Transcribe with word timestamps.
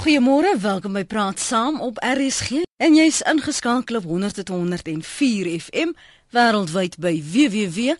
Goeiemôre, 0.00 0.56
welkom 0.56 0.94
by 0.96 1.04
Praat 1.04 1.36
Saam 1.40 1.76
op 1.84 1.98
RSG. 2.00 2.62
En 2.80 2.94
jy's 2.96 3.20
ingeskakel 3.28 3.98
op 3.98 4.06
100.104 4.08 5.60
FM 5.60 5.92
wêreldwyd 6.32 6.96
by 6.96 7.20
www.rsg.co.za. 7.20 7.92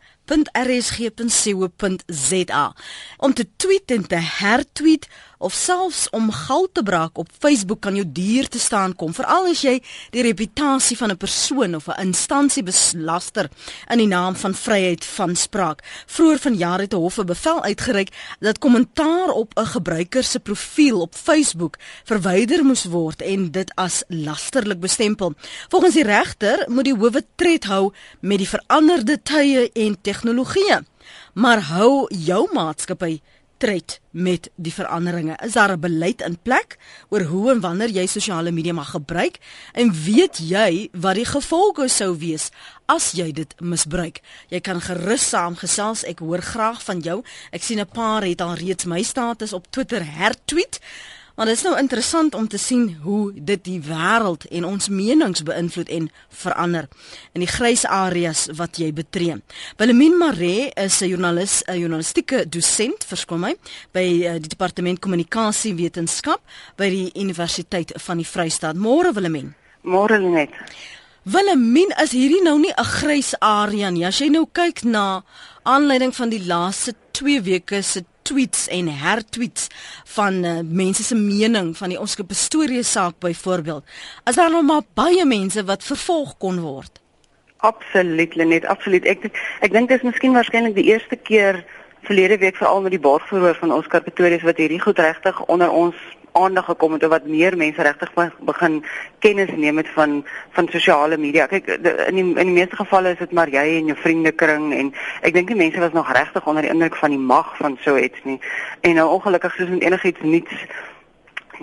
Om 3.16 3.34
te 3.34 3.46
tweet 3.56 3.90
en 3.90 4.06
te 4.06 4.16
hertweet 4.16 5.08
of 5.40 5.54
selfs 5.56 6.04
om 6.12 6.28
gal 6.32 6.68
te 6.72 6.82
braak 6.84 7.18
op 7.18 7.28
Facebook 7.38 7.80
kan 7.80 7.96
jou 7.96 8.04
duur 8.04 8.48
te 8.48 8.60
staan 8.60 8.92
kom, 8.96 9.14
veral 9.16 9.48
as 9.50 9.62
jy 9.64 9.78
die 10.12 10.24
reputasie 10.26 10.96
van 11.00 11.10
'n 11.10 11.16
persoon 11.16 11.74
of 11.74 11.88
'n 11.88 12.00
instansie 12.12 12.62
beslaster 12.62 13.48
in 13.88 13.98
die 13.98 14.06
naam 14.06 14.36
van 14.36 14.54
vryheid 14.54 15.04
van 15.04 15.36
spraak. 15.36 15.82
Vroeër 16.06 16.38
vanjaar 16.38 16.80
het 16.80 16.92
'n 16.92 16.96
hof 16.96 17.18
'n 17.18 17.26
bevel 17.26 17.62
uitgereik 17.62 18.10
dat 18.40 18.58
kommentaar 18.58 19.28
op 19.28 19.52
'n 19.56 19.66
gebruiker 19.66 20.24
se 20.24 20.40
profiel 20.40 21.00
op 21.00 21.14
Facebook 21.14 21.76
verwyder 22.04 22.64
moes 22.64 22.84
word 22.84 23.22
en 23.22 23.50
dit 23.50 23.72
as 23.74 24.04
lasterlik 24.08 24.80
bestempel. 24.80 25.32
Volgens 25.68 25.94
die 25.94 26.04
regter 26.04 26.64
moet 26.68 26.84
die 26.84 26.94
howe 26.94 27.24
tred 27.36 27.64
hou 27.64 27.92
met 28.20 28.38
die 28.38 28.48
veranderde 28.48 29.22
tye 29.22 29.70
en 29.72 29.96
tegnologie. 30.02 30.78
Maar 31.34 31.60
hou 31.60 32.06
jou 32.08 32.48
maatskappy 32.52 33.20
tred 33.60 34.00
met 34.10 34.48
die 34.56 34.72
veranderinge? 34.72 35.36
Is 35.44 35.52
daar 35.52 35.72
'n 35.72 35.80
beleid 35.80 36.20
in 36.20 36.38
plek 36.42 36.78
oor 37.08 37.22
hoe 37.22 37.50
en 37.50 37.60
wanneer 37.60 37.90
jy 37.90 38.06
sosiale 38.06 38.50
media 38.50 38.72
mag 38.72 38.90
gebruik? 38.90 39.38
En 39.72 39.92
weet 40.04 40.38
jy 40.38 40.88
wat 40.92 41.14
die 41.14 41.24
gevolge 41.24 41.88
sou 41.88 42.16
wees 42.18 42.50
as 42.86 43.12
jy 43.12 43.32
dit 43.32 43.54
misbruik? 43.60 44.20
Jy 44.48 44.60
kan 44.60 44.80
gerus 44.80 45.28
saamgesels. 45.28 46.04
Ek 46.04 46.18
hoor 46.18 46.42
graag 46.42 46.82
van 46.82 47.00
jou. 47.00 47.22
Ek 47.50 47.62
sien 47.62 47.80
'n 47.80 47.88
paar 47.92 48.22
het 48.22 48.40
al 48.40 48.54
reeds 48.54 48.84
my 48.84 49.02
status 49.02 49.52
op 49.52 49.66
Twitter 49.70 50.04
hertweet. 50.04 50.80
Maar 51.40 51.48
dit 51.48 51.58
is 51.58 51.64
nou 51.64 51.78
interessant 51.78 52.34
om 52.34 52.48
te 52.48 52.58
sien 52.58 52.98
hoe 53.02 53.32
dit 53.34 53.62
die 53.64 53.78
wêreld 53.80 54.42
en 54.52 54.64
ons 54.68 54.88
menings 54.92 55.40
beïnvloed 55.48 55.88
en 55.88 56.10
verander 56.42 56.88
in 57.32 57.40
die 57.40 57.48
grys 57.48 57.86
areas 57.88 58.42
wat 58.58 58.76
jy 58.76 58.90
betree. 58.92 59.38
Willemien 59.80 60.18
Maree 60.20 60.68
is 60.76 61.00
'n 61.00 61.08
joernalis, 61.08 61.62
'n 61.64 61.78
journalistieke 61.78 62.44
dosent, 62.48 63.04
verskoon 63.04 63.40
my, 63.40 63.54
by 63.92 64.04
uh, 64.04 64.32
die 64.32 64.52
departement 64.52 65.00
kommunikasie 65.00 65.74
wetenskap 65.74 66.40
by 66.76 66.90
die 66.90 67.10
Universiteit 67.14 67.92
van 67.96 68.16
die 68.16 68.28
Vrystaat. 68.28 68.76
Môre 68.76 69.12
Willemien. 69.12 69.54
Môre 69.80 70.18
net. 70.18 70.50
Willemien, 71.22 71.88
is 72.02 72.12
hierdie 72.12 72.42
nou 72.42 72.58
nie 72.58 72.72
'n 72.76 72.84
grys 72.84 73.34
area 73.40 73.90
nie? 73.90 74.04
As 74.04 74.18
jy 74.18 74.28
nou 74.28 74.46
kyk 74.52 74.84
na 74.84 75.24
aanleiding 75.62 76.14
van 76.14 76.28
die 76.28 76.44
laaste 76.44 76.94
2 77.12 77.42
weke 77.42 77.82
se 77.82 78.04
tweets 78.30 78.68
en 78.70 78.88
hertweets 78.88 79.66
van 80.14 80.44
uh, 80.44 80.58
mense 80.62 81.02
se 81.02 81.16
mening 81.18 81.72
van 81.76 81.90
die 81.90 81.98
Oscar 82.00 82.26
Pistorius 82.30 82.92
saak 82.94 83.18
byvoorbeeld. 83.18 83.84
As 84.24 84.38
daar 84.38 84.50
nog 84.50 84.62
maar 84.62 84.86
baie 84.94 85.26
mense 85.26 85.64
wat 85.66 85.84
vervolg 85.84 86.36
kon 86.38 86.60
word. 86.62 87.00
Absoluut, 87.66 88.34
Lenet, 88.34 88.64
absoluut. 88.64 89.04
Ek 89.04 89.26
ek 89.60 89.74
dink 89.74 89.90
dit 89.90 89.98
is 89.98 90.06
miskien 90.06 90.36
waarskynlik 90.36 90.78
die 90.78 90.88
eerste 90.92 91.16
keer 91.16 91.64
verlede 92.08 92.38
week 92.40 92.56
veral 92.56 92.80
met 92.86 92.94
die 92.94 93.02
borgverhoor 93.02 93.58
van 93.58 93.74
Oscar 93.74 94.00
Pistorius 94.06 94.46
wat 94.46 94.62
hierdie 94.62 94.80
goed 94.80 94.98
regtig 95.02 95.42
onder 95.52 95.70
ons 95.70 95.96
aandag 96.32 96.64
gekom 96.64 96.92
het 96.92 97.04
of 97.04 97.10
wat 97.10 97.26
meer 97.26 97.56
mense 97.56 97.82
regtig 97.82 98.12
begin 98.38 98.84
kennis 99.18 99.50
neem 99.56 99.74
met 99.74 99.88
van 99.94 100.24
van 100.50 100.68
sosiale 100.70 101.16
media. 101.16 101.46
Kyk 101.46 101.66
in 101.66 102.14
die, 102.14 102.24
in 102.24 102.52
die 102.52 102.56
meeste 102.56 102.76
gevalle 102.76 103.12
is 103.14 103.18
dit 103.18 103.32
maar 103.32 103.48
jy 103.48 103.66
en 103.78 103.90
jou 103.92 103.98
vriendekring 103.98 104.70
en 104.74 104.92
ek 105.22 105.34
dink 105.34 105.48
die 105.48 105.58
mense 105.58 105.80
was 105.80 105.92
nog 105.96 106.12
regtig 106.12 106.46
onder 106.46 106.62
die 106.62 106.70
indruk 106.70 106.96
van 106.96 107.10
die 107.10 107.24
mag 107.32 107.56
van 107.56 107.78
so 107.80 107.96
iets 107.96 108.24
nie. 108.24 108.40
En 108.80 108.94
nou 108.94 109.08
ongelukkig 109.10 109.54
soos 109.54 109.68
met 109.68 109.82
enigiets 109.82 110.20
niets 110.22 110.66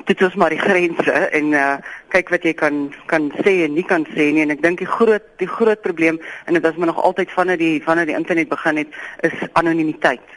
dit 0.05 0.21
is 0.21 0.35
maar 0.35 0.49
die 0.49 0.61
grense 0.61 1.11
en 1.11 1.53
uh 1.53 1.75
kyk 2.07 2.29
wat 2.31 2.43
jy 2.47 2.53
kan 2.53 2.93
kan 3.11 3.31
sê 3.43 3.65
en 3.65 3.73
nie 3.75 3.83
kan 3.83 4.05
sê 4.15 4.29
nie 4.31 4.45
en 4.45 4.53
ek 4.53 4.61
dink 4.63 4.79
die 4.79 4.87
groot 4.87 5.25
die 5.41 5.49
groot 5.49 5.81
probleem 5.81 6.19
en 6.45 6.53
dit 6.55 6.63
was 6.63 6.77
maar 6.77 6.87
nog 6.93 7.01
altyd 7.03 7.31
vanaf 7.35 7.57
die 7.59 7.81
vanaf 7.83 8.07
die 8.07 8.15
internet 8.15 8.49
begin 8.49 8.77
het 8.77 8.87
is 9.27 9.47
anonimiteit. 9.53 10.36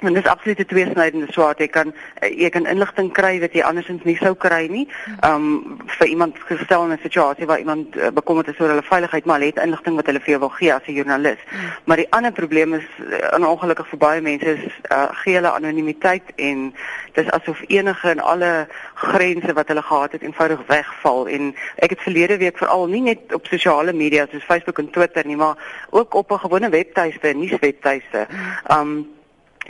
En 0.00 0.12
dis 0.12 0.26
absoluut 0.26 0.58
'n 0.58 0.64
tweesnydende 0.64 1.32
swaard. 1.32 1.58
Jy 1.58 1.68
kan 1.68 1.94
jy 2.20 2.48
kan 2.48 2.66
inligting 2.66 3.12
kry 3.12 3.40
wat 3.40 3.52
jy 3.52 3.62
andersins 3.62 4.02
nie 4.04 4.16
sou 4.16 4.34
kry 4.34 4.66
nie. 4.66 4.88
Um 5.24 5.76
vir 5.86 6.06
iemand 6.06 6.36
gestel 6.38 6.84
in 6.84 6.92
'n 6.92 6.98
situasie 7.02 7.46
waar 7.46 7.58
iemand 7.58 7.96
uh, 7.96 8.08
bekommerd 8.08 8.48
is 8.48 8.60
oor 8.60 8.68
hulle 8.68 8.82
veiligheid, 8.82 9.24
maar 9.24 9.40
het 9.40 9.56
inligting 9.56 9.96
wat 9.96 10.06
hulle 10.06 10.20
vir 10.20 10.28
jou 10.28 10.38
wil 10.38 10.48
gee 10.48 10.74
as 10.74 10.86
'n 10.86 10.92
joernalis. 10.92 11.38
Maar 11.84 11.96
die 11.96 12.10
ander 12.10 12.32
probleem 12.32 12.74
is 12.74 12.88
uh, 12.98 13.50
ongelukkig 13.50 13.88
vir 13.88 13.98
baie 13.98 14.20
mense 14.20 14.46
is 14.46 14.64
uh, 14.92 15.08
gee 15.12 15.34
hulle 15.34 15.50
anonimiteit 15.50 16.32
en 16.36 16.74
dis 17.12 17.30
asof 17.30 17.60
enige 17.66 18.08
en 18.08 18.20
alle 18.20 18.66
grense 18.94 19.52
wat 19.52 19.68
hulle 19.68 19.82
gehad 19.82 20.12
het 20.12 20.22
eenvoudig 20.22 20.60
wegval 20.66 21.28
en 21.28 21.54
ek 21.76 21.90
het 21.90 22.00
verlede 22.00 22.36
week 22.36 22.58
veral 22.58 22.86
nie 22.86 23.00
net 23.00 23.34
op 23.34 23.46
sosiale 23.46 23.92
media 23.92 24.26
soos 24.30 24.44
Facebook 24.44 24.78
en 24.78 24.90
Twitter 24.90 25.26
nie, 25.26 25.36
maar 25.36 25.56
ook 25.90 26.14
op 26.14 26.30
'n 26.32 26.38
gewone 26.38 26.68
webtuiste, 26.68 27.32
nuuswebtuiste. 27.32 28.26
Um 28.68 29.19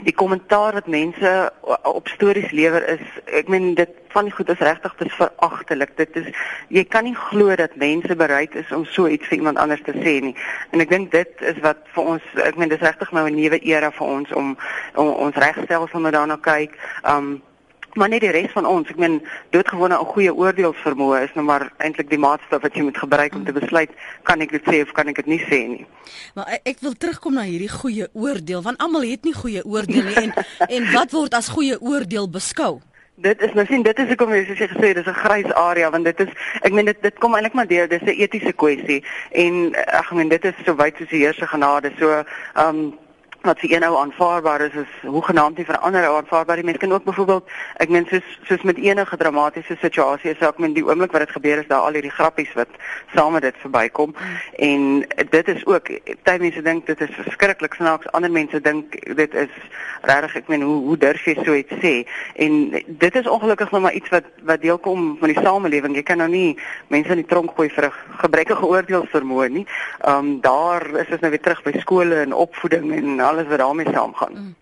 die 0.03 0.13
kommentaar 0.13 0.73
wat 0.73 0.87
mense 0.87 1.51
op 1.83 2.07
stories 2.07 2.51
lewer 2.51 2.87
is 2.95 3.03
ek 3.25 3.47
meen 3.47 3.73
dit 3.75 3.89
van 4.11 4.27
die 4.27 4.33
goed 4.33 4.49
is 4.49 4.63
regtig 4.63 4.95
dis 4.99 5.13
veragtelik 5.19 5.93
dit 5.97 6.15
is 6.21 6.31
jy 6.69 6.83
kan 6.83 7.05
nie 7.07 7.15
glo 7.15 7.55
dat 7.55 7.75
mense 7.75 8.15
bereid 8.15 8.55
is 8.55 8.71
om 8.75 8.85
so 8.85 9.07
iets 9.07 9.27
vir 9.27 9.37
iemand 9.37 9.57
anders 9.61 9.83
te 9.85 9.93
sê 9.97 10.17
nie. 10.23 10.35
En 10.71 10.83
ek 10.83 10.89
dink 10.89 11.11
dit 11.11 11.45
is 11.53 11.61
wat 11.65 11.85
vir 11.95 12.11
ons 12.15 12.41
ek 12.47 12.57
meen 12.59 12.71
dis 12.73 12.83
regtig 12.83 13.11
nou 13.11 13.27
'n 13.29 13.35
nuwe 13.35 13.59
era 13.61 13.91
vir 13.91 14.07
ons 14.07 14.31
om, 14.31 14.57
om 14.95 15.07
ons 15.27 15.35
regstelsel 15.35 15.99
moet 15.99 16.17
daarna 16.17 16.37
kyk. 16.41 16.77
Um 17.05 17.41
maar 17.95 18.09
net 18.09 18.21
die 18.21 18.31
res 18.31 18.51
van 18.51 18.65
ons. 18.65 18.89
Ek 18.89 18.97
meen 18.97 19.21
doodgewone 19.49 19.97
'n 19.99 20.11
goeie 20.13 20.33
oordeelsvermoë 20.33 21.23
is 21.23 21.33
nou 21.35 21.45
maar 21.45 21.71
eintlik 21.77 22.09
die 22.09 22.17
maatstaf 22.17 22.61
wat 22.61 22.75
jy 22.75 22.83
moet 22.83 22.97
gebruik 22.97 23.35
om 23.35 23.45
te 23.45 23.51
besluit 23.53 23.89
kan 24.23 24.41
ek 24.41 24.51
dit 24.51 24.63
sê 24.65 24.81
of 24.81 24.91
kan 24.91 25.07
ek 25.07 25.15
dit 25.15 25.25
nie 25.25 25.39
sê 25.39 25.67
nie. 25.67 25.85
Maar 26.35 26.59
ek, 26.63 26.79
wil 26.79 26.93
terugkom 26.93 27.33
na 27.33 27.41
hierdie 27.41 27.69
goeie 27.69 28.07
oordeel 28.13 28.61
want 28.61 28.77
almal 28.77 29.01
het 29.01 29.23
nie 29.23 29.33
goeie 29.33 29.65
oordeel 29.65 30.03
nie 30.03 30.15
en 30.15 30.33
en 30.75 30.91
wat 30.93 31.11
word 31.11 31.33
as 31.33 31.49
goeie 31.49 31.81
oordeel 31.81 32.29
beskou? 32.29 32.81
Dit 33.21 33.41
is 33.41 33.53
nou 33.53 33.65
sien 33.65 33.83
dit 33.83 33.99
is 33.99 34.07
hoekom 34.07 34.31
jy 34.33 34.45
soos 34.45 34.59
jy 34.59 34.67
gesê 34.71 34.93
dis 34.93 35.05
'n 35.07 35.21
grys 35.23 35.51
area 35.53 35.89
want 35.91 36.05
dit 36.05 36.19
is 36.19 36.29
ek 36.61 36.71
meen 36.73 36.85
dit 36.85 37.01
dit 37.01 37.19
kom 37.19 37.35
eintlik 37.35 37.53
maar 37.53 37.67
deur 37.67 37.87
dis 37.87 38.01
'n 38.01 38.17
etiese 38.17 38.53
kwessie 38.53 39.03
en 39.31 39.75
ek 39.75 40.11
meen 40.11 40.29
dit 40.29 40.45
is 40.45 40.55
so 40.65 40.75
wyd 40.75 40.97
soos 40.97 41.09
die 41.09 41.19
Heer 41.19 41.33
se 41.33 41.47
genade 41.47 41.91
so 41.99 42.09
ehm 42.11 42.67
um, 42.67 42.97
wat 43.41 43.59
vir 43.59 43.71
een 43.73 43.83
ou 43.83 43.95
aanvaarbaar 43.97 44.61
is 44.61 44.73
is 44.73 44.93
hoegenaamd 45.01 45.57
nie 45.57 45.65
vir 45.65 45.77
ander 45.77 46.05
aanvaarbaar 46.05 46.59
nie. 46.59 46.65
Mens 46.65 46.77
kan 46.77 46.93
ook 46.93 47.03
byvoorbeeld, 47.03 47.49
ek 47.83 47.89
meen 47.89 48.05
soos 48.09 48.27
soos 48.49 48.61
met 48.61 48.77
enige 48.77 49.17
dramatiese 49.17 49.77
situasie, 49.81 50.35
so 50.39 50.49
ek 50.49 50.59
meen 50.61 50.75
die 50.77 50.85
oomblik 50.85 51.11
wat 51.11 51.25
dit 51.25 51.35
gebeur 51.37 51.61
is 51.63 51.67
daar 51.67 51.87
al 51.87 51.97
hierdie 51.97 52.13
grappies 52.13 52.53
wat 52.53 52.69
saam 53.15 53.33
met 53.33 53.41
dit 53.41 53.57
verbykom 53.63 54.13
en 54.57 55.05
dit 55.29 55.47
is 55.55 55.65
ook 55.65 55.89
baie 56.23 56.39
mense 56.39 56.61
dink 56.61 56.85
dit 56.85 57.01
is 57.01 57.15
verskriklik 57.17 57.73
snaaks, 57.73 58.11
ander 58.11 58.31
mense 58.31 58.61
dink 58.61 58.97
dit 59.15 59.33
is 59.33 59.57
regtig 60.01 60.35
ek 60.41 60.47
meen 60.49 60.65
hoe 60.65 60.77
hoe 60.85 60.97
durf 60.97 61.25
jy 61.25 61.35
so 61.41 61.55
iets 61.57 61.81
sê? 61.81 61.93
En 62.41 62.53
dit 62.85 63.15
is 63.15 63.27
ongelukkig 63.29 63.71
nou 63.71 63.81
maar 63.81 63.97
iets 63.97 64.09
wat 64.13 64.29
wat 64.45 64.61
deel 64.61 64.77
kom 64.77 65.15
van 65.19 65.33
die 65.33 65.41
samelewing. 65.41 65.95
Jy 65.97 66.05
kan 66.05 66.21
nou 66.21 66.29
nie 66.29 66.57
mense 66.93 67.13
in 67.13 67.21
die 67.21 67.29
tronk 67.29 67.53
gooi 67.57 67.69
vir 67.69 67.89
'n 67.89 68.17
gebrekkige 68.21 68.65
oordeelsvermoë 68.65 69.49
nie. 69.49 69.65
Ehm 70.01 70.17
um, 70.17 70.41
daar 70.41 70.85
is 70.99 71.11
ons 71.11 71.21
nou 71.21 71.31
weer 71.31 71.41
terug 71.41 71.63
by 71.63 71.79
skole 71.79 72.21
en 72.21 72.33
opvoeding 72.33 72.91
en 72.93 73.21
alles 73.31 73.47
wat 73.51 73.61
daarmee 73.63 73.89
saamgaan. 73.91 74.33
Mm. 74.33 74.55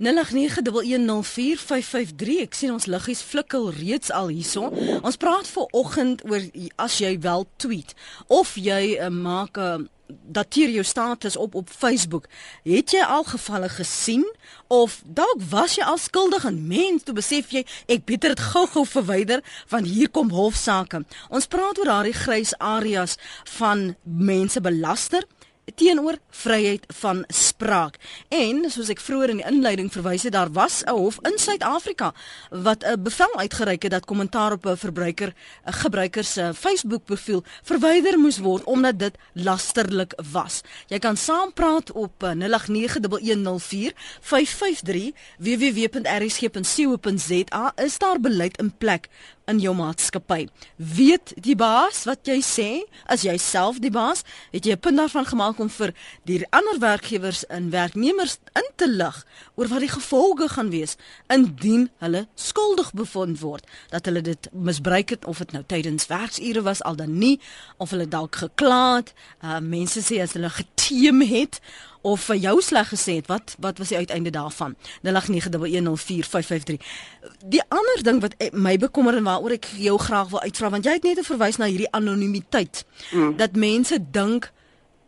0891104553 0.00 0.08
ek 2.46 2.54
sien 2.56 2.72
ons 2.72 2.88
liggies 2.88 3.20
flikkel 3.20 3.68
reeds 3.76 4.08
al 4.16 4.28
hierson 4.32 4.72
ons 5.04 5.20
praat 5.20 5.46
ver 5.52 5.66
oggend 5.76 6.24
oor 6.24 6.42
as 6.80 6.94
jy 7.04 7.12
wel 7.20 7.44
tweet 7.60 7.92
of 8.32 8.54
jy 8.56 8.96
uh, 8.96 9.12
maak 9.12 9.60
'n 9.60 9.60
uh, 9.60 9.88
dateer 10.26 10.70
jou 10.70 10.84
status 10.84 11.36
op 11.36 11.54
op 11.54 11.68
Facebook. 11.70 12.26
Het 12.62 12.90
jy 12.90 13.02
al 13.02 13.24
gevalle 13.24 13.68
gesien 13.68 14.26
of 14.66 15.02
dalk 15.04 15.42
was 15.50 15.74
jy 15.74 15.84
al 15.84 15.98
skuldig 15.98 16.44
en 16.44 16.66
mens? 16.66 17.02
Toe 17.02 17.14
besef 17.14 17.50
jy 17.54 17.64
ek 17.86 18.04
beter 18.04 18.34
dit 18.34 18.40
gou-gou 18.52 18.86
verwyder 18.86 19.44
want 19.68 19.86
hier 19.86 20.10
kom 20.10 20.30
hofsaake. 20.30 21.04
Ons 21.28 21.46
praat 21.46 21.78
oor 21.78 21.92
daardie 21.92 22.16
grys 22.16 22.54
areas 22.58 23.16
van 23.58 23.94
mense 24.02 24.60
belaster 24.60 25.26
teenoor 25.74 26.18
vryheid 26.30 26.84
van 27.00 27.24
spraak. 27.28 27.96
En 28.28 28.70
soos 28.70 28.88
ek 28.88 29.00
vroeër 29.00 29.28
in 29.30 29.36
die 29.36 29.46
inleiding 29.46 29.92
verwys 29.92 30.22
het, 30.22 30.32
daar 30.32 30.52
was 30.52 30.82
'n 30.84 30.90
hof 30.90 31.18
in 31.22 31.38
Suid-Afrika 31.38 32.12
wat 32.50 32.84
'n 32.84 33.02
bevel 33.02 33.38
uitgereik 33.38 33.82
het 33.82 33.90
dat 33.90 34.04
kommentaar 34.04 34.52
op 34.52 34.66
'n 34.66 34.76
verbruiker 34.76 35.34
'n 35.66 35.72
gebruiker 35.72 36.24
se 36.24 36.54
Facebook 36.54 37.04
profiel 37.04 37.44
verwyder 37.62 38.18
moes 38.18 38.38
word 38.38 38.64
omdat 38.64 38.98
dit 38.98 39.14
lasterlik 39.32 40.12
was. 40.32 40.60
Jy 40.86 40.98
kan 40.98 41.16
saampraat 41.16 41.92
op 41.92 42.12
0891104553 42.22 42.32
www.rsg.co.za 45.38 46.52
is 47.76 47.98
daar 47.98 48.20
beleid 48.20 48.58
in 48.58 48.76
plek 48.78 49.08
in 49.50 49.58
jou 49.58 49.74
maatskappy. 49.74 50.48
Weet 50.76 51.32
die 51.42 51.56
baas 51.58 52.04
wat 52.08 52.28
jy 52.28 52.38
sê? 52.44 52.68
As 53.10 53.24
jy 53.26 53.36
self 53.40 53.80
die 53.82 53.90
baas, 53.90 54.22
het 54.52 54.64
jy 54.64 54.72
'n 54.72 54.80
punt 54.80 54.96
daarvan 54.96 55.26
gemaak 55.26 55.58
om 55.58 55.70
vir 55.70 55.92
die 56.24 56.46
ander 56.50 56.78
werkgewers 56.78 57.46
en 57.46 57.70
werknemers 57.70 58.38
in 58.54 58.68
te 58.76 58.88
lig 58.88 59.26
oor 59.54 59.68
wat 59.68 59.80
die 59.80 59.88
gevolge 59.88 60.48
gaan 60.48 60.70
wees 60.70 60.96
indien 61.28 61.90
hulle 61.98 62.26
skuldig 62.34 62.92
bevind 62.92 63.40
word 63.40 63.66
dat 63.90 64.04
hulle 64.06 64.22
dit 64.22 64.48
misbruik 64.52 65.10
het 65.10 65.24
of 65.24 65.38
dit 65.38 65.52
nou 65.52 65.64
tydens 65.66 66.06
werksure 66.06 66.62
was 66.62 66.82
al 66.82 66.96
dan 66.96 67.18
nie 67.18 67.40
of 67.78 67.90
hulle 67.90 68.08
dalk 68.08 68.36
gekla 68.36 68.96
het. 68.96 69.12
Uh, 69.42 69.58
mense 69.60 70.00
sê 70.00 70.20
as 70.22 70.32
hulle 70.32 70.50
geteem 70.50 71.20
het 71.20 71.60
of 72.02 72.20
vir 72.30 72.36
jou 72.36 72.60
sleg 72.64 72.88
gesê 72.92 73.14
het 73.20 73.26
wat 73.28 73.54
wat 73.58 73.78
was 73.78 73.88
die 73.88 73.96
uiteinde 73.96 74.30
daarvan? 74.30 74.76
0891104553 75.04 75.10
die 77.44 77.62
ander 77.68 78.02
ding 78.02 78.20
wat 78.20 78.34
my 78.52 78.76
bekommer 78.76 79.16
en 79.16 79.24
waaroor 79.28 79.50
ek 79.58 79.66
jou 79.76 79.98
graag 79.98 80.28
wil 80.32 80.40
uitvra 80.40 80.70
want 80.70 80.84
jy 80.84 80.92
het 80.96 81.04
net 81.08 81.26
verwys 81.26 81.56
na 81.60 81.68
hierdie 81.68 81.92
anonimiteit 81.96 82.84
mm. 83.12 83.36
dat 83.36 83.56
mense 83.56 83.98
dink 84.10 84.50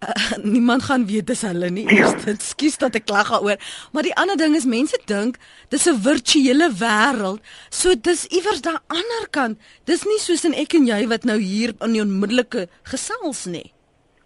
uh, 0.02 0.32
niemand 0.54 0.82
gaan 0.82 1.06
weet 1.06 1.26
dis 1.26 1.44
hulle 1.46 1.70
nie. 1.70 1.86
Dit 2.26 2.42
skuis 2.42 2.78
dat 2.82 2.94
ek 2.98 3.06
klag 3.06 3.30
daaroor. 3.30 3.58
Maar 3.92 4.08
die 4.08 4.14
ander 4.18 4.36
ding 4.36 4.56
is 4.58 4.68
mense 4.68 4.98
dink 5.06 5.38
dis 5.72 5.86
'n 5.88 6.00
virtuele 6.02 6.72
wêreld 6.80 7.40
so 7.70 7.94
dis 7.94 8.26
iewers 8.26 8.60
daar 8.60 8.82
ander 8.86 9.28
kant. 9.30 9.58
Dis 9.84 10.04
nie 10.04 10.20
soos 10.20 10.44
in 10.44 10.54
ek 10.54 10.74
en 10.74 10.86
jy 10.86 11.06
wat 11.08 11.24
nou 11.24 11.38
hier 11.38 11.74
in 11.80 11.92
die 11.96 12.04
onmiddellike 12.04 12.68
gesels 12.82 13.46
nie 13.46 13.72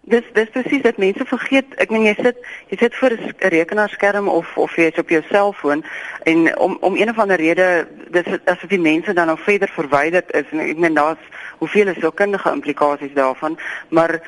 Dis 0.07 0.23
dis 0.33 0.49
presies 0.49 0.81
dat 0.81 0.97
mense 0.97 1.25
vergeet. 1.27 1.73
Ek 1.83 1.91
meen 1.91 2.05
jy 2.07 2.13
sit 2.21 2.37
jy 2.71 2.77
sit 2.79 2.95
voor 2.95 3.11
'n 3.11 3.33
rekenaarskerm 3.51 4.27
of 4.31 4.57
of 4.57 4.75
jy 4.75 4.87
is 4.91 4.99
op 4.99 5.09
jou 5.09 5.21
selfoon 5.29 5.83
en 6.23 6.57
om 6.57 6.77
om 6.79 6.95
een 6.95 7.09
of 7.09 7.19
ander 7.19 7.35
rede 7.35 7.87
dis 8.11 8.27
asof 8.45 8.69
die 8.69 8.79
mense 8.79 9.13
dan 9.13 9.27
nou 9.27 9.37
verder 9.37 9.67
verwyderd 9.67 10.31
is 10.31 10.45
en 10.51 10.59
ek 10.59 10.77
meen 10.77 10.93
daar's 10.93 11.23
hoeveel 11.57 11.87
is 11.87 11.99
sielkundige 11.99 12.51
implikasies 12.51 13.13
daarvan, 13.13 13.57
maar 13.89 14.21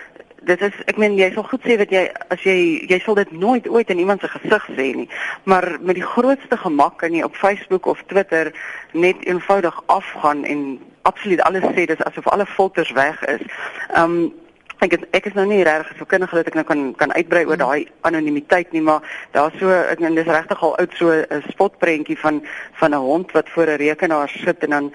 dit 0.44 0.62
is 0.62 0.76
ek 0.86 0.98
meen 0.98 1.16
jy 1.16 1.32
sal 1.34 1.44
goed 1.44 1.64
sê 1.64 1.78
dat 1.78 1.92
jy 1.96 2.04
as 2.28 2.44
jy 2.44 2.86
jy 2.90 3.00
sal 3.00 3.16
dit 3.16 3.32
nooit 3.32 3.68
ooit 3.70 3.90
in 3.90 4.00
iemand 4.00 4.22
se 4.22 4.28
gesig 4.28 4.68
sê 4.76 4.90
nie, 4.96 5.08
maar 5.44 5.78
met 5.80 5.96
die 5.96 6.10
grootste 6.16 6.58
gemak 6.58 6.98
kan 6.98 7.16
jy 7.16 7.24
op 7.24 7.36
Facebook 7.36 7.86
of 7.86 8.04
Twitter 8.12 8.52
net 8.92 9.16
eenvoudig 9.26 9.82
afgaan 9.86 10.44
en 10.44 10.80
absoluut 11.02 11.42
alles 11.42 11.64
sê 11.72 11.88
dis 11.88 12.04
asof 12.04 12.28
alle 12.28 12.46
filters 12.46 12.92
weg 12.92 13.26
is. 13.26 13.44
Um 13.96 14.34
ek 14.80 14.94
het, 14.96 15.06
ek 15.18 15.26
is 15.28 15.36
nou 15.36 15.46
nie 15.50 15.64
regtig 15.68 15.98
so 16.00 16.08
kundig 16.08 16.32
dat 16.36 16.48
ek 16.48 16.56
nou 16.56 16.64
kan 16.68 16.84
kan 17.00 17.12
uitbrei 17.12 17.44
oor 17.46 17.58
mm. 17.58 17.64
daai 17.64 17.88
anonimiteit 18.08 18.72
nie 18.72 18.82
maar 18.82 19.04
daar's 19.36 19.56
so 19.60 19.72
ek 19.76 20.00
en 20.00 20.16
dis 20.16 20.30
regtig 20.30 20.64
al 20.64 20.76
oud 20.80 20.94
so 20.96 21.12
'n 21.12 21.44
spotprentjie 21.52 22.18
van 22.20 22.42
van 22.80 22.96
'n 22.96 23.04
hond 23.04 23.32
wat 23.36 23.50
voor 23.50 23.68
'n 23.68 23.82
rekenaar 23.84 24.30
sit 24.30 24.64
en 24.64 24.70
dan 24.70 24.92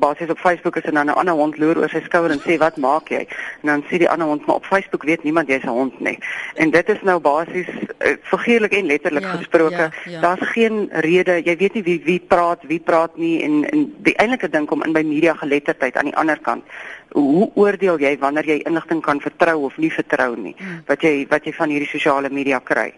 basies 0.00 0.30
op 0.30 0.38
Facebook 0.38 0.76
is 0.76 0.88
en 0.88 0.94
dan 0.94 1.06
'n 1.06 1.20
ander 1.20 1.34
hond 1.34 1.58
loer 1.58 1.78
oor 1.78 1.88
sy 1.88 2.00
skouer 2.04 2.30
en 2.30 2.40
sê 2.40 2.56
wat 2.58 2.76
maak 2.76 3.08
jy 3.08 3.26
en 3.62 3.68
dan 3.72 3.84
sê 3.88 3.98
die 3.98 4.08
ander 4.08 4.26
hond 4.26 4.46
maar 4.46 4.56
op 4.56 4.64
Facebook 4.64 5.02
weet 5.02 5.22
niemand 5.22 5.48
jy's 5.48 5.64
'n 5.64 5.68
hond 5.68 6.00
nie 6.00 6.18
en 6.54 6.70
dit 6.70 6.88
is 6.88 7.02
nou 7.02 7.18
basies 7.20 7.68
uh, 7.68 8.16
figuurlik 8.22 8.72
en 8.72 8.86
letterlik 8.86 9.22
ja, 9.22 9.36
gesproke 9.36 9.74
ja, 9.74 9.90
ja. 10.04 10.20
daar's 10.20 10.48
geen 10.48 10.88
rede 10.92 11.42
jy 11.44 11.56
weet 11.56 11.74
nie 11.74 11.82
wie 11.82 12.00
wie 12.04 12.20
praat 12.20 12.60
wie 12.62 12.80
praat 12.80 13.16
nie 13.16 13.42
en 13.42 13.64
en 13.70 13.94
die 13.98 14.16
eintlike 14.16 14.48
ding 14.48 14.66
kom 14.66 14.82
in 14.82 14.92
by 14.92 15.02
media 15.02 15.34
geletterdheid 15.34 15.96
aan 15.96 16.10
die 16.10 16.16
ander 16.16 16.38
kant 16.40 16.64
hoe 17.14 17.50
oordeel 17.54 18.00
jy 18.02 18.16
wanneer 18.18 18.48
jy 18.48 18.60
inligting 18.66 19.02
kan 19.02 19.20
vertrou 19.22 19.64
of 19.68 19.78
nie 19.78 19.90
vertrou 19.94 20.34
nie 20.36 20.54
hmm. 20.58 20.84
wat 20.88 21.02
jy 21.06 21.26
wat 21.30 21.46
jy 21.46 21.52
van 21.54 21.70
hierdie 21.70 21.90
sosiale 21.90 22.30
media 22.30 22.60
kry? 22.60 22.92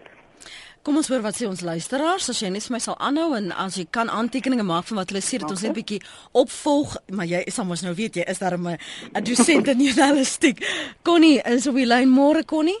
Kom 0.87 0.95
ons 1.01 1.09
hoor 1.11 1.19
wat 1.19 1.35
sê 1.35 1.43
ons 1.43 1.61
luisteraars 1.67 2.29
as 2.31 2.37
jy 2.41 2.49
net 2.49 2.63
vir 2.63 2.77
my 2.77 2.79
sal 2.79 2.95
aanhou 3.03 3.33
en 3.35 3.51
as 3.51 3.75
jy 3.75 3.83
kan 3.91 4.09
aantekeninge 4.09 4.63
maak 4.63 4.87
van 4.87 5.01
wat 5.01 5.11
hulle 5.11 5.21
sê 5.25 5.39
dat 5.41 5.51
ons 5.51 5.61
net 5.61 5.73
'n 5.73 5.79
bietjie 5.79 6.01
opvolg 6.31 6.95
maar 7.11 7.27
jy 7.27 7.43
is 7.45 7.59
almos 7.59 7.83
nou 7.83 7.93
weet 7.93 8.15
jy 8.15 8.25
is 8.25 8.39
daar 8.39 8.57
'n 8.57 8.77
'n 9.13 9.23
dosent 9.23 9.67
in 9.67 9.81
journalistiek. 9.87 10.63
Connie 11.03 11.41
is 11.43 11.67
op 11.67 11.75
die 11.75 11.85
lyn 11.85 12.09
môre 12.09 12.45
Connie. 12.45 12.79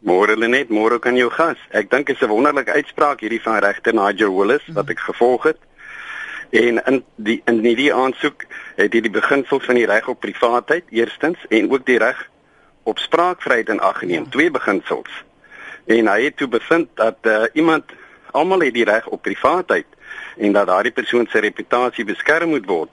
Môre 0.00 0.36
Lenet, 0.36 0.70
môre 0.70 0.98
kan 0.98 1.16
jou 1.16 1.28
gas. 1.28 1.58
Ek 1.72 1.90
dink 1.90 2.06
dit 2.06 2.16
is 2.16 2.22
'n 2.22 2.30
wonderlike 2.30 2.72
uitspraak 2.72 3.20
hierdie 3.20 3.42
van 3.42 3.58
regter 3.58 3.92
Nigel 3.92 4.32
Willis 4.32 4.62
wat 4.68 4.84
hmm. 4.84 4.92
ek 4.92 4.98
gevolg 4.98 5.42
het. 5.42 5.58
En 6.50 6.82
in 6.84 7.04
die 7.14 7.42
in 7.44 7.62
hierdie 7.62 7.92
aansoek 7.94 8.44
het 8.76 8.92
hy 8.92 9.00
die 9.04 9.12
beginsels 9.14 9.64
van 9.64 9.78
die 9.78 9.86
reg 9.86 10.08
op 10.10 10.20
privaatheid 10.20 10.88
eerstens 10.90 11.38
en 11.48 11.70
ook 11.70 11.86
die 11.86 11.98
reg 12.02 12.24
op 12.82 12.98
spraakvryheid 12.98 13.68
in 13.68 13.80
ag 13.80 13.98
geneem, 14.02 14.24
ja. 14.26 14.30
twee 14.30 14.50
beginsels. 14.50 15.10
En 15.86 16.08
hy 16.10 16.24
het 16.24 16.36
toe 16.36 16.48
bevind 16.48 16.88
dat 16.98 17.18
uh, 17.22 17.44
iemand 17.52 17.92
almal 18.30 18.66
het 18.66 18.74
die 18.74 18.84
reg 18.84 19.06
op 19.06 19.22
privaatheid 19.22 19.86
en 20.36 20.52
dat 20.52 20.66
daardie 20.66 20.92
persoon 20.92 21.28
se 21.30 21.38
reputasie 21.38 22.04
beskerm 22.04 22.50
moet 22.54 22.66
word. 22.66 22.90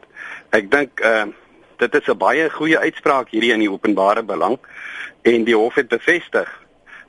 Ek 0.53 0.69
dink 0.71 1.01
uh, 1.01 1.25
dit 1.81 1.95
is 1.95 2.07
'n 2.07 2.17
baie 2.17 2.49
goeie 2.49 2.77
uitspraak 2.77 3.33
hierdie 3.33 3.53
in 3.53 3.65
die 3.65 3.71
openbare 3.71 4.23
belang 4.23 4.57
en 5.21 5.43
die 5.43 5.55
hof 5.55 5.75
het 5.75 5.87
bevestig 5.87 6.49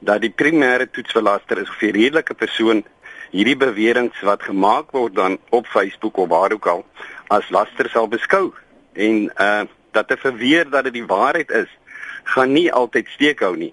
dat 0.00 0.20
die 0.20 0.32
primêre 0.32 0.88
toetsverlaster 0.90 1.58
is 1.58 1.68
of 1.68 1.82
'n 1.82 1.92
redelike 1.92 2.34
persoon 2.34 2.84
hierdie 3.30 3.56
beweringe 3.56 4.24
wat 4.24 4.42
gemaak 4.42 4.92
word 4.96 5.14
dan 5.14 5.38
op 5.50 5.66
Facebook 5.66 6.16
of 6.16 6.28
waar 6.28 6.52
ook 6.52 6.66
al 6.66 6.84
as 7.28 7.50
laster 7.50 7.88
sal 7.92 8.08
beskou 8.08 8.52
en 8.92 9.28
uh 9.36 9.66
dat 9.90 10.08
te 10.08 10.16
verweer 10.20 10.68
dat 10.70 10.84
dit 10.84 10.92
die 10.92 11.06
waarheid 11.06 11.50
is 11.50 11.70
gaan 12.28 12.52
nie 12.52 12.68
altyd 12.72 13.06
steek 13.08 13.40
hou 13.40 13.54
nie. 13.56 13.72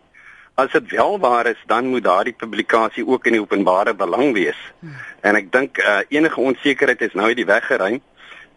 As 0.56 0.72
dit 0.72 0.92
wel 0.96 1.20
waar 1.20 1.46
is, 1.46 1.60
dan 1.68 1.90
moet 1.92 2.04
daardie 2.04 2.34
publikasie 2.34 3.04
ook 3.08 3.26
in 3.28 3.36
die 3.36 3.42
openbare 3.42 3.94
belang 3.94 4.32
wees. 4.34 4.62
En 5.22 5.36
ek 5.36 5.52
dink 5.52 5.78
uh 5.84 6.00
enige 6.08 6.40
onsekerheid 6.40 7.02
is 7.02 7.14
nou 7.14 7.28
uit 7.28 7.42
die 7.42 7.46
weg 7.46 7.68
geruim 7.68 8.00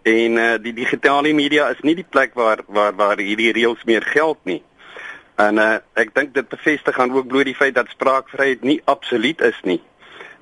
en 0.02 0.38
uh 0.38 0.54
die 0.62 0.72
digitale 0.72 1.32
media 1.34 1.68
is 1.74 1.82
nie 1.82 1.96
die 1.98 2.06
plek 2.08 2.38
waar 2.38 2.62
waar 2.66 2.94
waar 2.94 3.18
hierdie 3.18 3.52
reëls 3.52 3.84
meer 3.84 4.06
geld 4.06 4.38
nie. 4.44 4.62
En 5.36 5.58
uh 5.58 5.76
ek 5.98 6.14
dink 6.14 6.34
dit 6.34 6.48
bevestig 6.48 6.98
aan 6.98 7.12
ook 7.12 7.26
bloot 7.26 7.50
die 7.50 7.58
feit 7.58 7.74
dat 7.74 7.90
spraakvryheid 7.90 8.62
nie 8.62 8.80
absoluut 8.84 9.40
is 9.40 9.60
nie 9.62 9.82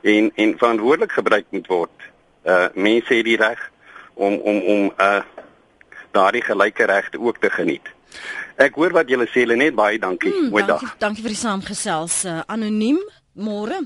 en 0.07 0.31
en 0.35 0.59
verantwoordelik 0.59 1.13
gebruik 1.13 1.47
moet 1.51 1.67
word. 1.67 2.07
Uh 2.45 2.69
mense 2.75 3.15
het 3.15 3.25
die 3.25 3.37
reg 3.37 3.61
om 4.15 4.35
om 4.35 4.61
om 4.63 4.93
uh 4.99 5.23
daardie 6.17 6.43
gelyke 6.43 6.85
regte 6.85 7.21
ook 7.21 7.39
te 7.39 7.51
geniet. 7.51 7.93
Ek 8.57 8.75
hoor 8.75 8.95
wat 8.97 9.11
julle 9.13 9.27
sê, 9.29 9.45
net 9.53 9.75
baie 9.77 9.99
dankie. 10.01 10.33
Hmm, 10.33 10.49
Mooi 10.49 10.65
dankie, 10.65 10.89
dag. 10.89 10.97
Dankie 11.03 11.25
vir 11.27 11.35
die 11.35 11.43
saamgesels. 11.43 12.23
Uh, 12.25 12.41
anoniem, 12.47 13.01
môre. 13.35 13.83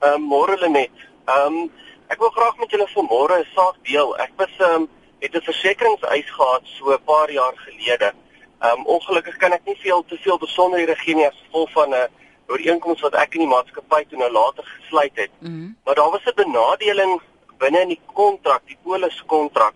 Ehm 0.00 0.22
uh, 0.22 0.28
môre 0.30 0.56
Lenet. 0.62 1.04
Ehm 1.28 1.58
um, 1.58 1.70
ek 2.12 2.20
wil 2.20 2.32
graag 2.36 2.56
met 2.60 2.72
julle 2.72 2.88
vanmôre 2.94 3.40
'n 3.40 3.48
saak 3.54 3.76
deel. 3.88 4.16
Ek 4.24 4.32
was 4.36 4.54
ehm 4.58 4.82
um, 4.82 4.88
het 5.20 5.36
'n 5.36 5.48
versekeringseis 5.50 6.30
gehad 6.30 6.64
so 6.64 6.92
'n 6.92 7.04
paar 7.04 7.30
jaar 7.30 7.54
gelede. 7.66 8.12
Ehm 8.60 8.78
um, 8.78 8.86
ongelukkig 8.96 9.36
kan 9.36 9.52
ek 9.52 9.64
nie 9.64 9.78
veel 9.84 10.04
te 10.08 10.16
veel 10.16 10.38
besonderhede 10.38 10.96
gee 10.96 11.14
nie 11.14 11.26
as 11.26 11.42
gevolg 11.44 11.70
van 11.72 11.88
'n 11.90 11.92
uh, 11.92 12.08
ooreenkoms 12.52 13.00
wat 13.00 13.18
ek 13.24 13.36
in 13.36 13.44
die 13.44 13.52
maatskappy 13.52 14.04
toe 14.08 14.18
nou 14.18 14.30
later 14.32 14.64
gesluit 14.64 15.16
het. 15.24 15.30
Mm 15.38 15.54
-hmm. 15.54 15.76
Maar 15.84 15.94
daar 15.94 16.10
was 16.10 16.24
'n 16.24 16.40
benadeling 16.44 17.20
binne 17.58 17.80
in 17.80 17.94
die 17.94 18.00
kontrak, 18.14 18.62
die 18.66 18.78
polis 18.82 19.22
kontrak. 19.26 19.74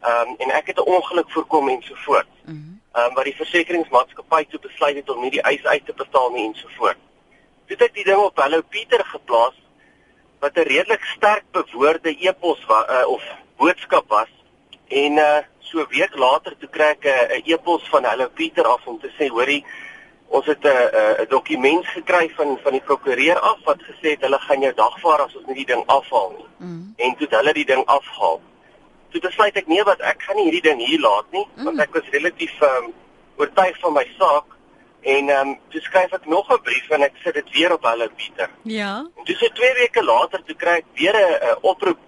Ehm 0.00 0.28
um, 0.28 0.34
en 0.38 0.50
ek 0.50 0.66
het 0.66 0.78
'n 0.78 0.90
ongeluk 0.96 1.30
voorkom 1.30 1.68
en 1.68 1.82
so 1.82 1.94
voort. 1.94 2.32
Mhm. 2.44 2.56
Mm 2.56 2.80
ehm 2.92 3.08
um, 3.08 3.14
wat 3.14 3.24
die 3.24 3.36
versekeringsmaatskappy 3.36 4.44
toe 4.44 4.58
besluit 4.60 4.96
het 4.96 5.10
om 5.10 5.20
nie 5.20 5.30
die 5.30 5.42
eis 5.48 5.64
uit 5.64 5.86
te 5.86 5.94
betaal 5.96 6.30
nie 6.30 6.44
en 6.46 6.54
so 6.54 6.68
voort. 6.76 6.98
Toe 7.66 7.76
het 7.76 7.86
ek 7.86 7.94
die 7.94 8.04
ding 8.04 8.20
op 8.20 8.36
Hallo 8.36 8.60
Pieter 8.68 9.04
geplaas 9.04 9.56
wat 10.40 10.56
'n 10.56 10.68
redelik 10.68 11.04
sterk 11.16 11.44
bewoorde 11.52 12.12
e-pos 12.28 12.60
uh, 12.68 13.06
of 13.06 13.22
boodskap 13.56 14.08
was 14.08 14.28
en 14.88 15.12
uh 15.12 15.40
so 15.58 15.80
'n 15.80 15.88
week 15.88 16.14
later 16.16 16.52
toe 16.58 16.68
kry 16.68 16.90
ek 16.96 17.04
'n 17.04 17.40
uh, 17.40 17.52
e-pos 17.52 17.88
van 17.88 18.04
Hallo 18.04 18.28
Pieter 18.28 18.66
af 18.66 18.86
om 18.86 19.00
te 19.00 19.10
sê 19.18 19.28
hoorie 19.28 19.64
ons 20.32 20.46
het 20.46 20.64
'n 20.64 21.22
'n 21.22 21.26
dokument 21.28 21.86
gekry 21.86 22.30
van 22.36 22.58
van 22.62 22.72
die 22.72 22.86
prokureur 22.88 23.38
af 23.38 23.58
wat 23.64 23.80
gesê 23.82 24.08
het 24.14 24.20
hulle 24.20 24.38
gaan 24.38 24.60
jou 24.60 24.74
dagvaar 24.74 25.20
as 25.26 25.36
ons 25.36 25.46
nie 25.46 25.54
die 25.54 25.70
ding 25.72 25.82
afhaal 25.86 26.30
nie. 26.38 26.48
Mm. 26.68 26.94
En 26.96 27.10
toe 27.16 27.26
het 27.26 27.36
hulle 27.36 27.52
die 27.52 27.70
ding 27.72 27.84
afhaal. 27.86 28.40
Toe 29.10 29.20
besluit 29.20 29.56
ek 29.56 29.66
nee 29.66 29.84
wat 29.84 30.00
ek 30.00 30.22
gaan 30.22 30.36
nie 30.36 30.44
hierdie 30.44 30.68
ding 30.68 30.80
hier 30.86 31.00
laat 31.00 31.28
nie 31.30 31.46
mm. 31.54 31.64
want 31.64 31.80
ek 31.80 31.92
was 31.94 32.08
relatief 32.10 32.62
um, 32.62 32.92
oortuig 33.36 33.78
van 33.80 33.92
my 33.92 34.06
saak 34.18 34.44
en 35.00 35.28
ehm 35.28 35.48
um, 35.48 35.58
toe 35.68 35.80
skryf 35.80 36.12
ek 36.12 36.26
nog 36.26 36.48
'n 36.52 36.62
brief 36.62 36.90
en 36.90 37.02
ek 37.02 37.12
sit 37.24 37.34
dit 37.34 37.50
weer 37.50 37.72
op 37.72 37.82
hulle 37.82 38.10
Pieter. 38.16 38.50
Ja. 38.62 38.96
En 39.16 39.24
dis 39.24 39.38
so 39.38 39.48
2 39.48 39.74
weke 39.74 40.04
later 40.04 40.42
toe 40.44 40.56
kry 40.56 40.76
ek 40.82 40.86
weer 40.94 41.16
'n 41.16 41.56
oproep 41.60 41.98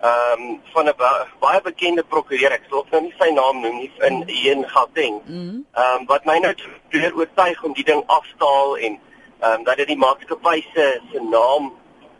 ehm 0.00 0.40
um, 0.40 0.60
van 0.72 0.88
'n 0.88 0.94
baie 1.38 1.60
bekende 1.60 2.02
prokureur. 2.02 2.52
Ek 2.52 2.62
sal 2.70 2.86
nou 2.90 3.00
nie 3.02 3.14
sy 3.18 3.30
naam 3.30 3.60
noem 3.60 3.76
nie 3.76 3.92
in 3.98 4.28
in 4.28 4.68
Gauteng. 4.68 5.20
Mm. 5.24 5.66
Ehm 5.72 6.00
um, 6.00 6.06
wat 6.06 6.24
my 6.24 6.38
nou 6.38 6.54
weer 6.88 7.14
oortuig 7.16 7.62
om 7.62 7.72
die 7.72 7.84
ding 7.84 8.02
af 8.06 8.26
te 8.38 8.44
haal 8.44 8.76
en 8.76 8.98
ehm 9.40 9.52
um, 9.58 9.64
dat 9.64 9.76
dit 9.76 9.86
die 9.86 9.96
maatskappy 9.96 10.64
se 10.74 11.00
se 11.12 11.20
naam 11.22 11.72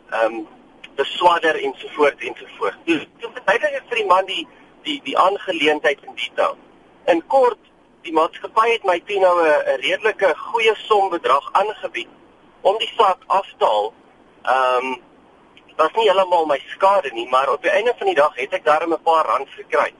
ehm 0.09 0.33
um, 0.33 0.47
beswadder 0.95 1.63
en 1.63 1.73
so 1.77 1.87
voort 1.87 2.21
en 2.21 2.35
so 2.39 2.45
voort. 2.57 2.77
Dus 2.83 3.05
toe 3.19 3.31
verduidelik 3.33 3.73
ek 3.73 3.89
vir 3.89 3.97
die 3.97 4.05
man 4.13 4.25
die 4.25 4.47
die 4.83 5.01
die 5.03 5.17
aangeleentheid 5.17 5.99
in 6.01 6.15
detail. 6.15 6.57
In 7.05 7.27
kort, 7.27 7.59
die 8.01 8.13
maatskappy 8.13 8.71
het 8.71 8.83
my 8.83 8.99
toe 9.05 9.19
nou 9.19 9.37
'n 9.41 9.79
redelike 9.81 10.33
goeie 10.37 10.75
som 10.75 11.09
bedrag 11.09 11.49
aangebied 11.51 12.09
om 12.61 12.77
die 12.77 12.93
saak 12.97 13.23
af 13.27 13.47
te 13.57 13.65
haal. 13.65 13.93
Ehm 14.43 14.85
um, 14.85 15.01
was 15.81 15.93
nie 15.97 16.07
heeltemal 16.09 16.45
my 16.49 16.59
skade 16.75 17.11
nie, 17.13 17.27
maar 17.29 17.49
op 17.51 17.63
die 17.65 17.71
einde 17.73 17.93
van 17.97 18.09
die 18.11 18.17
dag 18.17 18.35
het 18.37 18.53
ek 18.53 18.65
daarmee 18.65 18.97
'n 18.97 19.03
paar 19.03 19.25
rand 19.25 19.49
gekry. 19.49 19.93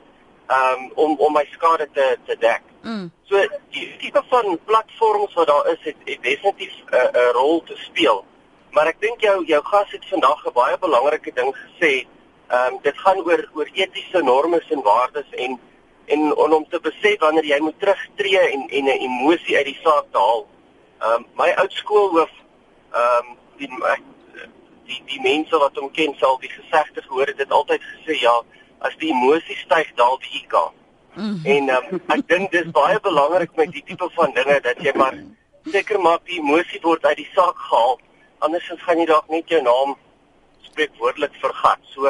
Um 0.57 0.91
om 0.95 1.15
om 1.17 1.33
my 1.33 1.45
skade 1.51 1.87
te 1.93 2.17
te 2.25 2.35
dek. 2.39 2.61
Mm. 2.81 3.11
So 3.29 3.47
die 3.69 3.95
tipe 3.97 4.23
van 4.29 4.59
platforms 4.65 5.33
wat 5.33 5.47
daar 5.47 5.67
is, 5.73 5.81
het, 5.81 5.95
het 6.05 6.21
definitief 6.23 6.73
'n 6.73 6.95
uh, 6.95 7.09
'n 7.13 7.33
rol 7.33 7.63
te 7.63 7.75
speel. 7.75 8.25
Maar 8.71 8.87
ek 8.87 9.01
dink 9.01 9.21
jou 9.21 9.45
jou 9.45 9.63
gas 9.63 9.91
het 9.91 10.05
vandag 10.09 10.45
'n 10.45 10.53
baie 10.53 10.77
belangrike 10.77 11.31
ding 11.33 11.55
gesê. 11.55 12.07
Ehm 12.47 12.73
um, 12.73 12.79
dit 12.81 12.97
gaan 12.97 13.17
oor 13.17 13.49
oor 13.53 13.69
etiese 13.73 14.21
normes 14.23 14.69
en 14.69 14.81
waardes 14.81 15.29
en 15.31 15.59
en 16.05 16.35
om 16.35 16.65
te 16.69 16.79
besef 16.79 17.19
wanneer 17.19 17.45
jy 17.45 17.59
moet 17.59 17.79
terugtreë 17.79 18.51
en 18.53 18.67
en 18.69 18.85
'n 18.85 19.01
emosie 19.07 19.57
uit 19.57 19.65
die 19.65 19.79
saak 19.83 20.05
te 20.11 20.17
haal. 20.17 20.47
Ehm 20.99 21.13
um, 21.13 21.25
my 21.35 21.49
oud 21.51 21.71
skoolhoof 21.71 22.33
ehm 22.91 23.25
um, 23.25 23.37
die 23.57 23.69
die 24.89 25.01
die 25.05 25.21
mense 25.21 25.57
wat 25.63 25.77
hom 25.77 25.91
ken 25.91 26.15
sal 26.19 26.37
die 26.41 26.51
gesegde 26.51 27.01
gehoor 27.01 27.27
het 27.27 27.37
dit 27.37 27.51
altyd 27.51 27.81
gesê 27.93 28.21
ja 28.21 28.35
as 28.79 28.95
die 28.97 29.11
emosie 29.13 29.57
styg 29.57 29.91
daal 29.95 30.17
die 30.23 30.41
IQ. 30.41 30.55
Mm. 31.15 31.41
En 31.45 31.69
um, 31.75 32.01
ek 32.15 32.23
dink 32.27 32.51
dis 32.51 32.69
baie 32.71 32.99
belangrik 32.99 33.55
met 33.55 33.71
die 33.71 33.83
tipe 33.85 34.07
van 34.15 34.33
dinge 34.33 34.59
dat 34.67 34.79
jy 34.81 34.93
maar 34.95 35.17
seker 35.71 35.99
maak 36.01 36.23
die 36.25 36.39
emosie 36.39 36.79
word 36.83 37.05
uit 37.05 37.17
die 37.17 37.29
saak 37.35 37.57
gehaal 37.67 37.99
andersins 38.45 38.81
gaan 38.85 39.01
jy 39.01 39.05
dalk 39.09 39.29
net 39.29 39.51
jou 39.51 39.61
naam 39.65 39.95
spreekwoordelik 40.65 41.33
vergat. 41.43 41.81
So 41.93 42.09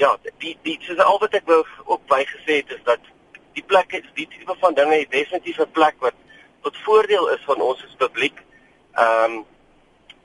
ja, 0.00 0.10
die 0.42 0.56
die 0.66 0.78
soos 0.86 1.02
al 1.04 1.20
wat 1.22 1.36
ek 1.38 1.46
wou 1.50 1.62
ook 1.84 2.06
bygesê 2.10 2.62
het 2.62 2.74
is 2.74 2.82
dat 2.88 3.10
die 3.56 3.64
plek 3.68 3.94
is 3.98 4.08
die 4.18 4.26
tipe 4.32 4.56
van 4.60 4.74
dinge 4.74 4.98
het 5.02 5.10
definitief 5.12 5.60
'n 5.60 5.72
plek 5.78 5.96
wat 6.00 6.16
tot 6.62 6.76
voordeel 6.86 7.28
is 7.28 7.42
van 7.46 7.60
ons 7.60 7.84
as 7.84 7.96
publiek. 7.98 8.42
Ehm 8.94 9.38
um, 9.38 9.44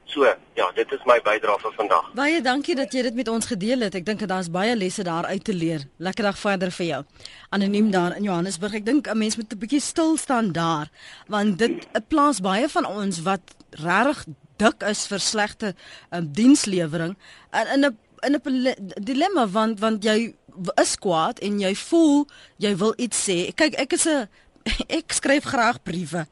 So, 0.08 0.24
ja, 0.56 0.72
dit 0.76 0.92
is 0.96 1.04
my 1.06 1.18
bydrae 1.24 1.60
vir 1.60 1.74
vandag. 1.76 2.06
Baie 2.16 2.40
dankie 2.42 2.76
dat 2.80 2.94
jy 2.96 3.02
dit 3.10 3.16
met 3.18 3.28
ons 3.28 3.46
gedeel 3.50 3.84
het. 3.84 3.96
Ek 4.00 4.06
dink 4.08 4.24
daar's 4.24 4.48
baie 4.52 4.76
lesse 4.76 5.04
daar 5.04 5.28
uit 5.28 5.44
te 5.44 5.54
leer. 5.54 5.84
Lekker 6.00 6.30
dag 6.30 6.40
verder 6.40 6.72
vir 6.72 6.86
jou. 6.86 7.02
Anoniem 7.50 7.92
daar 7.92 8.16
in 8.16 8.24
Johannesburg. 8.24 8.80
Ek 8.80 8.86
dink 8.86 9.08
'n 9.08 9.18
mens 9.18 9.36
moet 9.36 9.52
'n 9.52 9.60
bietjie 9.60 9.82
stil 9.82 10.18
staan 10.18 10.52
daar, 10.52 10.88
want 11.28 11.60
dit 11.60 11.88
plaas 12.08 12.40
baie 12.40 12.70
van 12.70 12.86
ons 12.86 13.22
wat 13.22 13.42
regtig 13.72 14.26
dik 14.58 14.84
is 14.84 15.06
vir 15.08 15.20
slegte 15.20 15.76
um, 16.12 16.32
dienslewering 16.32 17.16
in 17.54 17.68
in 17.74 17.86
'n 17.86 17.98
in 18.24 18.36
'n 18.36 19.04
dilemma 19.04 19.48
want 19.48 19.80
want 19.80 20.04
jy 20.04 20.34
is 20.82 20.96
kwaad 20.98 21.40
en 21.40 21.60
jy 21.60 21.76
voel 21.76 22.28
jy 22.58 22.76
wil 22.78 22.94
iets 22.98 23.30
sê. 23.30 23.54
Kyk, 23.54 23.74
ek 23.78 23.94
is 23.94 24.08
'n 24.08 24.28
ek 25.00 25.14
skryf 25.16 25.48
graag 25.50 25.82
briewe 25.84 26.26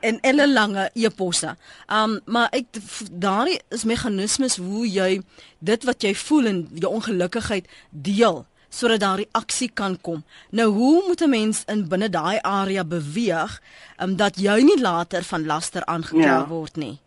en 0.00 0.18
elle 0.20 0.46
lange 0.52 0.90
e-posse. 0.94 1.54
Um 1.92 2.18
maar 2.26 2.52
ek 2.52 2.80
daardie 3.10 3.60
is 3.74 3.86
meganismes 3.88 4.58
hoe 4.62 4.86
jy 4.88 5.20
dit 5.58 5.88
wat 5.88 6.02
jy 6.02 6.14
voel 6.14 6.52
en 6.52 6.62
jou 6.74 6.92
ongelukkigheid 6.92 7.68
deel 7.90 8.44
sodat 8.68 9.00
daar 9.00 9.16
reaksie 9.16 9.70
kan 9.72 9.96
kom. 10.00 10.24
Nou 10.50 10.68
hoe 10.68 11.02
moet 11.06 11.22
'n 11.22 11.30
mens 11.30 11.62
in 11.66 11.88
binne 11.88 12.08
daai 12.08 12.38
area 12.42 12.84
beweeg 12.84 13.60
um 13.96 14.16
dat 14.16 14.36
jy 14.36 14.60
nie 14.62 14.80
later 14.80 15.22
van 15.24 15.46
laster 15.46 15.84
aangekla 15.84 16.24
ja. 16.24 16.46
word 16.46 16.76
nie? 16.76 16.98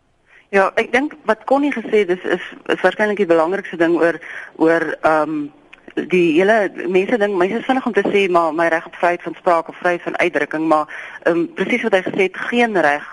Ja, 0.48 0.72
ek 0.74 0.92
dink 0.92 1.14
wat 1.24 1.44
Connie 1.44 1.72
gesê 1.72 2.04
het 2.04 2.08
is 2.08 2.24
is, 2.24 2.42
is 2.66 2.80
waarskynlik 2.80 3.16
die 3.16 3.26
belangrikste 3.26 3.76
ding 3.76 3.94
oor 3.96 4.20
oor 4.56 4.98
um 5.02 5.52
die 5.94 6.32
hele 6.38 6.72
mense 6.88 7.18
dink 7.18 7.36
mense 7.36 7.58
is 7.58 7.64
vinnig 7.64 7.86
om 7.86 7.92
te 7.92 8.04
sê 8.08 8.28
maar 8.30 8.54
my 8.54 8.68
reg 8.68 8.86
op 8.86 8.94
vryheid 8.94 9.22
van 9.22 9.34
spraak 9.38 9.68
of 9.68 9.76
vryheid 9.76 10.02
van 10.02 10.18
uitdrukking 10.18 10.68
maar 10.68 10.86
um, 11.26 11.48
presies 11.54 11.82
wat 11.82 11.98
hy 11.98 12.02
gesê 12.06 12.28
het 12.28 12.36
geen 12.48 12.80
reg 12.80 13.08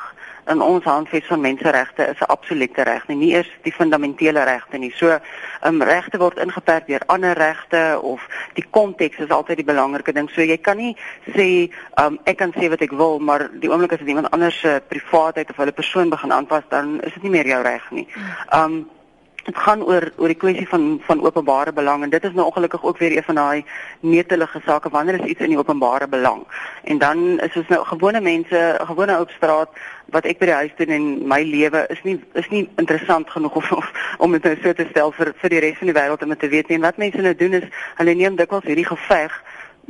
in 0.50 0.62
ons 0.62 0.84
handves 0.84 1.28
van 1.28 1.42
menseregte 1.42 2.04
is 2.04 2.20
'n 2.20 2.32
absolute 2.36 2.82
reg 2.84 3.08
nie 3.08 3.16
nie 3.16 3.32
eers 3.34 3.50
die 3.62 3.74
fundamentele 3.74 4.44
regte 4.44 4.78
nie. 4.78 4.92
So 4.96 5.20
um, 5.64 5.82
regte 5.82 6.18
word 6.18 6.38
ingeperk 6.38 6.88
deur 6.88 7.02
ander 7.06 7.38
regte 7.38 8.00
of 8.02 8.28
die 8.54 8.66
konteks 8.70 9.18
is 9.18 9.30
altyd 9.30 9.56
die 9.56 9.72
belangrike 9.72 10.14
ding. 10.14 10.30
So 10.30 10.42
jy 10.42 10.58
kan 10.58 10.78
nie 10.78 10.98
sê 11.36 11.72
um, 12.02 12.20
ek 12.24 12.38
kan 12.38 12.54
sê 12.58 12.70
wat 12.70 12.82
ek 12.82 12.92
wil 12.92 13.20
maar 13.20 13.50
die 13.54 13.70
oomblik 13.70 13.92
as 13.92 14.00
dit 14.00 14.08
iemand 14.08 14.32
anders 14.32 14.60
se 14.60 14.82
privaatheid 14.88 15.50
of 15.50 15.58
hulle 15.58 15.72
persoon 15.72 16.10
begin 16.10 16.32
aanpas 16.32 16.64
dan 16.70 17.02
is 17.02 17.14
dit 17.14 17.24
nie 17.24 17.32
meer 17.32 17.48
jou 17.48 17.62
reg 17.62 17.92
nie. 17.92 18.08
Um, 18.54 18.90
dit 19.50 19.62
gaan 19.66 19.84
oor 19.84 20.06
oor 20.18 20.32
die 20.32 20.38
kwessie 20.38 20.68
van 20.70 20.88
van 21.06 21.22
openbare 21.26 21.74
belang 21.74 22.04
en 22.04 22.12
dit 22.14 22.24
is 22.24 22.36
nou 22.38 22.46
ongelukkig 22.50 22.84
ook 22.84 22.98
weer 23.02 23.16
een 23.18 23.28
van 23.30 23.40
daai 23.42 23.66
netelige 24.00 24.62
sake 24.66 24.90
wanneer 24.90 25.20
is 25.20 25.32
iets 25.34 25.46
in 25.46 25.54
die 25.54 25.58
openbare 25.58 26.08
belang? 26.08 26.44
En 26.84 26.98
dan 26.98 27.40
is 27.40 27.56
ons 27.56 27.68
nou 27.74 27.86
gewone 27.86 28.22
mense 28.22 28.60
gewone 28.92 29.20
op 29.20 29.34
straat 29.38 29.70
wat 30.14 30.26
ek 30.26 30.40
by 30.42 30.50
die 30.50 30.60
huis 30.62 30.76
doen 30.78 30.94
in 30.94 31.08
my 31.28 31.42
lewe 31.46 31.86
is 31.94 32.02
nie 32.04 32.18
is 32.42 32.50
nie 32.54 32.64
interessant 32.82 33.30
genoeg 33.30 33.56
of, 33.62 33.72
of 33.72 33.92
om 34.18 34.38
dit 34.38 34.44
nou 34.44 34.56
so 34.64 34.74
te 34.74 34.88
stel 34.90 35.14
vir 35.18 35.34
vir 35.42 35.56
die 35.56 35.64
res 35.66 35.78
van 35.82 35.92
die 35.92 35.98
wêreld 35.98 36.26
om 36.26 36.36
te 36.38 36.52
weet 36.54 36.70
nie. 36.70 36.78
En 36.78 36.88
wat 36.88 37.02
mense 37.02 37.22
nou 37.22 37.36
doen 37.36 37.58
is 37.62 37.70
hulle 38.02 38.18
neem 38.22 38.38
dikwels 38.38 38.70
hierdie 38.70 38.90
geveg 38.90 39.42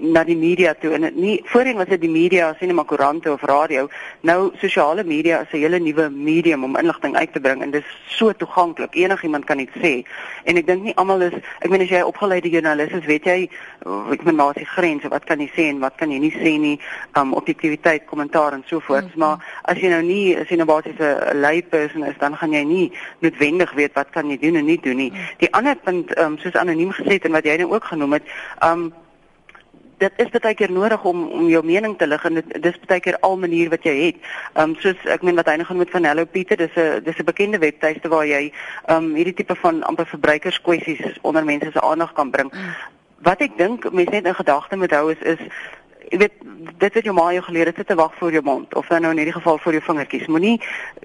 na 0.02 0.24
die 0.24 0.38
media 0.38 0.74
toe. 0.74 0.94
En 0.94 1.08
nie 1.16 1.40
voorheen 1.52 1.78
was 1.78 1.88
dit 1.88 2.02
die 2.02 2.10
media 2.10 2.54
sien 2.60 2.74
maar 2.76 2.86
koerante 2.86 3.32
of 3.32 3.42
radio. 3.42 3.88
Nou 4.22 4.52
sosiale 4.62 5.04
media 5.04 5.42
is 5.42 5.52
'n 5.52 5.58
hele 5.58 5.80
nuwe 5.80 6.10
medium 6.10 6.64
om 6.64 6.78
inligting 6.78 7.16
uit 7.16 7.34
te 7.34 7.40
bring. 7.40 7.62
En 7.62 7.72
dit 7.72 7.84
is 7.84 8.18
so 8.18 8.34
toeganklik 8.34 8.96
enigiemand 8.96 9.46
kan 9.46 9.58
dit 9.58 9.70
sê. 9.70 10.04
En 10.44 10.58
ek 10.58 10.68
dink 10.68 10.84
nie 10.84 10.96
almal 10.96 11.22
is 11.22 11.34
ek 11.60 11.70
meen 11.70 11.82
as 11.82 11.90
jy 11.90 12.02
opgeleide 12.02 12.50
joernalis 12.50 12.92
is 12.92 13.06
weet 13.06 13.26
jy 13.26 13.50
ek 14.12 14.24
meen 14.24 14.36
maar 14.36 14.54
die 14.54 14.66
grense 14.66 15.08
wat 15.08 15.24
kan 15.24 15.40
jy 15.40 15.50
sê 15.56 15.70
en 15.70 15.80
wat 15.80 15.96
kan 15.96 16.12
jy 16.12 16.20
nie 16.20 16.34
sê 16.34 16.60
nie. 16.60 16.80
Um, 17.18 17.34
objektiviteit 17.34 18.06
kommentaar 18.06 18.54
en 18.54 18.64
so 18.66 18.80
voort. 18.80 19.04
Mm 19.04 19.10
-hmm. 19.10 19.20
maar 19.20 19.62
as 19.64 19.78
jy 19.78 19.90
nou 19.90 20.02
nie 20.02 20.38
as 20.38 20.48
jy 20.50 20.56
nou 20.56 20.66
basies 20.66 21.00
'n 21.00 21.40
lay 21.40 21.62
person 21.62 22.04
is 22.04 22.18
dan 22.20 22.38
gaan 22.38 22.52
jy 22.52 22.64
nie 22.64 22.92
noodwendig 23.20 23.72
weet 23.74 23.94
wat 23.94 24.10
kan 24.10 24.30
jy 24.30 24.38
doen 24.38 24.56
en 24.56 24.66
nie 24.66 24.80
doen 24.82 24.96
nie. 24.96 25.12
Mm. 25.12 25.18
Die 25.38 25.54
ander 25.54 25.76
punt 25.76 26.20
um, 26.20 26.38
soos 26.38 26.56
anoniem 26.56 26.92
gesê 26.92 27.20
en 27.20 27.32
wat 27.32 27.46
jy 27.46 27.58
nou 27.58 27.72
ook 27.74 27.84
genoem 27.84 28.14
het 28.14 28.24
um, 28.64 28.94
dit 30.00 30.22
is 30.24 30.30
baie 30.32 30.56
keer 30.56 30.72
nodig 30.72 31.04
om 31.04 31.26
om 31.40 31.48
jou 31.52 31.62
mening 31.66 31.98
te 31.98 32.08
lig 32.08 32.26
en 32.26 32.40
dit 32.40 32.54
dis 32.64 32.80
baie 32.88 33.04
keer 33.04 33.18
al 33.28 33.38
manier 33.38 33.72
wat 33.74 33.84
jy 33.88 33.96
het. 34.00 34.22
Ehm 34.54 34.70
um, 34.70 34.76
soos 34.84 35.08
ek 35.16 35.26
meen 35.28 35.40
wat 35.40 35.50
hy 35.52 35.58
genoem 35.60 35.84
het 35.86 35.96
van 35.96 36.08
Hello 36.08 36.26
Peter, 36.26 36.58
dis 36.58 36.76
'n 36.76 37.04
dis 37.04 37.20
'n 37.20 37.30
bekende 37.32 37.60
webtuiste 37.60 38.08
waar 38.10 38.26
jy 38.26 38.52
ehm 38.86 38.96
um, 38.96 39.16
hierdie 39.16 39.34
tipe 39.34 39.56
van 39.56 39.84
amper 39.84 40.06
verbruikerskwessies 40.06 41.20
onder 41.22 41.46
mense 41.46 41.72
se 41.72 41.82
aandag 41.82 42.14
kan 42.14 42.32
bring. 42.32 42.52
Mm. 42.54 42.74
Wat 43.22 43.42
ek 43.42 43.58
dink 43.58 43.92
mense 43.92 44.12
net 44.12 44.26
in 44.26 44.36
gedagte 44.36 44.76
moet 44.76 44.92
hou 44.92 45.12
is 45.12 45.22
is 45.22 45.40
jy 46.10 46.18
weet 46.18 46.34
dit 46.82 46.96
wat 46.96 47.06
jou 47.06 47.14
ma 47.16 47.28
jou 47.34 47.44
geleer 47.46 47.70
het 47.70 47.80
sit 47.80 47.88
te 47.88 47.96
wag 47.96 48.14
voor 48.18 48.32
jou 48.34 48.42
mond 48.44 48.76
of 48.76 48.88
dan 48.88 49.02
nou 49.02 49.12
in 49.14 49.20
hierdie 49.22 49.36
geval 49.36 49.58
voor 49.58 49.76
jou 49.76 49.84
vingertjies. 49.84 50.28
Moenie 50.28 50.56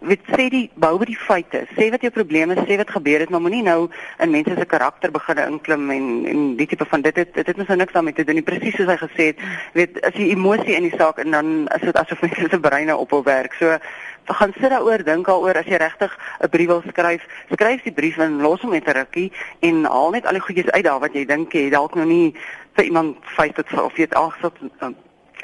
weet 0.00 0.30
sê 0.32 0.46
die 0.52 0.64
bou 0.80 0.94
by 1.00 1.08
die 1.11 1.18
feite. 1.18 1.64
Sê 1.76 1.90
wat 1.92 2.04
jou 2.04 2.12
probleme 2.14 2.56
is 2.56 2.64
sê 2.68 2.78
wat 2.80 2.92
gebeur 2.94 3.20
het 3.25 3.32
maar 3.32 3.42
moenie 3.44 3.62
nou 3.66 3.88
in 4.23 4.32
mense 4.32 4.56
se 4.58 4.66
karakter 4.70 5.12
begin 5.14 5.42
inklim 5.44 5.90
en 5.90 6.08
en 6.32 6.46
die 6.56 6.68
tipe 6.70 6.87
van 6.88 7.04
dit 7.04 7.16
het, 7.16 7.34
dit 7.34 7.46
het 7.46 7.56
mens 7.56 7.68
nou 7.68 7.78
niks 7.78 7.92
daarmee 7.92 8.16
te 8.16 8.25
doen 8.25 8.40
nie. 8.40 8.46
Presies 8.46 8.76
soos 8.78 8.90
hy 8.92 8.99
gesê 9.02 9.28
het 9.32 9.44
weet 9.75 10.00
as 10.04 10.16
jy 10.16 10.30
emosie 10.32 10.76
in 10.78 10.88
die 10.88 10.96
saak 10.96 11.20
en 11.23 11.30
dan 11.37 11.52
is 11.76 11.87
dit 11.90 12.00
asof 12.00 12.23
mense 12.26 12.49
se 12.50 12.61
breine 12.61 12.96
op 12.96 13.11
hul 13.11 13.25
werk. 13.28 13.54
So 13.61 13.76
gaan 14.25 14.52
sit 14.61 14.71
daaroor 14.71 15.04
dink 15.04 15.26
daaroor 15.26 15.57
as 15.57 15.66
jy 15.66 15.76
regtig 15.76 16.19
'n 16.40 16.49
brief 16.49 16.66
wil 16.66 16.83
skryf, 16.88 17.23
skryf 17.50 17.83
die 17.83 17.93
brief 17.93 18.19
en 18.19 18.40
los 18.40 18.61
hom 18.61 18.71
met 18.71 18.88
'n 18.88 18.97
rukkie 18.97 19.33
en 19.61 19.85
haal 19.85 20.11
net 20.11 20.26
al 20.26 20.33
die 20.33 20.40
goedjies 20.40 20.71
uit 20.71 20.85
daar 20.85 21.00
wat 21.00 21.12
jy 21.12 21.25
dink 21.25 21.52
jy 21.52 21.71
dalk 21.71 21.95
nou 21.95 22.07
nie 22.07 22.35
vir 22.75 22.85
iemand 22.85 23.16
feit 23.23 23.57
dit 23.57 23.73
of 23.73 23.97
jy 23.97 24.07
dit 24.07 24.14
aangesig 24.14 24.52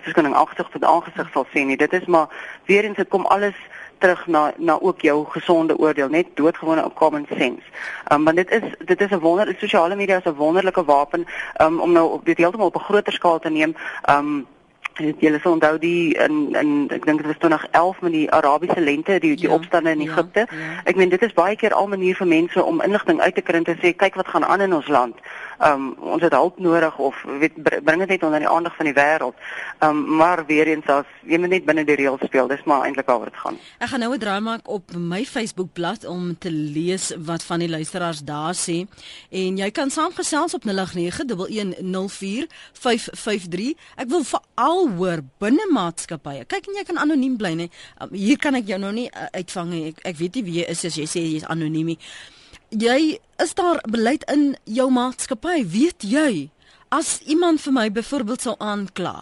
verskoning 0.02 0.34
aangesig 0.34 0.68
tot 0.72 0.84
aangesig 0.84 1.28
sal 1.32 1.46
sien 1.52 1.66
nie. 1.66 1.76
Dit 1.76 1.92
is 1.92 2.06
maar 2.06 2.28
weer 2.66 2.84
eens 2.84 2.96
dit 2.96 3.08
kom 3.08 3.26
alles 3.26 3.56
terug 3.98 4.26
na 4.26 4.52
na 4.56 4.78
ook 4.80 5.00
jou 5.00 5.24
gesonde 5.28 5.76
oordeel 5.78 6.08
net 6.08 6.26
doodgewone 6.34 6.90
common 6.94 7.26
sense. 7.36 7.66
Um 8.12 8.24
want 8.24 8.36
dit 8.36 8.50
is 8.50 8.62
dit 8.78 9.00
is 9.00 9.10
'n 9.10 9.18
wonder 9.18 9.54
sosiale 9.58 9.96
media 9.96 10.16
is 10.16 10.24
'n 10.24 10.34
wonderlike 10.34 10.84
wapen 10.84 11.26
um, 11.60 11.80
om 11.80 11.92
nou 11.92 12.20
dit 12.24 12.38
heeltemal 12.38 12.66
op 12.66 12.76
'n 12.76 12.88
groter 12.88 13.12
skaal 13.12 13.38
te 13.38 13.50
neem. 13.50 13.76
Um 14.10 14.46
Julle 15.00 15.40
sal 15.40 15.52
onthou 15.56 15.78
die 15.78 16.14
in 16.14 16.54
in 16.54 16.72
ek 16.92 17.06
dink 17.08 17.22
dit 17.22 17.26
was 17.26 17.40
2011 17.42 18.00
met 18.00 18.12
die 18.12 18.26
Arabiese 18.32 18.80
lente, 18.80 19.18
die 19.18 19.36
die 19.36 19.48
ja, 19.48 19.54
opstande 19.54 19.90
in 19.90 20.00
ja, 20.00 20.12
Egipte. 20.12 20.46
Ja, 20.50 20.58
ja. 20.58 20.80
Ek 20.84 20.96
meen 20.96 21.12
dit 21.12 21.22
is 21.22 21.36
baie 21.36 21.56
keer 21.56 21.74
al 21.74 21.88
manier 21.88 22.16
vir 22.16 22.26
mense 22.26 22.64
om 22.64 22.82
inligting 22.84 23.20
uit 23.20 23.34
te 23.34 23.44
kry 23.44 23.62
en 23.62 23.68
te 23.68 23.78
sê 23.82 23.94
kyk 23.96 24.20
wat 24.20 24.28
gaan 24.28 24.44
aan 24.44 24.60
in 24.68 24.76
ons 24.76 24.88
land 24.88 25.16
um, 25.64 25.94
ons 26.00 26.22
het 26.22 26.32
hulp 26.32 26.58
nodig 26.58 26.98
of 26.98 27.24
weet 27.40 27.52
bring 27.62 27.98
dit 28.02 28.08
net 28.08 28.22
onder 28.22 28.38
die 28.42 28.48
aandag 28.48 28.76
van 28.76 28.86
die 28.88 28.94
wêreld. 28.94 29.34
Um, 29.84 30.16
maar 30.16 30.46
weer 30.46 30.66
eens 30.66 30.86
as 30.86 31.04
jy 31.28 31.38
moet 31.38 31.48
net 31.54 31.64
binne 31.68 31.84
die 31.88 31.96
reëls 32.00 32.20
speel, 32.24 32.48
dis 32.50 32.64
maar 32.68 32.84
eintlik 32.86 33.06
waaroor 33.08 33.30
dit 33.30 33.40
gaan. 33.42 33.56
Ek 33.78 33.88
gaan 33.92 34.00
nou 34.00 34.12
'n 34.14 34.18
draai 34.18 34.40
maak 34.40 34.68
op 34.68 34.92
my 34.96 35.24
Facebook 35.24 35.72
bladsy 35.72 36.06
om 36.06 36.38
te 36.38 36.50
lees 36.50 37.14
wat 37.18 37.42
van 37.42 37.58
die 37.58 37.68
luisteraars 37.68 38.20
daar 38.20 38.54
sê 38.54 38.86
en 39.30 39.56
jy 39.56 39.70
kan 39.70 39.90
saamgesels 39.90 40.54
op 40.54 40.64
0891104553. 40.64 40.70
Ek 43.96 44.08
wil 44.08 44.24
veral 44.24 44.88
hoor 44.96 45.20
binne 45.38 45.66
maatskappye. 45.72 46.44
Kyk 46.44 46.66
en 46.66 46.74
jy 46.74 46.84
kan 46.84 46.98
anoniem 46.98 47.36
bly, 47.36 47.52
nee. 47.54 47.70
Hier 48.12 48.36
kan 48.38 48.54
ek 48.54 48.66
jou 48.66 48.78
nou 48.78 48.92
nie 48.92 49.10
uh, 49.12 49.26
uitvang 49.32 49.70
nie. 49.70 49.86
Ek 49.88 49.98
ek 50.04 50.16
weet 50.16 50.34
nie 50.34 50.44
wie 50.44 50.58
jy 50.60 50.66
is 50.68 50.84
as 50.84 50.96
jy 50.96 51.06
sê 51.06 51.20
jy's 51.20 51.44
anoniem 51.44 51.86
nie 51.86 51.98
jy 52.70 53.18
is 53.42 53.54
daar 53.54 53.80
beleid 53.88 54.24
in 54.30 54.54
jou 54.64 54.90
maatskappy? 54.90 55.62
Weet 55.66 56.06
jy 56.06 56.50
as 56.90 57.20
iemand 57.30 57.62
vir 57.62 57.74
my 57.74 57.86
byvoorbeeld 57.94 58.42
sou 58.44 58.56
aankla 58.58 59.14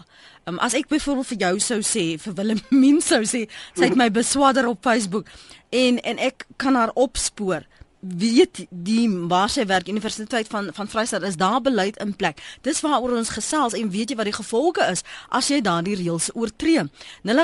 um, 0.49 0.59
as 0.65 0.75
ek 0.79 0.89
byvoorbeeld 0.89 1.29
vir 1.33 1.43
jou 1.45 1.55
sou 1.61 1.81
sê 1.85 2.05
vir 2.21 2.37
Willemien 2.39 3.01
sou 3.05 3.21
sê 3.29 3.45
sy 3.77 3.85
het 3.85 3.99
my 3.99 4.09
beswadder 4.13 4.69
op 4.71 4.81
Facebook 4.85 5.29
en 5.75 6.01
en 6.01 6.23
ek 6.31 6.47
kan 6.57 6.79
haar 6.81 6.95
opspoor 6.97 7.67
weet 8.01 8.67
die 8.71 9.09
waar 9.29 9.51
sy 9.51 9.65
werk 9.67 9.89
Universiteit 9.89 10.47
van 10.49 10.71
van 10.75 10.89
Vryheid 10.89 11.23
is 11.23 11.37
daar 11.37 11.61
beleid 11.61 11.97
in 11.97 12.17
plek. 12.17 12.39
Dis 12.63 12.81
waaroor 12.81 13.17
ons 13.17 13.29
gesels 13.35 13.75
en 13.75 13.91
weet 13.91 14.11
jy 14.11 14.17
wat 14.17 14.29
die 14.31 14.37
gevolge 14.37 14.85
is 14.91 15.03
as 15.35 15.49
jy 15.51 15.61
daardie 15.61 15.97
reëls 15.99 16.31
oortree. 16.35 16.83
0891104553 17.27 17.35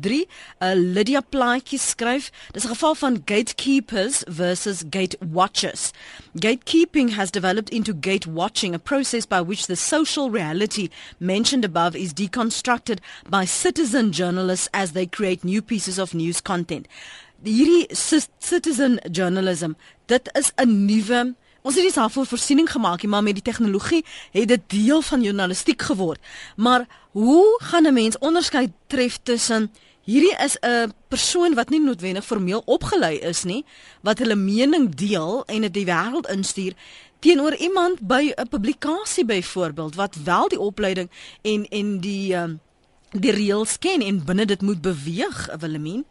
'n 0.00 0.26
uh, 0.64 0.74
Lydia 0.74 1.20
Plaatjie 1.20 1.78
skryf, 1.78 2.30
dis 2.52 2.64
'n 2.64 2.68
geval 2.68 2.94
van 2.94 3.22
gatekeepers 3.24 4.22
versus 4.26 4.82
gate 4.90 5.16
watchers. 5.20 5.90
Gatekeeping 6.34 7.14
has 7.14 7.30
developed 7.30 7.70
into 7.70 7.92
gate 8.00 8.30
watching, 8.30 8.74
a 8.74 8.78
process 8.78 9.26
by 9.26 9.40
which 9.40 9.66
the 9.66 9.76
social 9.76 10.30
reality 10.30 10.88
mentioned 11.18 11.64
above 11.64 11.98
is 11.98 12.12
deconstructed 12.12 12.98
by 13.28 13.44
citizen 13.44 14.10
journalists 14.10 14.68
as 14.72 14.92
they 14.92 15.06
create 15.06 15.44
new 15.44 15.62
pieces 15.62 15.98
of 15.98 16.14
news 16.14 16.40
content 16.40 16.86
hierdie 17.42 17.86
citizen 18.38 18.98
journalism 19.10 19.72
dit 20.06 20.30
is 20.32 20.52
'n 20.56 20.84
nuwe 20.86 21.34
ons 21.62 21.74
het 21.74 21.84
nie 21.84 21.92
daarvoor 21.92 22.26
voorsiening 22.26 22.70
gemaak 22.70 23.02
maar 23.02 23.22
met 23.22 23.34
die 23.34 23.44
tegnologie 23.44 24.04
het 24.32 24.48
dit 24.48 24.62
deel 24.66 25.02
van 25.02 25.22
journalistiek 25.22 25.82
geword. 25.82 26.20
Maar 26.56 26.86
hoe 27.12 27.60
gaan 27.62 27.86
'n 27.86 27.92
mens 27.92 28.18
onderskei 28.18 28.72
tref 28.86 29.18
tussen 29.22 29.70
hierdie 30.04 30.36
is 30.44 30.56
'n 30.60 30.92
persoon 31.08 31.54
wat 31.54 31.68
nie 31.68 31.80
noodwendig 31.80 32.24
formeel 32.24 32.62
opgelei 32.64 33.18
is 33.18 33.44
nie 33.44 33.64
wat 34.00 34.18
hulle 34.18 34.34
mening 34.34 34.94
deel 34.94 35.44
en 35.46 35.60
dit 35.60 35.74
die 35.74 35.84
wêreld 35.84 36.30
instuur 36.30 36.72
teenoor 37.18 37.54
iemand 37.54 38.00
by 38.00 38.32
'n 38.36 38.48
publikasie 38.48 39.24
byvoorbeeld 39.24 39.94
wat 39.94 40.14
wel 40.24 40.48
die 40.48 40.60
opleiding 40.60 41.10
en 41.42 41.68
en 41.68 42.00
die 42.00 42.34
um, 42.34 42.60
die 43.10 43.32
reëls 43.32 43.78
ken 43.78 44.00
en 44.00 44.24
binne 44.24 44.44
dit 44.44 44.62
moet 44.62 44.80
beweeg 44.80 45.56
Willemien 45.58 46.04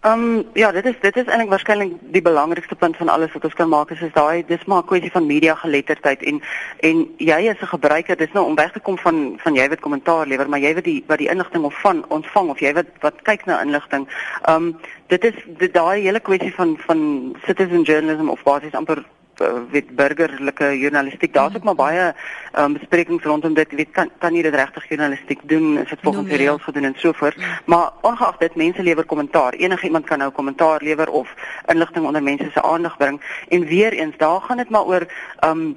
Ehm 0.00 0.12
um, 0.12 0.48
ja, 0.52 0.72
dit 0.72 0.84
is 0.84 0.94
dit 1.00 1.16
is 1.16 1.26
eintlik 1.28 1.48
waarskynlik 1.48 1.90
die 2.12 2.22
belangrikste 2.22 2.74
punt 2.74 2.96
van 2.96 3.08
alles 3.08 3.32
wat 3.32 3.44
ons 3.44 3.54
kan 3.54 3.68
maak 3.68 3.90
is 3.90 4.00
is 4.00 4.12
daai 4.14 4.44
dis 4.46 4.64
maar 4.64 4.78
'n 4.82 4.86
kwessie 4.86 5.10
van 5.10 5.26
media 5.26 5.54
geletterdheid 5.54 6.22
en 6.22 6.40
en 6.88 6.96
jy 7.16 7.48
as 7.50 7.60
'n 7.60 7.74
gebruiker 7.74 8.16
dis 8.16 8.32
nou 8.32 8.46
om 8.46 8.54
weg 8.54 8.72
te 8.72 8.80
kom 8.80 8.98
van 8.98 9.36
van 9.42 9.54
jy 9.54 9.68
wat 9.68 9.80
kommentaar 9.80 10.26
lewer, 10.26 10.48
maar 10.48 10.58
jy 10.58 10.74
wat 10.74 10.84
die 10.84 11.04
wat 11.06 11.18
die 11.18 11.28
inligting 11.28 11.64
of 11.64 11.80
van 11.80 12.04
ontvang 12.08 12.48
of 12.48 12.60
jy 12.60 12.72
wat 12.72 12.86
wat 13.00 13.22
kyk 13.22 13.44
na 13.44 13.62
inligting. 13.62 14.08
Ehm 14.42 14.56
um, 14.56 14.78
dit 15.06 15.24
is 15.24 15.34
daai 15.72 16.00
hele 16.00 16.20
kwessie 16.20 16.54
van 16.54 16.78
van 16.86 17.36
citizen 17.44 17.82
journalism 17.82 18.28
of 18.28 18.42
basies 18.42 18.74
amper 18.74 19.04
weet 19.70 19.96
burgerlike 19.96 20.78
journalistiek. 20.78 21.32
Daar's 21.34 21.56
ook 21.56 21.62
maar 21.62 21.74
baie 21.74 22.14
um, 22.58 22.72
besprekings 22.72 23.24
rondom 23.24 23.54
dit. 23.54 23.72
Weet 23.72 23.90
kan 23.90 24.10
kan 24.18 24.34
jy 24.34 24.42
dit 24.42 24.54
regtig 24.54 24.88
journalistiek 24.88 25.40
doen? 25.42 25.78
Is 25.78 25.88
dit 25.88 25.98
volgens 26.02 26.28
die 26.28 26.38
ja. 26.38 26.44
reëls 26.44 26.62
gedoen 26.62 26.84
en 26.84 26.94
so 26.96 27.12
voort? 27.12 27.36
Maar 27.64 27.90
ongeag 28.00 28.36
dit 28.36 28.54
mense 28.54 28.82
lewer 28.82 29.04
kommentaar. 29.04 29.52
Enige 29.52 29.86
iemand 29.86 30.04
kan 30.06 30.18
nou 30.18 30.30
kommentaar 30.30 30.82
lewer 30.82 31.10
of 31.10 31.34
inligting 31.66 32.06
onder 32.06 32.22
mense 32.22 32.50
se 32.52 32.62
aandag 32.62 32.96
bring. 32.96 33.20
En 33.48 33.64
weer 33.64 33.92
eens, 33.92 34.16
daar 34.16 34.40
gaan 34.40 34.56
dit 34.56 34.70
maar 34.70 34.84
oor 34.84 35.06
um 35.44 35.76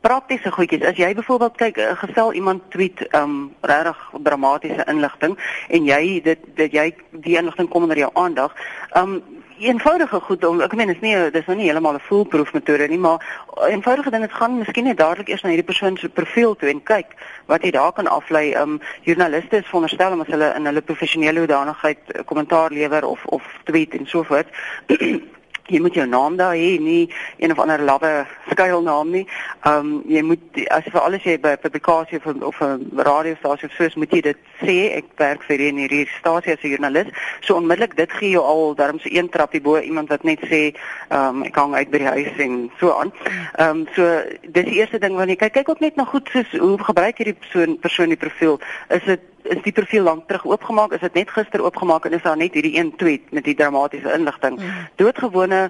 praktiese 0.00 0.50
goedjies. 0.50 0.84
As 0.84 0.96
jy 0.96 1.14
byvoorbeeld 1.14 1.56
kyk, 1.56 1.76
uh, 1.76 1.92
gesel 2.00 2.32
iemand 2.32 2.70
tweet 2.72 3.02
um 3.14 3.52
regtig 3.60 3.98
dramatiese 4.22 4.84
inligting 4.88 5.36
en 5.68 5.84
jy 5.84 6.20
dit 6.24 6.38
dit 6.54 6.72
jy 6.72 6.94
die 7.10 7.36
inligting 7.36 7.68
kom 7.68 7.82
onder 7.82 7.98
jou 7.98 8.10
aandag. 8.14 8.56
Um 8.96 9.20
eenvoudige 9.60 10.20
goed 10.20 10.44
om 10.44 10.60
ek 10.64 10.74
meen 10.74 10.88
is 10.88 11.00
nie 11.04 11.14
dis 11.30 11.46
nou 11.46 11.56
nie 11.56 11.66
heeltemal 11.68 11.94
'n 11.94 12.06
foolproof 12.08 12.52
metode 12.52 12.88
nie 12.88 12.98
maar 12.98 13.20
eenvoudige 13.68 14.10
ding 14.10 14.22
dit 14.22 14.32
gaan 14.32 14.58
miskien 14.58 14.84
net 14.84 14.96
dadelik 14.96 15.28
eers 15.28 15.42
na 15.42 15.50
hierdie 15.50 15.70
persoon 15.72 15.96
se 15.96 16.08
profiel 16.08 16.56
toe 16.56 16.68
en 16.68 16.82
kyk 16.82 17.16
wat 17.46 17.62
jy 17.62 17.70
daar 17.70 17.92
kan 17.92 18.06
aflei. 18.06 18.54
Um 18.54 18.80
joernaliste 19.02 19.56
is 19.56 19.66
veronderstel 19.66 20.12
om 20.12 20.20
as 20.20 20.32
hulle 20.32 20.54
in 20.56 20.66
hulle 20.66 20.82
professionele 20.82 21.38
hoedanigheid 21.38 21.98
eh, 22.06 22.24
kommentaar 22.24 22.70
lewer 22.70 23.04
of 23.04 23.26
of 23.26 23.42
tweet 23.64 23.94
en 23.94 24.06
so 24.06 24.22
voort 24.22 24.48
jy 25.70 25.80
moet 25.80 25.94
jou 25.94 26.06
naam 26.06 26.36
daar 26.36 26.54
hê, 26.54 26.78
nie 26.80 27.10
een 27.38 27.52
of 27.52 27.58
ander 27.58 27.82
lawwe 27.82 28.26
skuilnaam 28.50 29.10
nie. 29.10 29.26
Ehm 29.62 29.78
um, 29.78 30.02
jy 30.08 30.22
moet 30.22 30.60
as 30.70 30.84
vir 30.90 31.00
alles 31.00 31.24
jy 31.24 31.36
by 31.40 31.56
publikasie 31.56 32.18
of 32.18 32.26
of 32.50 32.60
'n 32.60 32.90
radiostasie 32.96 33.68
of 33.68 33.74
soos 33.76 33.94
moet 33.94 34.12
jy 34.12 34.20
dit 34.20 34.36
sê 34.60 34.76
ek 34.98 35.04
werk 35.16 35.42
vir 35.48 35.58
hierdie 35.58 36.06
stasie 36.18 36.52
as 36.52 36.62
'n 36.64 36.68
joernalis. 36.68 37.12
So 37.40 37.54
onmiddellik 37.54 37.96
dit 37.96 38.12
gee 38.12 38.30
jou 38.30 38.44
al 38.44 38.74
darm 38.74 38.98
so 38.98 39.08
een 39.12 39.28
trappie 39.28 39.60
bo 39.60 39.78
iemand 39.78 40.08
wat 40.08 40.24
net 40.24 40.40
sê 40.40 40.74
ehm 41.08 41.36
um, 41.36 41.42
ek 41.42 41.56
hang 41.56 41.74
uit 41.74 41.90
by 41.90 41.98
die 41.98 42.06
huis 42.06 42.36
en 42.38 42.70
so 42.78 42.92
aan. 42.92 43.12
Ehm 43.56 43.68
um, 43.68 43.86
so 43.94 44.22
dis 44.42 44.64
die 44.64 44.78
eerste 44.80 44.98
ding 44.98 45.14
wanneer 45.16 45.36
jy 45.36 45.48
kyk 45.48 45.52
kyk 45.60 45.68
ook 45.68 45.80
net 45.80 45.96
na 45.96 46.04
goed 46.04 46.28
soos 46.32 46.50
hoe 46.58 46.78
gebruik 46.78 47.18
hierdie 47.18 47.36
persoon 47.36 47.78
persoon 47.78 48.08
die 48.08 48.16
profiel. 48.20 48.60
Is 48.88 49.04
dit 49.04 49.20
is 49.50 49.62
die 49.66 49.74
profiel 49.74 50.06
lank 50.06 50.26
terug 50.28 50.46
oopgemaak? 50.46 50.94
Is 50.96 51.04
dit 51.04 51.18
net 51.18 51.30
gister 51.34 51.62
oopgemaak 51.64 52.06
en 52.06 52.16
is 52.16 52.22
daar 52.22 52.38
net 52.38 52.54
hierdie 52.54 52.76
een 52.78 52.94
tweet 52.96 53.30
met 53.34 53.44
die 53.44 53.54
dramatiese 53.58 54.12
inligting? 54.14 54.58
Mm. 54.60 54.88
Doodgewone 55.02 55.60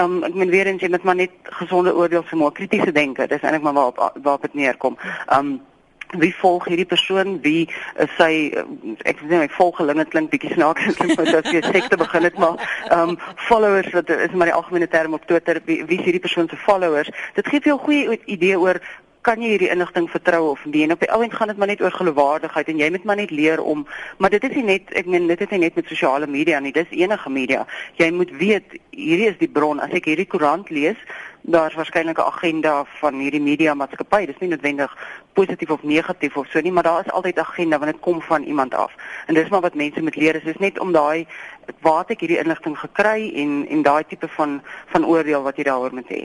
um, 0.00 0.18
ek 0.24 0.34
meen 0.34 0.52
weer 0.52 0.66
eens 0.70 0.82
jy 0.82 0.90
moet 0.92 1.06
maar 1.06 1.18
net 1.18 1.54
gesonde 1.60 1.94
oordeelsvermoë, 1.94 2.52
kritiese 2.56 2.92
denke. 2.92 3.28
Dis 3.30 3.44
eintlik 3.44 3.64
maar 3.66 3.76
waar 3.78 4.12
waar 4.22 4.44
dit 4.44 4.54
neerkom. 4.64 4.98
Um 5.32 5.58
wie 6.14 6.30
volg 6.38 6.68
hierdie 6.70 6.86
persoon 6.86 7.40
wie 7.42 7.66
is 7.98 8.12
sy 8.14 8.52
ek 9.10 9.18
weet 9.22 9.32
nie 9.32 9.40
ek 9.48 9.56
volgelinge 9.56 10.04
klink 10.12 10.30
bietjie 10.30 10.52
snaaks 10.54 10.98
klink 11.00 11.18
maar 11.18 11.40
as 11.40 11.50
jy 11.50 11.62
sekte 11.74 11.98
begin 11.98 12.28
het 12.28 12.38
maar 12.38 12.62
um 12.94 13.16
followers 13.48 13.90
wat 13.94 14.12
is 14.14 14.30
maar 14.30 14.50
die 14.52 14.54
algemene 14.54 14.88
term 14.88 15.16
op 15.18 15.26
Twitter 15.26 15.58
wie, 15.66 15.80
wie 15.88 15.98
is 15.98 16.06
hierdie 16.06 16.22
persoon 16.22 16.46
se 16.48 16.60
followers 16.62 17.10
dit 17.34 17.50
gee 17.50 17.58
vir 17.58 17.72
jou 17.72 17.78
'n 17.80 17.84
goeie 17.88 18.20
idee 18.36 18.60
oor 18.60 18.80
kan 19.26 19.42
jy 19.42 19.54
hierdie 19.54 19.70
inligting 19.74 20.06
vertrou 20.10 20.52
of 20.52 20.64
nie? 20.70 20.84
En 20.86 20.94
op 20.94 21.02
die 21.02 21.10
ou 21.10 21.20
end 21.24 21.34
gaan 21.34 21.50
dit 21.50 21.58
maar 21.58 21.70
net 21.72 21.82
oor 21.82 21.94
geloofwaardigheid 21.94 22.70
en 22.70 22.82
jy 22.82 22.90
moet 22.94 23.04
maar 23.08 23.18
net 23.18 23.34
leer 23.34 23.62
om 23.62 23.86
maar 24.22 24.30
dit 24.30 24.44
is 24.46 24.54
nie 24.54 24.66
net 24.70 24.92
ek 25.00 25.10
meen 25.10 25.26
dit 25.26 25.40
is 25.42 25.50
nie 25.54 25.64
net 25.64 25.78
met 25.78 25.90
sosiale 25.90 26.28
media 26.30 26.60
nie, 26.60 26.72
dis 26.72 26.92
enige 26.94 27.30
media. 27.30 27.66
Jy 27.98 28.10
moet 28.14 28.30
weet 28.38 28.78
hierdie 28.96 29.30
is 29.32 29.40
die 29.42 29.50
bron. 29.50 29.82
As 29.82 29.92
ek 29.96 30.06
hierdie 30.08 30.28
koerant 30.30 30.70
lees, 30.70 31.00
daar's 31.46 31.74
waarskynlik 31.74 32.18
'n 32.18 32.30
agenda 32.32 32.84
van 33.00 33.14
hierdie 33.14 33.40
media 33.40 33.74
maatskappy. 33.74 34.26
Dis 34.26 34.38
nie 34.40 34.50
noodwendig 34.50 34.96
positief 35.32 35.70
of 35.70 35.82
negatief 35.82 36.36
of 36.36 36.46
so 36.50 36.60
nie, 36.60 36.72
maar 36.72 36.82
daar 36.82 37.04
is 37.04 37.12
altyd 37.12 37.36
'n 37.36 37.40
agenda 37.40 37.78
wanneer 37.78 37.94
dit 37.94 38.02
kom 38.02 38.22
van 38.22 38.42
iemand 38.42 38.74
af. 38.74 38.92
En 39.26 39.34
dis 39.34 39.48
maar 39.48 39.60
wat 39.60 39.74
mense 39.74 40.02
moet 40.02 40.16
leer. 40.16 40.32
Dit 40.32 40.46
is 40.46 40.58
net 40.58 40.78
om 40.78 40.92
daai 40.92 41.26
waar 41.80 41.98
het 42.04 42.10
ek 42.16 42.20
hierdie 42.24 42.38
inligting 42.38 42.76
gekry 42.78 43.32
en 43.42 43.66
en 43.68 43.82
daai 43.82 44.04
tipe 44.08 44.28
van 44.36 44.62
van 44.92 45.04
oordeel 45.04 45.42
wat 45.42 45.56
jy 45.56 45.64
daaroor 45.68 45.94
moet 45.94 46.08
hê. 46.08 46.22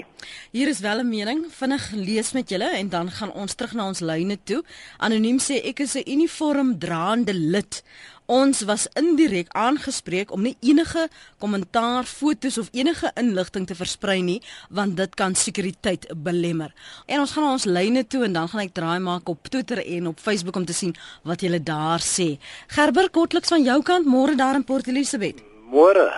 Hier 0.52 0.68
is 0.68 0.80
wel 0.80 1.00
'n 1.00 1.10
mening, 1.10 1.46
vinnig 1.50 1.92
lees 1.92 2.32
met 2.32 2.50
julle 2.50 2.70
en 2.70 2.90
dan 2.90 3.12
gaan 3.12 3.32
ons 3.32 3.54
terug 3.56 3.74
na 3.74 3.88
ons 3.88 4.00
lyne 4.00 4.38
toe. 4.44 4.64
Anoniem 4.98 5.40
sê 5.40 5.62
ek 5.64 5.80
is 5.80 5.96
'n 5.96 6.10
uniform 6.10 6.80
draande 6.80 7.34
lid 7.34 7.84
Ons 8.32 8.62
was 8.64 8.86
indirek 8.96 9.50
aangespreek 9.58 10.30
om 10.32 10.46
nie 10.46 10.54
enige 10.64 11.08
kommentaar, 11.42 12.06
fotos 12.08 12.58
of 12.62 12.70
enige 12.72 13.12
inligting 13.20 13.66
te 13.68 13.76
versprei 13.76 14.22
nie, 14.24 14.38
want 14.70 14.96
dit 14.96 15.16
kan 15.20 15.36
sekuriteit 15.36 16.06
belemmer. 16.16 16.72
En 17.12 17.20
ons 17.26 17.34
gaan 17.36 17.44
na 17.44 17.52
ons 17.58 17.66
lyne 17.68 18.06
toe 18.08 18.24
en 18.28 18.34
dan 18.38 18.48
gaan 18.48 18.64
ek 18.64 18.76
draai 18.78 19.00
maak 19.04 19.28
op 19.28 19.50
Twitter 19.52 19.82
en 19.84 20.08
op 20.14 20.20
Facebook 20.24 20.56
om 20.56 20.66
te 20.66 20.76
sien 20.76 20.96
wat 21.28 21.44
julle 21.44 21.60
daar 21.60 22.00
sê. 22.00 22.38
Gerber 22.72 23.10
kortliks 23.12 23.52
van 23.52 23.66
jou 23.68 23.82
kant 23.84 24.08
môre 24.08 24.38
daar 24.40 24.56
in 24.56 24.64
Port 24.64 24.88
Elizabeth. 24.88 25.31
Môre. 25.72 26.10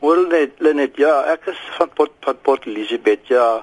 Môre 0.00 0.22
net 0.28 0.60
net 0.60 0.96
ja, 0.96 1.12
ek 1.28 1.50
is 1.52 1.58
van 1.76 1.90
Port 1.96 2.12
van 2.24 2.38
Port 2.46 2.64
Elizabeth. 2.64 3.28
Ja. 3.28 3.60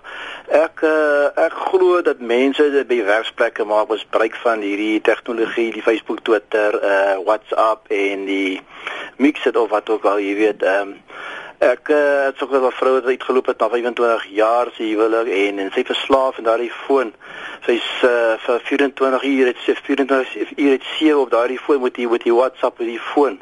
Ek 0.53 0.83
uh, 0.85 1.31
ek 1.41 1.55
glo 1.71 2.01
dat 2.05 2.21
mense 2.21 2.65
by 2.89 2.99
werksplekke 3.07 3.65
maak 3.65 3.89
misbruik 3.89 4.37
van 4.43 4.61
hierdie 4.61 5.01
tegnologie, 5.01 5.71
die 5.73 5.85
Facebook, 5.85 6.21
Twitter, 6.27 6.77
uh 6.77 7.17
WhatsApp 7.25 7.89
en 7.89 8.27
die 8.29 8.61
mix 9.17 9.47
it 9.49 9.57
of 9.57 9.71
wat 9.73 9.89
ook 9.89 10.05
al, 10.05 10.21
jy 10.21 10.35
weet, 10.37 10.61
ehm 10.61 10.93
um, 10.93 10.99
ek 11.63 11.89
uh, 11.95 12.27
het 12.27 12.37
so 12.37 12.45
'n 12.45 12.71
vrou 12.77 12.93
wat 12.99 13.09
uitgeloop 13.09 13.45
het 13.47 13.59
na 13.59 13.69
25 13.71 14.25
jaar 14.37 14.69
se 14.75 14.83
huwelik 14.83 15.29
en 15.33 15.59
en 15.65 15.71
sy 15.73 15.83
verslaaf 15.87 16.37
en 16.37 16.43
daardie 16.43 16.73
foon. 16.85 17.13
Sy's 17.65 17.87
uh, 18.03 18.37
vir 18.45 18.59
24 18.69 19.23
uur, 19.23 19.45
dit 19.45 19.59
sê 19.65 19.73
24 19.81 20.57
uur 20.57 20.71
het 20.77 20.89
sy 20.97 21.11
op 21.11 21.31
daardie 21.31 21.59
foon 21.59 21.81
met 21.81 21.95
die 21.95 22.09
met 22.09 22.21
die 22.21 22.35
WhatsApp 22.35 22.77
met 22.77 22.93
die 22.93 22.99
foon 22.99 23.39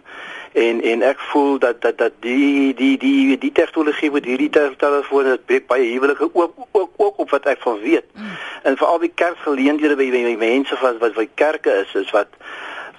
en 0.53 0.81
en 0.81 1.01
ek 1.01 1.19
voel 1.19 1.59
dat 1.59 1.81
dat 1.81 1.97
dat 1.97 2.11
die 2.19 2.73
die 2.73 2.97
die 2.97 3.37
die 3.37 3.51
tegnologie 3.51 4.11
met 4.11 4.25
hierdie 4.25 4.49
telefoon 4.77 5.23
dit 5.23 5.45
breek 5.45 5.67
baie 5.67 5.91
huwelike 5.93 6.29
ook 6.33 6.53
ook 6.71 6.91
ook 6.95 7.17
op 7.17 7.29
wat 7.29 7.45
ek 7.45 7.61
van 7.61 7.79
weet. 7.79 8.05
Mm. 8.13 8.35
En 8.63 8.77
veral 8.77 8.99
die 8.99 9.11
kerkgeleenthede 9.15 9.95
by 9.95 10.09
by 10.11 10.35
mense 10.39 10.77
wat 10.81 10.97
wat 10.97 11.13
by 11.13 11.27
kerke 11.33 11.71
is 11.85 11.95
is 11.95 12.11
wat 12.11 12.27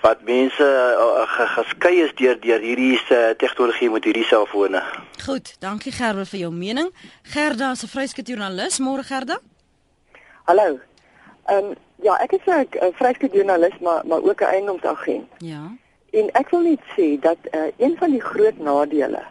wat 0.03 0.23
mense 0.27 0.65
uh, 0.99 1.23
geskei 1.57 2.01
is 2.03 2.15
deur 2.15 2.41
deur 2.41 2.61
hierdie 2.61 2.99
uh, 3.11 3.31
tegnologie 3.39 3.91
met 3.91 4.05
hierdie 4.05 4.27
selfone. 4.27 4.83
Goed, 5.25 5.55
dankie 5.63 5.93
Gerda 5.93 6.25
vir 6.25 6.41
jou 6.47 6.53
mening. 6.53 6.91
Gerda 7.23 7.71
is 7.71 7.85
'n 7.85 7.93
vryskut 7.93 8.29
joernalis. 8.29 8.81
Môre 8.81 9.05
Gerda. 9.05 9.39
Hallo. 10.45 10.81
Ehm 11.47 11.65
um, 11.65 11.75
ja, 12.03 12.17
ek 12.19 12.33
is 12.33 12.47
'n 12.47 12.93
vryskut 12.99 13.33
joernalis 13.33 13.79
maar 13.81 14.03
maar 14.07 14.23
ook 14.23 14.41
'n 14.41 14.45
eiendomsagent. 14.45 15.29
Ja. 15.39 15.82
En 16.13 16.29
ek 16.37 16.51
wil 16.53 16.67
net 16.67 16.81
sê 16.93 17.15
dat 17.21 17.39
uh, 17.51 17.69
een 17.77 17.97
van 17.97 18.11
die 18.13 18.21
groot 18.21 18.59
nadele 18.59 19.23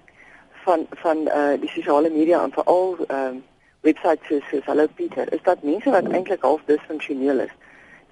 van 0.63 0.85
van 1.03 1.17
uh, 1.27 1.53
die 1.61 1.69
sosiale 1.69 2.09
media 2.09 2.41
en 2.43 2.53
veral 2.57 2.95
ehm 3.07 3.35
uh, 3.35 3.39
websites 3.81 4.27
soos, 4.29 4.45
soos 4.49 4.65
Hallo 4.69 4.85
Pieter 4.95 5.33
is 5.33 5.41
dat 5.43 5.63
mense 5.65 5.89
wat 5.89 6.09
eintlik 6.09 6.41
half 6.45 6.61
disfunksioneel 6.65 7.39
is, 7.39 7.53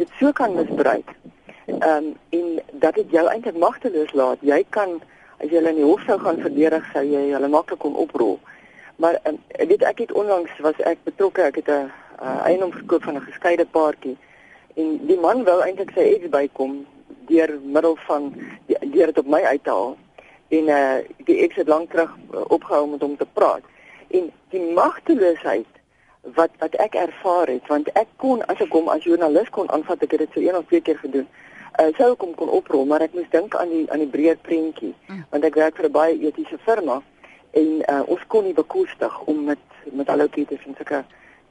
dit 0.01 0.10
so 0.19 0.32
kan 0.32 0.55
misbruik. 0.55 1.13
Ehm 1.65 1.89
um, 1.89 2.08
en 2.29 2.62
dat 2.86 2.95
dit 2.95 3.12
jou 3.17 3.25
eintlik 3.29 3.58
magteloos 3.58 4.13
laat. 4.13 4.38
Jy 4.41 4.63
kan 4.69 5.01
as 5.38 5.49
jy 5.49 5.55
hulle 5.58 5.73
in 5.73 5.82
die 5.82 5.89
hof 5.89 6.05
sou 6.05 6.19
gaan 6.19 6.41
verdedig, 6.41 6.86
sou 6.93 7.03
jy 7.05 7.25
hulle 7.34 7.47
maklik 7.47 7.79
kon 7.79 7.95
oprol. 7.95 8.39
Maar 8.95 9.19
um, 9.23 9.38
weet 9.58 9.84
ek 9.84 10.05
het 10.05 10.12
onlangs 10.12 10.58
was 10.65 10.82
ek 10.93 11.01
betrokke, 11.03 11.41
ek 11.41 11.62
het 11.62 11.69
'n 11.69 11.91
uh, 12.21 12.39
eienaam 12.45 12.71
verkoop 12.71 13.03
van 13.03 13.15
'n 13.17 13.29
geskeide 13.29 13.65
paartjie 13.65 14.17
en 14.75 14.99
die 15.08 15.19
man 15.19 15.43
wou 15.43 15.62
eintlik 15.62 15.91
sy 15.95 16.05
ex 16.15 16.29
bykom 16.29 16.86
deur 17.30 17.56
middel 17.63 17.98
van 18.06 18.30
deur 18.68 19.12
dit 19.12 19.18
op 19.18 19.34
my 19.36 19.42
uit 19.42 19.63
te 19.63 19.74
haal 19.74 19.98
en 20.50 20.72
uh, 20.76 20.96
die 21.26 21.38
ex 21.46 21.60
het 21.62 21.68
lank 21.68 21.92
terug 21.92 22.15
uh, 22.34 22.46
opgehou 22.48 22.88
met 22.89 23.04
hom 23.06 23.18
te 23.18 23.28
praat 23.34 23.65
en 24.08 24.32
die 24.54 24.63
magteloosheid 24.74 25.78
wat 26.38 26.56
wat 26.62 26.76
ek 26.86 26.98
ervaar 27.00 27.52
het 27.54 27.68
want 27.68 27.92
ek 27.94 28.10
kon 28.18 28.42
as 28.54 28.62
ek 28.65 28.74
hom 28.74 28.89
as 28.89 29.06
joernalis 29.06 29.52
kon 29.56 29.70
aanvat 29.70 30.04
ek 30.08 30.18
het 30.18 30.26
dit 30.26 30.34
so 30.38 30.42
een 30.44 30.58
of 30.58 30.65
twee 30.72 30.82
keer 30.82 30.98
gedoen 31.04 31.28
uh, 31.80 31.89
sou 31.98 32.15
kom 32.15 32.34
kon 32.39 32.50
oprol 32.60 32.86
maar 32.89 33.06
ek 33.06 33.15
moes 33.18 33.30
dink 33.36 33.56
aan 33.56 33.72
die 33.74 33.86
aan 33.94 34.04
die 34.04 34.12
breër 34.18 34.42
prentjie 34.42 34.96
mm. 35.08 35.24
want 35.30 35.48
ek 35.48 35.62
werk 35.62 35.80
vir 35.80 35.89
'n 35.89 35.98
baie 36.02 36.20
etiese 36.32 36.60
firma 36.65 37.02
en 37.52 37.70
uh, 37.89 38.02
ons 38.06 38.26
kon 38.28 38.44
nie 38.44 38.58
bekostig 38.58 39.22
om 39.26 39.44
met 39.44 39.63
met 39.92 40.10
al 40.10 40.26
die 40.26 40.30
kites 40.30 40.65
en 40.65 40.76
sulke 40.78 41.04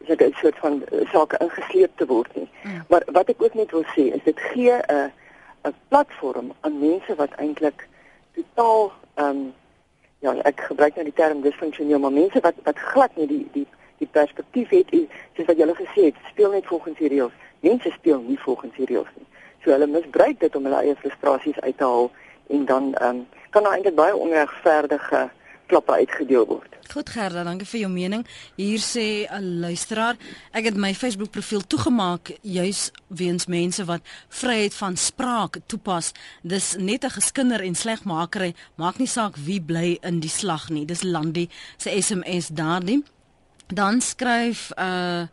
sulke 0.06 0.24
'n 0.24 0.34
soort 0.40 0.58
van 0.58 0.82
uh, 0.92 1.06
sake 1.12 1.36
ingesleep 1.40 1.96
te 1.96 2.06
word 2.06 2.36
nie. 2.36 2.48
Mm. 2.62 2.82
Maar 2.88 3.02
wat 3.12 3.28
ek 3.28 3.42
ook 3.42 3.54
net 3.54 3.70
wil 3.70 3.84
sê 3.94 4.12
is 4.14 4.22
dit 4.24 4.40
gee 4.40 4.72
'n 4.72 4.84
uh, 4.90 5.08
'n 5.68 5.74
platform 5.88 6.52
aan 6.60 6.78
mense 6.78 7.14
wat 7.14 7.32
eintlik 7.36 7.86
totaal 8.34 8.92
ehm 9.14 9.28
um, 9.28 9.54
ja, 10.18 10.34
ek 10.34 10.60
gebruik 10.60 10.94
nou 10.94 11.04
die 11.04 11.14
term 11.14 11.40
disfunksioneel, 11.40 11.98
maar 11.98 12.12
mense 12.12 12.40
wat 12.40 12.54
wat 12.64 12.78
glad 12.78 13.16
nie 13.16 13.26
die 13.26 13.46
die 13.52 13.66
die 13.98 14.08
perspektief 14.10 14.68
het 14.68 14.90
en 14.90 15.08
soos 15.36 15.46
wat 15.46 15.56
julle 15.56 15.74
gesê 15.74 16.04
het, 16.10 16.14
speel 16.30 16.50
net 16.50 16.66
volgens 16.66 16.98
die 16.98 17.08
reëls. 17.08 17.34
Mense 17.60 17.90
speel 17.90 18.20
nie 18.20 18.38
volgens 18.38 18.76
die 18.76 18.86
reëls 18.86 19.10
nie. 19.16 19.26
So 19.64 19.70
hulle 19.70 19.86
misbruik 19.86 20.40
dit 20.40 20.56
om 20.56 20.64
hulle 20.68 20.82
eie 20.82 20.96
frustrasies 20.96 21.60
uit 21.60 21.76
te 21.78 21.84
haal 21.84 22.10
en 22.48 22.64
dan 22.64 22.94
ehm 22.94 23.16
um, 23.16 23.26
kan 23.50 23.62
daar 23.62 23.74
eintlik 23.74 23.94
baie 23.94 24.16
onregverdige 24.16 25.28
klappe 25.68 25.92
uitgedeel 25.92 26.46
word. 26.48 26.76
Goed 26.88 27.10
Gerda, 27.12 27.42
dankie 27.44 27.68
vir 27.68 27.80
jou 27.82 27.90
mening. 27.92 28.24
Hier 28.56 28.80
sê 28.80 29.28
'n 29.28 29.60
luisteraar, 29.60 30.16
ek 30.52 30.64
het 30.64 30.76
my 30.76 30.94
Facebook 30.94 31.30
profiel 31.30 31.60
toegemaak 31.60 32.32
juis 32.42 32.90
weens 33.08 33.46
mense 33.46 33.84
wat 33.84 34.00
vryheid 34.28 34.74
van 34.74 34.96
spraak 34.96 35.58
toepas. 35.66 36.12
Dis 36.42 36.76
net 36.78 37.04
'n 37.04 37.10
geskinder 37.10 37.60
en 37.60 37.74
slegmakery, 37.74 38.54
maak 38.76 38.98
nie 38.98 39.06
saak 39.06 39.36
wie 39.36 39.60
bly 39.60 39.98
in 40.02 40.20
die 40.20 40.30
slag 40.30 40.70
nie. 40.70 40.86
Dis 40.86 41.02
Landie 41.02 41.48
se 41.76 41.90
SMS 41.90 42.48
daardie. 42.48 43.04
Dan 43.66 44.00
skryf 44.00 44.70
uh 44.78 45.26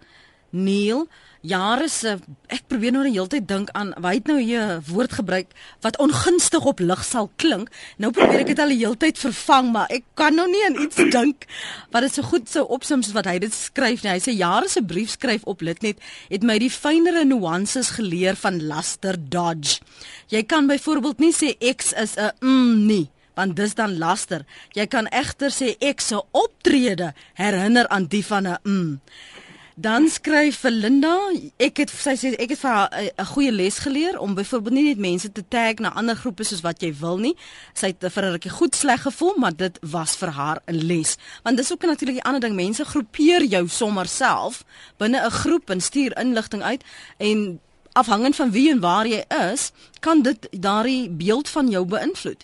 Neil 0.49 1.07
jare 1.47 1.87
se 1.89 2.15
ek 2.53 2.65
probeer 2.69 2.93
nou 2.95 3.03
die 3.05 3.13
hele 3.15 3.29
tyd 3.31 3.47
dink 3.49 3.71
aan 3.77 3.93
hy 4.03 4.13
het 4.17 4.27
nou 4.29 4.37
hier 4.39 4.61
'n 4.77 4.83
woord 4.87 5.13
gebruik 5.19 5.53
wat 5.81 5.97
ongunstig 5.97 6.65
op 6.65 6.79
lig 6.79 7.03
sal 7.05 7.29
klink. 7.37 7.69
Nou 7.97 8.11
probeer 8.11 8.39
ek 8.39 8.47
dit 8.47 8.59
al 8.59 8.69
die 8.69 8.83
hele 8.83 8.97
tyd 8.97 9.17
vervang, 9.17 9.71
maar 9.71 9.87
ek 9.89 10.03
kan 10.13 10.35
nou 10.35 10.47
nie 10.47 10.65
aan 10.65 10.81
iets 10.81 10.95
dink 10.95 11.45
wat 11.91 12.01
dit 12.01 12.13
so 12.13 12.21
goed 12.21 12.49
sou 12.49 12.65
opsom 12.67 13.03
soos 13.03 13.13
wat 13.13 13.25
hy 13.25 13.39
dit 13.39 13.53
skryf 13.53 14.03
nie. 14.03 14.11
Hy 14.11 14.19
sê 14.19 14.35
jare 14.35 14.69
se 14.69 14.81
brief 14.81 15.09
skryf 15.09 15.43
op 15.43 15.61
Litnet 15.61 15.97
het 16.29 16.43
my 16.43 16.57
die 16.57 16.69
fynere 16.69 17.25
nuances 17.25 17.89
geleer 17.89 18.35
van 18.35 18.67
laster 18.67 19.15
dodge. 19.17 19.79
Jy 20.27 20.43
kan 20.43 20.67
byvoorbeeld 20.67 21.19
nie 21.19 21.33
sê 21.33 21.55
X 21.75 21.93
is 21.93 22.15
'n 22.17 22.31
mm 22.41 22.85
nie 22.85 23.09
want 23.35 23.55
dis 23.55 23.75
dan 23.75 23.97
laster. 23.97 24.45
Jy 24.71 24.87
kan 24.87 25.07
egter 25.07 25.51
sê 25.51 25.75
X 25.93 26.07
se 26.07 26.21
optrede 26.31 27.13
herinner 27.33 27.87
aan 27.87 28.07
die 28.07 28.25
van 28.25 28.47
'n 28.47 28.57
mm. 28.63 28.99
Dan 29.75 30.07
skryf 30.07 30.61
Linda, 30.63 31.11
ek 31.59 31.81
het 31.81 31.89
sy 31.91 32.13
sê 32.15 32.29
ek 32.39 32.53
het 32.53 32.59
vir 32.61 32.71
haar 32.71 32.89
'n 32.95 33.25
goeie 33.27 33.51
les 33.51 33.77
geleer 33.83 34.19
om 34.19 34.33
byvoorbeeld 34.33 34.73
nie 34.73 34.83
net 34.83 34.97
mense 34.97 35.31
te 35.31 35.43
tag 35.47 35.83
na 35.83 35.91
ander 35.93 36.15
groepe 36.15 36.43
soos 36.43 36.61
wat 36.61 36.79
jy 36.81 36.93
wil 36.95 37.17
nie. 37.17 37.35
Sy 37.73 37.87
het 37.87 38.13
vir 38.13 38.23
'n 38.23 38.31
rukkie 38.31 38.51
goed 38.51 38.75
sleg 38.75 39.01
gevoel, 39.01 39.35
maar 39.37 39.55
dit 39.55 39.77
was 39.81 40.15
vir 40.15 40.29
haar 40.29 40.61
'n 40.67 40.75
les. 40.75 41.17
Want 41.43 41.57
dis 41.57 41.71
ook 41.71 41.81
natuurlik 41.81 42.15
die 42.15 42.23
ander 42.23 42.39
ding, 42.41 42.55
mense 42.55 42.85
groepeer 42.85 43.43
jou 43.43 43.67
sommer 43.67 44.07
self 44.07 44.63
binne 44.97 45.19
'n 45.19 45.31
groep 45.31 45.69
en 45.69 45.81
stuur 45.81 46.17
inligting 46.17 46.63
uit 46.63 46.83
en 47.17 47.59
afhangend 47.93 48.35
van 48.35 48.51
wie 48.51 48.71
en 48.71 48.79
waar 48.79 49.07
jy 49.07 49.25
is, 49.51 49.71
kan 49.99 50.21
dit 50.21 50.47
daardie 50.51 51.09
beeld 51.09 51.49
van 51.49 51.69
jou 51.69 51.85
beïnvloed. 51.85 52.43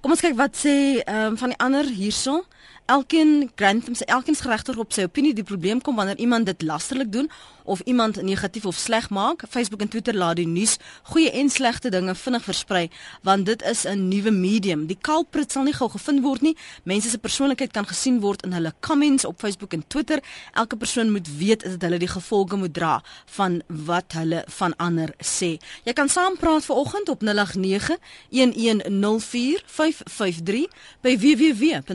Kom 0.00 0.10
ons 0.10 0.20
kyk 0.20 0.36
wat 0.36 0.56
sê 0.56 1.00
ehm 1.04 1.32
um, 1.32 1.36
van 1.38 1.48
die 1.48 1.58
ander 1.58 1.84
hierson. 1.84 2.42
Elkeen 2.86 3.50
Grantham 3.56 3.94
sê 3.96 4.04
elkeen 4.04 4.36
is 4.36 4.44
geregtig 4.44 4.76
op 4.76 4.92
sy 4.92 5.06
opinie. 5.08 5.32
Die 5.34 5.46
probleem 5.46 5.80
kom 5.80 5.96
wanneer 5.96 6.18
iemand 6.20 6.46
dit 6.46 6.62
lasterlik 6.62 7.12
doen 7.12 7.30
of 7.64 7.80
iemand 7.84 8.22
negatief 8.22 8.66
of 8.66 8.76
sleg 8.76 9.10
maak. 9.10 9.42
Facebook 9.48 9.80
en 9.80 9.88
Twitter 9.88 10.14
laat 10.14 10.36
die 10.36 10.46
nuus 10.46 10.76
goeie 11.02 11.30
en 11.30 11.50
slegte 11.50 11.88
dinge 11.90 12.14
vinnig 12.14 12.44
versprei 12.44 12.90
want 13.22 13.46
dit 13.46 13.62
is 13.62 13.84
'n 13.84 14.08
nuwe 14.08 14.30
medium. 14.30 14.86
Die 14.86 14.98
culprit 15.00 15.52
sal 15.52 15.62
nie 15.62 15.72
gou 15.72 15.88
gevind 15.90 16.22
word 16.22 16.40
nie. 16.40 16.56
Mense 16.82 17.08
se 17.08 17.18
persoonlikheid 17.18 17.72
kan 17.72 17.86
gesien 17.86 18.20
word 18.20 18.42
in 18.44 18.52
hulle 18.52 18.74
comments 18.80 19.24
op 19.24 19.38
Facebook 19.40 19.72
en 19.72 19.84
Twitter. 19.86 20.22
Elke 20.52 20.76
persoon 20.76 21.12
moet 21.12 21.36
weet 21.36 21.62
dat 21.62 21.82
hulle 21.82 21.98
die 21.98 22.08
gevolge 22.08 22.56
moet 22.56 22.74
dra 22.74 23.02
van 23.24 23.62
wat 23.66 24.12
hulle 24.12 24.44
van 24.46 24.76
ander 24.76 25.14
sê. 25.18 25.58
Jy 25.84 25.92
kan 25.92 26.08
saampraat 26.08 26.64
vanoggend 26.64 27.08
op 27.08 27.20
089 27.22 27.98
1104 28.30 29.62
553 29.66 30.66
by 31.00 31.18
www.rsg.co.za. 31.18 31.88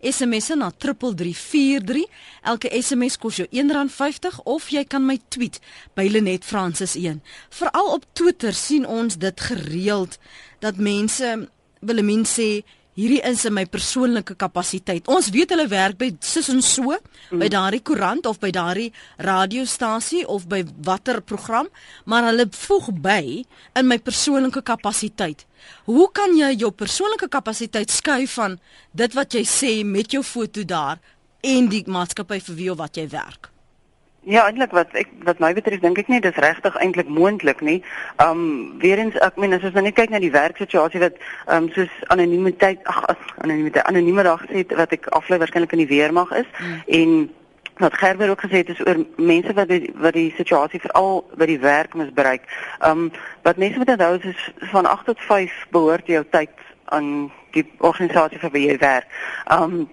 SMS 0.00 0.48
na 0.54 0.70
3343. 0.76 2.06
Elke 2.42 2.82
SMS 2.82 3.16
kos 3.24 3.40
jou 3.40 3.48
R1.50 3.48 4.42
of 4.44 4.68
jy 4.72 4.84
kan 4.84 5.04
my 5.06 5.16
tweet 5.32 5.60
by 5.96 6.04
Lenet 6.12 6.44
Francis 6.44 6.98
1. 7.00 7.22
Veral 7.56 7.92
op 7.96 8.04
Twitter 8.12 8.52
sien 8.56 8.84
ons 8.84 9.16
dit 9.16 9.44
gereeld 9.48 10.18
dat 10.64 10.80
mense 10.80 11.34
Willemien 11.84 12.24
sê 12.28 12.64
hierdie 12.94 13.22
is 13.26 13.42
in 13.48 13.54
my 13.56 13.64
persoonlike 13.66 14.36
kapasiteit. 14.38 15.08
Ons 15.10 15.30
weet 15.34 15.50
hulle 15.50 15.66
werk 15.70 15.98
by 15.98 16.10
sis 16.22 16.50
en 16.52 16.62
so, 16.62 16.94
mm. 16.94 17.40
by 17.42 17.48
daardie 17.50 17.82
koerant 17.82 18.28
of 18.30 18.38
by 18.42 18.52
daardie 18.54 18.90
radiostasie 19.26 20.22
of 20.30 20.46
by 20.50 20.62
watter 20.86 21.20
program, 21.24 21.70
maar 22.06 22.28
hulle 22.30 22.46
voeg 22.54 22.92
by 23.02 23.24
in 23.74 23.90
my 23.90 23.98
persoonlike 23.98 24.62
kapasiteit. 24.66 25.42
Hoe 25.88 26.06
kan 26.14 26.36
jy 26.36 26.52
jou 26.60 26.70
persoonlike 26.76 27.30
kapasiteit 27.32 27.90
skuif 27.90 28.36
van 28.38 28.58
dit 28.92 29.16
wat 29.16 29.34
jy 29.34 29.42
sê 29.48 29.74
met 29.86 30.12
jou 30.14 30.22
foto 30.22 30.62
daar 30.68 31.00
en 31.44 31.68
die 31.68 31.84
maatskappy 31.86 32.40
vir 32.46 32.56
wie 32.60 32.70
of 32.72 32.80
wat 32.80 32.96
jy 32.96 33.08
werk. 33.12 33.50
Ja, 34.24 34.46
eintlik 34.48 34.72
wat 34.72 34.94
ek 34.96 35.10
wat 35.28 35.40
my 35.42 35.50
betref 35.52 35.82
dink 35.82 35.98
ek 36.00 36.08
nie 36.08 36.20
dis 36.24 36.38
regtig 36.40 36.76
eintlik 36.80 37.10
moontlik 37.12 37.60
nie. 37.60 37.82
Um 38.24 38.78
weer 38.80 38.98
eens 39.02 39.16
ek 39.20 39.36
meen 39.36 39.52
as 39.52 39.64
ons 39.68 39.74
nou 39.76 39.82
net 39.84 39.98
kyk 39.98 40.14
na 40.14 40.20
die 40.22 40.32
werksituasie 40.32 41.02
wat 41.02 41.18
um 41.52 41.68
soos 41.74 41.92
anonimiteit 42.14 42.80
ag 42.88 43.02
anonimiteit 43.44 43.84
anonieme 43.84 44.24
dag 44.24 44.46
sê 44.48 44.64
wat 44.78 44.94
ek 44.96 45.10
aflei 45.18 45.38
waarskynlik 45.42 45.74
in 45.76 45.82
die 45.84 45.90
weermag 45.92 46.32
is 46.40 46.48
hmm. 46.56 46.78
en 47.00 47.12
wat 47.82 47.98
Gerber 48.00 48.30
ook 48.32 48.44
gesê 48.46 48.62
het 48.62 48.70
is 48.72 48.80
oor 48.86 49.02
mense 49.16 49.52
wat 49.52 49.68
die, 49.68 49.90
wat 50.00 50.16
die 50.16 50.30
situasie 50.38 50.80
veral 50.80 51.24
by 51.36 51.48
die 51.50 51.60
werk 51.60 51.92
misbruik. 51.98 52.48
Um 52.80 53.10
wat 53.44 53.60
mense 53.60 53.82
moet 53.82 53.92
onthou 53.92 54.14
is 54.22 54.46
van 54.72 54.88
8 54.88 55.04
tot 55.12 55.20
5 55.28 55.58
behoort 55.76 56.08
jou 56.08 56.24
tyd 56.30 56.64
aan 56.96 57.28
die 57.52 57.66
organisasie 57.84 58.40
vir 58.40 58.56
wie 58.56 58.64
jy 58.70 58.78
werk. 58.80 59.12
Um 59.52 59.84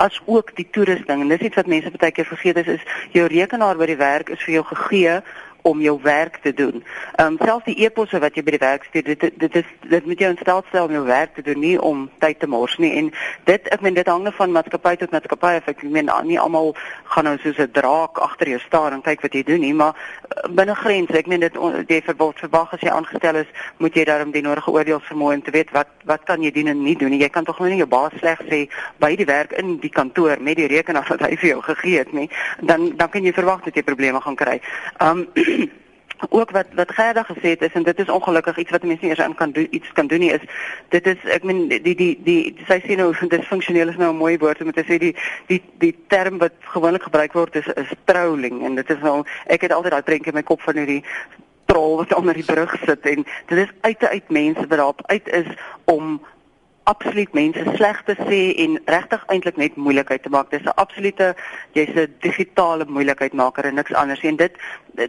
as 0.00 0.20
ook 0.24 0.54
die 0.56 0.66
toerusting. 0.70 1.20
En 1.20 1.28
dis 1.28 1.44
iets 1.44 1.58
wat 1.60 1.66
mense 1.68 1.92
baie 2.00 2.12
keer 2.12 2.28
vergeet 2.28 2.56
is 2.62 2.66
is 2.76 2.84
jou 3.12 3.26
rekenaar 3.28 3.76
by 3.76 3.90
die 3.90 4.00
werk 4.00 4.32
is 4.32 4.42
vir 4.46 4.54
jou 4.54 4.64
gegee 4.72 5.20
om 5.62 5.80
jou 5.80 5.98
werk 6.02 6.36
te 6.42 6.54
doen. 6.54 6.84
Ehm 7.16 7.26
um, 7.26 7.38
selfs 7.44 7.64
die 7.64 7.76
eposse 7.84 8.18
wat 8.18 8.34
jy 8.34 8.42
by 8.42 8.56
die 8.56 8.62
werk 8.62 8.84
stuur, 8.84 9.02
dit 9.02 9.40
dit 9.40 9.56
is 9.56 9.68
dit 9.88 10.06
moet 10.06 10.18
jou 10.18 10.30
in 10.30 10.38
staat 10.40 10.64
stel 10.68 10.88
om 10.88 10.92
jou 10.92 11.04
werk 11.04 11.34
te 11.34 11.42
doen, 11.42 11.60
nie 11.60 11.80
om 11.80 12.08
tyd 12.18 12.40
te 12.40 12.46
mors 12.46 12.76
nie. 12.78 12.92
En 12.96 13.12
dit 13.44 13.68
ek 13.68 13.80
meen 13.80 13.94
dit 13.94 14.06
hang 14.06 14.26
af 14.26 14.36
van 14.40 14.52
maatskappy 14.52 14.96
tot 14.96 15.10
maatskappy. 15.10 15.52
Ek 15.66 15.82
meen 15.82 16.10
nie 16.24 16.40
almal 16.40 16.74
gaan 17.04 17.24
nou 17.24 17.36
soos 17.38 17.58
'n 17.58 17.70
draak 17.72 18.18
agter 18.18 18.48
jou 18.48 18.58
staan 18.58 18.92
en 18.92 19.02
kyk 19.02 19.20
wat 19.22 19.34
jy 19.34 19.42
doen 19.42 19.60
nie, 19.60 19.74
maar 19.74 19.94
uh, 19.94 20.48
binne 20.50 20.74
grense. 20.74 21.18
Ek 21.18 21.26
meen 21.26 21.40
dit 21.40 21.54
jy 21.88 22.02
verwag 22.02 22.38
verwag 22.40 22.74
as 22.74 22.80
jy 22.80 22.90
aangestel 22.90 23.36
is, 23.36 23.46
moet 23.78 23.94
jy 23.94 24.04
daarom 24.04 24.30
die 24.30 24.42
nodige 24.42 24.70
oordeelsvermoë 24.70 25.32
en 25.32 25.42
te 25.42 25.50
weet 25.50 25.70
wat 25.76 25.88
wat 26.04 26.24
kan 26.24 26.42
jy 26.42 26.50
doen 26.50 26.66
en 26.72 26.82
nie 26.82 26.96
doen 26.96 27.10
nie. 27.10 27.20
Jy 27.20 27.28
kan 27.28 27.44
tog 27.44 27.58
nou 27.58 27.68
nie 27.68 27.78
jou 27.78 27.88
baas 27.88 28.12
sleg 28.18 28.40
sê 28.48 28.68
by 28.98 29.14
die 29.16 29.26
werk 29.26 29.52
in 29.52 29.78
die 29.80 29.90
kantoor 29.90 30.40
met 30.40 30.56
die 30.56 30.68
rekenaar 30.70 31.06
wat 31.08 31.20
hy 31.20 31.36
vir 31.36 31.48
jou 31.54 31.60
gegee 31.62 31.98
het 31.98 32.12
nie. 32.12 32.28
Dan 32.60 32.96
dan 32.96 33.08
kan 33.08 33.24
jy 33.24 33.32
verwag 33.32 33.64
dat 33.64 33.74
jy 33.74 33.82
probleme 33.82 34.20
gaan 34.20 34.36
kry. 34.36 34.60
Ehm 34.98 35.18
um, 35.18 35.26
ook 36.28 36.50
wat 36.50 36.66
wat 36.74 36.92
Gerda 36.92 37.22
gesê 37.22 37.48
het 37.48 37.62
is 37.62 37.72
en 37.72 37.82
dit 37.82 37.98
is 37.98 38.08
ongelukkig 38.08 38.58
iets 38.58 38.70
wat 38.70 38.82
mense 38.82 39.04
nie 39.04 39.10
eers 39.10 39.20
aan 39.20 39.34
kan 39.34 39.50
doen 39.50 39.66
iets 39.70 39.92
kan 39.92 40.06
doen 40.06 40.18
nie 40.18 40.32
is 40.32 40.40
dit 40.88 41.06
is 41.06 41.24
ek 41.24 41.42
meen 41.42 41.68
die 41.68 41.80
die 41.80 41.94
die, 41.94 42.16
die 42.22 42.64
sy 42.68 42.80
sê 42.84 42.96
nou 42.96 43.12
dis 43.34 43.46
funksioneel 43.46 43.88
is 43.88 43.96
nou 43.96 44.12
'n 44.12 44.22
mooi 44.22 44.38
woord 44.38 44.60
om 44.62 44.72
te 44.72 44.84
sê 44.84 44.98
die 44.98 45.14
die 45.46 45.62
die 45.78 45.94
term 46.06 46.38
wat 46.38 46.52
gewoonlik 46.60 47.02
gebruik 47.02 47.32
word 47.32 47.56
is 47.56 47.66
is 47.66 47.94
trolling 48.04 48.64
en 48.64 48.74
dit 48.74 48.90
is 48.90 49.00
nou 49.02 49.22
ek 49.46 49.60
het 49.60 49.72
altyd 49.72 49.92
daai 49.92 50.02
prentjie 50.02 50.32
in 50.32 50.40
my 50.40 50.42
kop 50.42 50.60
van 50.60 50.76
hierdie 50.76 51.04
troll 51.64 51.96
wat 51.96 52.14
onder 52.14 52.34
die 52.34 52.44
brug 52.44 52.76
sit 52.84 53.06
en 53.06 53.24
dit 53.46 53.58
is 53.58 53.72
uit 53.80 54.04
uit 54.04 54.28
mense 54.28 54.60
wat 54.60 54.78
daarop 54.78 55.02
uit 55.06 55.28
is 55.28 55.48
om 55.84 56.20
absoluut 56.84 57.32
mense 57.32 57.64
sleg 57.74 58.02
te 58.04 58.14
sê 58.26 58.40
en 58.64 58.78
regtig 58.84 59.24
eintlik 59.32 59.56
net 59.56 59.76
moeilikheid 59.76 60.22
te 60.22 60.32
maak. 60.32 60.50
Dis 60.50 60.62
'n 60.62 60.76
absolute 60.76 61.34
jy's 61.72 61.94
'n 61.94 62.14
digitale 62.20 62.84
moeilikheidmaker 62.88 63.64
en 63.64 63.74
niks 63.74 63.94
anders. 63.94 64.22
En 64.22 64.36
dit 64.36 64.56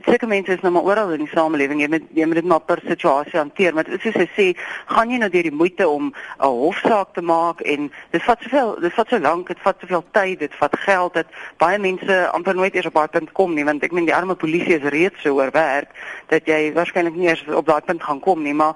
seker 0.05 0.27
mense 0.27 0.53
is 0.53 0.62
nou 0.62 0.73
maar 0.73 0.84
oral 0.84 1.12
in 1.12 1.25
die 1.25 1.34
samelewing. 1.34 1.81
Jy 1.81 1.88
moet 1.88 2.03
jy 2.13 2.25
moet 2.25 2.36
dit 2.36 2.45
maar 2.45 2.60
per 2.60 2.81
situasie 2.88 3.39
hanteer. 3.39 3.73
Maar 3.73 3.86
soos 3.99 4.13
hy 4.13 4.27
sê, 4.38 4.57
gaan 4.86 5.10
jy 5.10 5.17
nou 5.17 5.29
deur 5.29 5.43
die 5.43 5.60
moeite 5.62 5.88
om 5.88 6.13
'n 6.39 6.45
hofsaak 6.45 7.13
te 7.13 7.21
maak 7.21 7.62
en 7.62 7.91
dit 8.12 8.23
vat 8.23 8.41
soveel, 8.41 8.79
dit 8.79 8.93
vat 8.93 9.07
so 9.07 9.19
lank, 9.19 9.47
dit 9.47 9.60
vat 9.60 9.75
soveel 9.79 10.03
tyd, 10.12 10.39
dit 10.39 10.55
vat 10.55 10.75
geld 10.79 11.13
dat 11.13 11.27
baie 11.57 11.77
mense 11.77 12.29
amper 12.31 12.55
nooit 12.55 12.75
eers 12.75 12.86
op 12.86 12.93
daai 12.93 13.07
punt 13.07 13.31
kom 13.31 13.53
nie, 13.53 13.65
want 13.65 13.84
ek 13.84 13.91
meen 13.91 14.05
die 14.05 14.15
arme 14.15 14.36
polisie 14.36 14.79
is 14.79 14.89
reeds 14.89 15.21
so 15.21 15.36
oorwerk 15.36 15.89
dat 16.27 16.45
jy 16.45 16.73
waarskynlik 16.73 17.15
nie 17.15 17.27
eers 17.27 17.43
op 17.47 17.65
daai 17.65 17.81
punt 17.81 18.03
gaan 18.03 18.19
kom 18.19 18.43
nie, 18.43 18.53
maar 18.53 18.75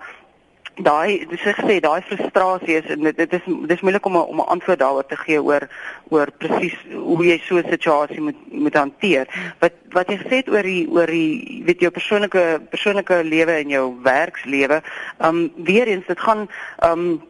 daai 0.84 1.26
dis 1.30 1.42
gesê 1.42 1.80
daai 1.80 2.02
frustrasie 2.02 2.78
is 2.78 2.90
en 2.92 3.04
dit, 3.08 3.18
dit 3.18 3.34
is 3.34 3.42
dis 3.68 3.82
moeilik 3.82 4.06
om 4.06 4.16
a, 4.16 4.20
om 4.20 4.40
'n 4.42 4.52
antwoord 4.56 4.80
daaroor 4.80 5.06
te 5.06 5.16
gee 5.16 5.42
oor 5.42 5.68
oor 6.10 6.32
presies 6.38 6.76
hoe 6.92 7.26
jy 7.26 7.40
so 7.44 7.58
'n 7.58 7.70
situasie 7.70 8.22
moet 8.22 8.36
moet 8.52 8.74
hanteer. 8.74 9.28
Wat 9.60 9.74
wat 9.92 10.10
jy 10.10 10.18
gesê 10.18 10.36
het 10.44 10.50
oor 10.50 10.64
die 10.64 10.88
oor 10.90 11.08
die 11.08 11.64
weet 11.66 11.80
jou 11.80 11.92
persoonlike 11.92 12.62
persoonlike 12.70 13.24
lewe 13.24 13.52
en 13.52 13.70
jou 13.70 13.96
werkslewe, 14.04 14.82
ehm 15.20 15.36
um, 15.36 15.52
weer 15.56 15.88
eens 15.88 16.06
dit 16.08 16.20
gaan 16.20 16.50
ehm 16.80 17.00
um, 17.00 17.22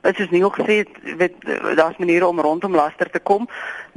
Dit 0.00 0.18
is 0.18 0.30
nie 0.30 0.44
ook 0.44 0.56
gesê 0.56 0.84
weet 1.16 1.34
daar's 1.76 1.96
maniere 1.96 2.26
om 2.26 2.40
rondom 2.40 2.74
laster 2.74 3.10
te 3.10 3.18
kom. 3.20 3.48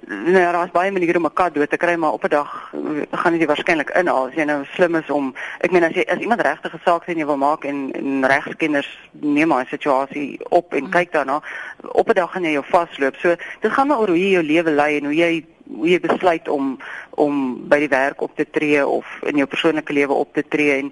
Nou 0.07 0.37
ja, 0.37 0.51
daar's 0.51 0.71
baie 0.71 0.91
maniere 0.91 1.17
om 1.17 1.25
'n 1.25 1.33
kat 1.33 1.53
dood 1.53 1.69
te 1.69 1.77
kry, 1.77 1.95
maar 1.95 2.11
op 2.11 2.23
'n 2.23 2.29
dag 2.29 2.73
gaan 3.11 3.37
jy 3.39 3.45
waarskynlik 3.45 3.89
inhaal 3.89 4.27
as 4.27 4.33
jy 4.33 4.43
nou 4.43 4.65
slim 4.65 4.95
is 4.95 5.09
om 5.09 5.35
ek 5.59 5.71
meen 5.71 5.83
as 5.83 5.93
jy 5.93 6.03
as 6.07 6.19
iemand 6.19 6.41
regtig 6.41 6.73
'n 6.73 6.81
saak 6.85 7.03
sien 7.03 7.17
jy 7.17 7.25
wil 7.25 7.37
maak 7.37 7.63
en, 7.63 7.91
en 7.91 8.25
regskenners 8.25 8.99
neem 9.11 9.47
maar 9.47 9.63
'n 9.63 9.67
situasie 9.67 10.39
op 10.49 10.73
en 10.73 10.83
mm. 10.83 10.89
kyk 10.89 11.11
daarna, 11.11 11.41
op 11.81 12.09
'n 12.09 12.13
dag 12.13 12.31
gaan 12.31 12.43
jy 12.43 12.51
jou 12.51 12.65
vasloop. 12.65 13.15
So 13.15 13.35
dit 13.59 13.71
gaan 13.71 13.87
maar 13.87 13.99
oor 13.99 14.07
hoe 14.07 14.19
jy 14.19 14.31
jou 14.31 14.43
lewe 14.43 14.71
lei 14.71 14.97
en 14.97 15.05
hoe 15.05 15.15
jy 15.15 15.45
hoe 15.67 15.89
jy 15.89 15.99
besluit 15.99 16.47
om 16.47 16.79
om 17.09 17.67
by 17.69 17.79
die 17.79 17.87
werk 17.87 18.21
op 18.21 18.35
te 18.35 18.49
tree 18.49 18.87
of 18.87 19.05
in 19.21 19.37
jou 19.37 19.47
persoonlike 19.47 19.93
lewe 19.93 20.13
op 20.13 20.33
te 20.33 20.43
tree 20.47 20.79
en 20.79 20.91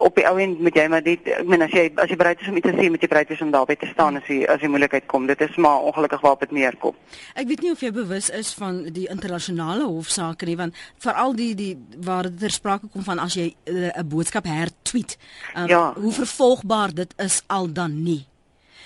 op 0.00 0.16
die 0.16 0.24
ou 0.28 0.36
end 0.40 0.60
moet 0.64 0.76
jy 0.76 0.86
maar 0.88 1.02
dit 1.04 1.26
ek 1.28 1.48
meen 1.50 1.64
as 1.66 1.74
jy 1.76 1.84
as 2.00 2.08
jy 2.08 2.16
bereid 2.20 2.40
is 2.40 2.48
om 2.48 2.56
iets 2.56 2.68
te 2.70 2.72
sê 2.76 2.88
moet 2.92 3.02
jy 3.04 3.10
bereid 3.12 3.32
wees 3.32 3.42
om 3.44 3.52
daarby 3.52 3.76
te 3.80 3.88
staan 3.90 4.16
as 4.20 4.30
jy 4.30 4.38
as 4.48 4.62
jy 4.64 4.70
moeilikheid 4.72 5.06
kom. 5.10 5.26
Dit 5.28 5.42
is 5.44 5.58
maar 5.60 5.84
ongelukkig 5.90 6.24
waarop 6.24 6.46
dit 6.46 6.54
neerkom. 6.56 6.96
Ek 7.34 7.50
weet 7.50 7.64
nie 7.64 7.74
of 7.74 7.84
jy 7.84 7.92
bewus 7.94 8.30
is 8.40 8.54
van 8.56 8.82
die 8.96 9.06
internasionale 9.12 9.84
hofsaake 9.90 10.48
nie 10.48 10.56
want 10.60 10.80
veral 11.04 11.36
die 11.36 11.52
die 11.58 11.74
waar 12.06 12.30
dit 12.30 12.40
ter 12.46 12.56
sprake 12.56 12.88
kom 12.92 13.04
van 13.04 13.20
as 13.20 13.36
jy 13.36 13.52
eh, 13.68 13.92
'n 13.92 14.08
boodskap 14.08 14.48
hertweet 14.48 15.18
um, 15.54 15.68
ja. 15.68 15.92
hoe 15.96 16.12
vervolgbaar 16.12 16.94
dit 16.94 17.14
is 17.18 17.42
al 17.46 17.72
dan 17.72 18.02
nie 18.02 18.29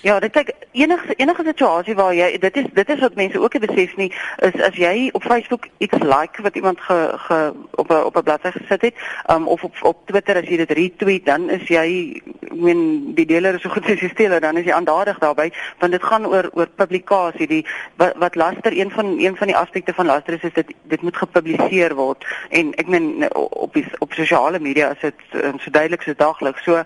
Ja, 0.04 0.18
dit 0.20 0.34
kyk 0.36 0.50
enige 0.76 1.14
enige 1.16 1.44
situasie 1.46 1.94
waar 1.96 2.12
jy 2.12 2.26
dit 2.36 2.56
is 2.60 2.66
dit 2.76 2.90
is 2.92 3.00
wat 3.00 3.14
mense 3.16 3.40
ook 3.40 3.54
besef 3.62 3.94
nie 3.96 4.10
is 4.44 4.58
as 4.66 4.74
jy 4.76 5.08
op 5.16 5.24
Facebook 5.24 5.64
iets 5.80 6.02
like 6.02 6.42
wat 6.44 6.58
iemand 6.60 6.80
ge, 6.80 6.98
ge 7.26 7.38
op 7.80 7.88
'n 7.88 8.02
op 8.10 8.16
'n 8.16 8.22
bladsy 8.22 8.50
gesit 8.52 8.82
het, 8.82 8.94
um, 9.32 9.48
of 9.48 9.64
op 9.64 9.72
op 9.82 10.06
Twitter 10.06 10.36
as 10.36 10.48
jy 10.48 10.56
dit 10.56 10.70
retweet, 10.70 11.24
dan 11.26 11.48
is 11.50 11.64
jy 11.68 12.20
ek 12.42 12.52
meen 12.52 13.14
die 13.14 13.26
deler 13.26 13.54
is 13.54 13.62
so 13.62 13.70
goed 13.70 13.88
as 13.88 14.00
die 14.00 14.08
steler, 14.08 14.40
dan 14.40 14.56
is 14.56 14.64
jy 14.64 14.72
aandadig 14.72 15.18
daarbey 15.18 15.52
want 15.78 15.92
dit 15.92 16.02
gaan 16.02 16.26
oor 16.26 16.50
oor 16.52 16.68
publikasie. 16.68 17.46
Die 17.46 17.66
wat, 17.96 18.12
wat 18.16 18.34
laster 18.34 18.76
een 18.76 18.90
van 18.90 19.18
een 19.18 19.36
van 19.36 19.46
die 19.46 19.56
aspekte 19.56 19.94
van 19.94 20.06
laster 20.06 20.34
is 20.34 20.42
is 20.42 20.52
dit 20.54 20.74
dit 20.82 21.02
moet 21.02 21.16
gepubliseer 21.16 21.94
word 21.94 22.24
en 22.50 22.74
ek 22.74 22.86
meen 22.86 23.34
op 23.34 23.72
die, 23.72 23.86
op 23.98 24.12
sosiale 24.12 24.58
media 24.58 24.90
is 24.90 25.00
dit 25.00 25.44
um, 25.44 25.58
so 25.58 25.70
duidelik 25.70 26.02
so 26.02 26.12
daagliks. 26.16 26.62
So 26.62 26.84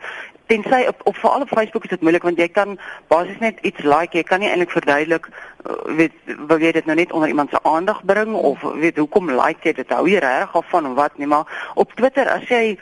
tensy 0.48 0.84
op, 0.88 1.00
op 1.04 1.16
veral 1.16 1.44
op 1.44 1.52
Facebook 1.52 1.84
is 1.84 1.94
dit 1.94 2.04
moeilik 2.04 2.26
want 2.26 2.40
jy 2.40 2.48
kan 2.48 2.76
basies 3.12 3.40
net 3.44 3.60
iets 3.62 3.84
like, 3.84 4.16
jy 4.16 4.24
kan 4.26 4.42
nie 4.42 4.50
eintlik 4.50 4.74
verduidelik 4.74 5.28
uh, 5.30 5.78
weet 6.00 6.36
wil 6.50 6.62
jy 6.62 6.72
dit 6.76 6.86
nou 6.88 6.96
net 6.98 7.12
onder 7.12 7.28
iemand 7.28 7.54
se 7.54 7.62
aandag 7.62 8.04
bring 8.04 8.34
of 8.34 8.62
weet 8.82 9.00
hoekom 9.00 9.30
like 9.30 9.66
jy 9.68 9.74
dit? 9.80 9.92
Hou 9.92 10.06
jy 10.08 10.22
reg 10.24 10.54
af 10.56 10.70
van 10.72 10.94
wat 10.98 11.18
nie 11.18 11.28
maar 11.30 11.72
op 11.74 11.92
Twitter 11.98 12.28
as 12.32 12.48
jy 12.48 12.78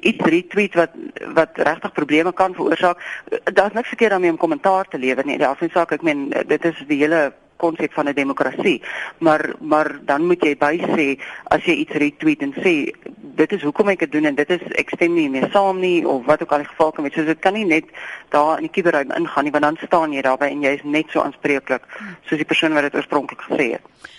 iets 0.00 0.24
retweet 0.24 0.74
wat 0.74 0.96
wat 1.34 1.58
regtig 1.58 1.92
probleme 1.92 2.32
kan 2.32 2.54
veroorsaak 2.54 3.00
daar's 3.44 3.74
niks 3.74 3.88
verkeerd 3.88 4.10
daarmee 4.10 4.30
om 4.30 4.36
kommentaar 4.40 4.88
te 4.88 4.98
lewer 4.98 5.26
nie. 5.26 5.38
Die 5.38 5.46
afsaak 5.46 5.92
ek 5.92 6.02
meen 6.06 6.28
dit 6.30 6.64
is 6.64 6.84
die 6.86 7.02
hele 7.02 7.30
konsep 7.60 7.92
van 7.92 8.08
'n 8.08 8.14
demokrasie. 8.14 8.82
Maar 9.18 9.54
maar 9.60 9.98
dan 10.04 10.26
moet 10.26 10.44
jy 10.44 10.56
by 10.56 10.74
sê 10.96 11.06
as 11.44 11.64
jy 11.64 11.74
iets 11.84 11.92
retweet 12.04 12.42
en 12.42 12.54
sê 12.64 12.92
dit 13.40 13.52
is 13.52 13.62
hoekom 13.62 13.88
ek 13.88 14.04
dit 14.04 14.12
doen 14.12 14.24
en 14.24 14.34
dit 14.34 14.50
is 14.50 14.62
ek 14.82 14.90
stem 14.96 15.14
nie 15.14 15.28
mee 15.30 15.48
saam 15.52 15.80
nie 15.80 16.06
of 16.06 16.24
wat 16.26 16.42
ook 16.42 16.52
al 16.52 16.64
die 16.64 16.72
geval 16.72 16.92
kan 16.92 17.04
wees. 17.04 17.14
So 17.14 17.24
dit 17.24 17.38
kan 17.38 17.54
nie 17.54 17.64
net 17.64 17.84
daar 18.28 18.56
in 18.56 18.68
die 18.68 18.74
kiberruim 18.74 19.12
ingaan 19.16 19.44
nie 19.44 19.52
want 19.52 19.64
dan 19.64 19.78
staan 19.86 20.12
jy 20.12 20.22
daarby 20.22 20.50
en 20.50 20.62
jy 20.62 20.74
is 20.78 20.84
net 20.84 21.10
so 21.10 21.22
aanspreeklik 21.22 21.86
soos 22.28 22.40
die 22.40 22.48
persoon 22.52 22.74
wat 22.74 22.88
dit 22.88 22.94
oorspronklik 22.94 23.40
gesê 23.48 23.72
het. 23.76 24.09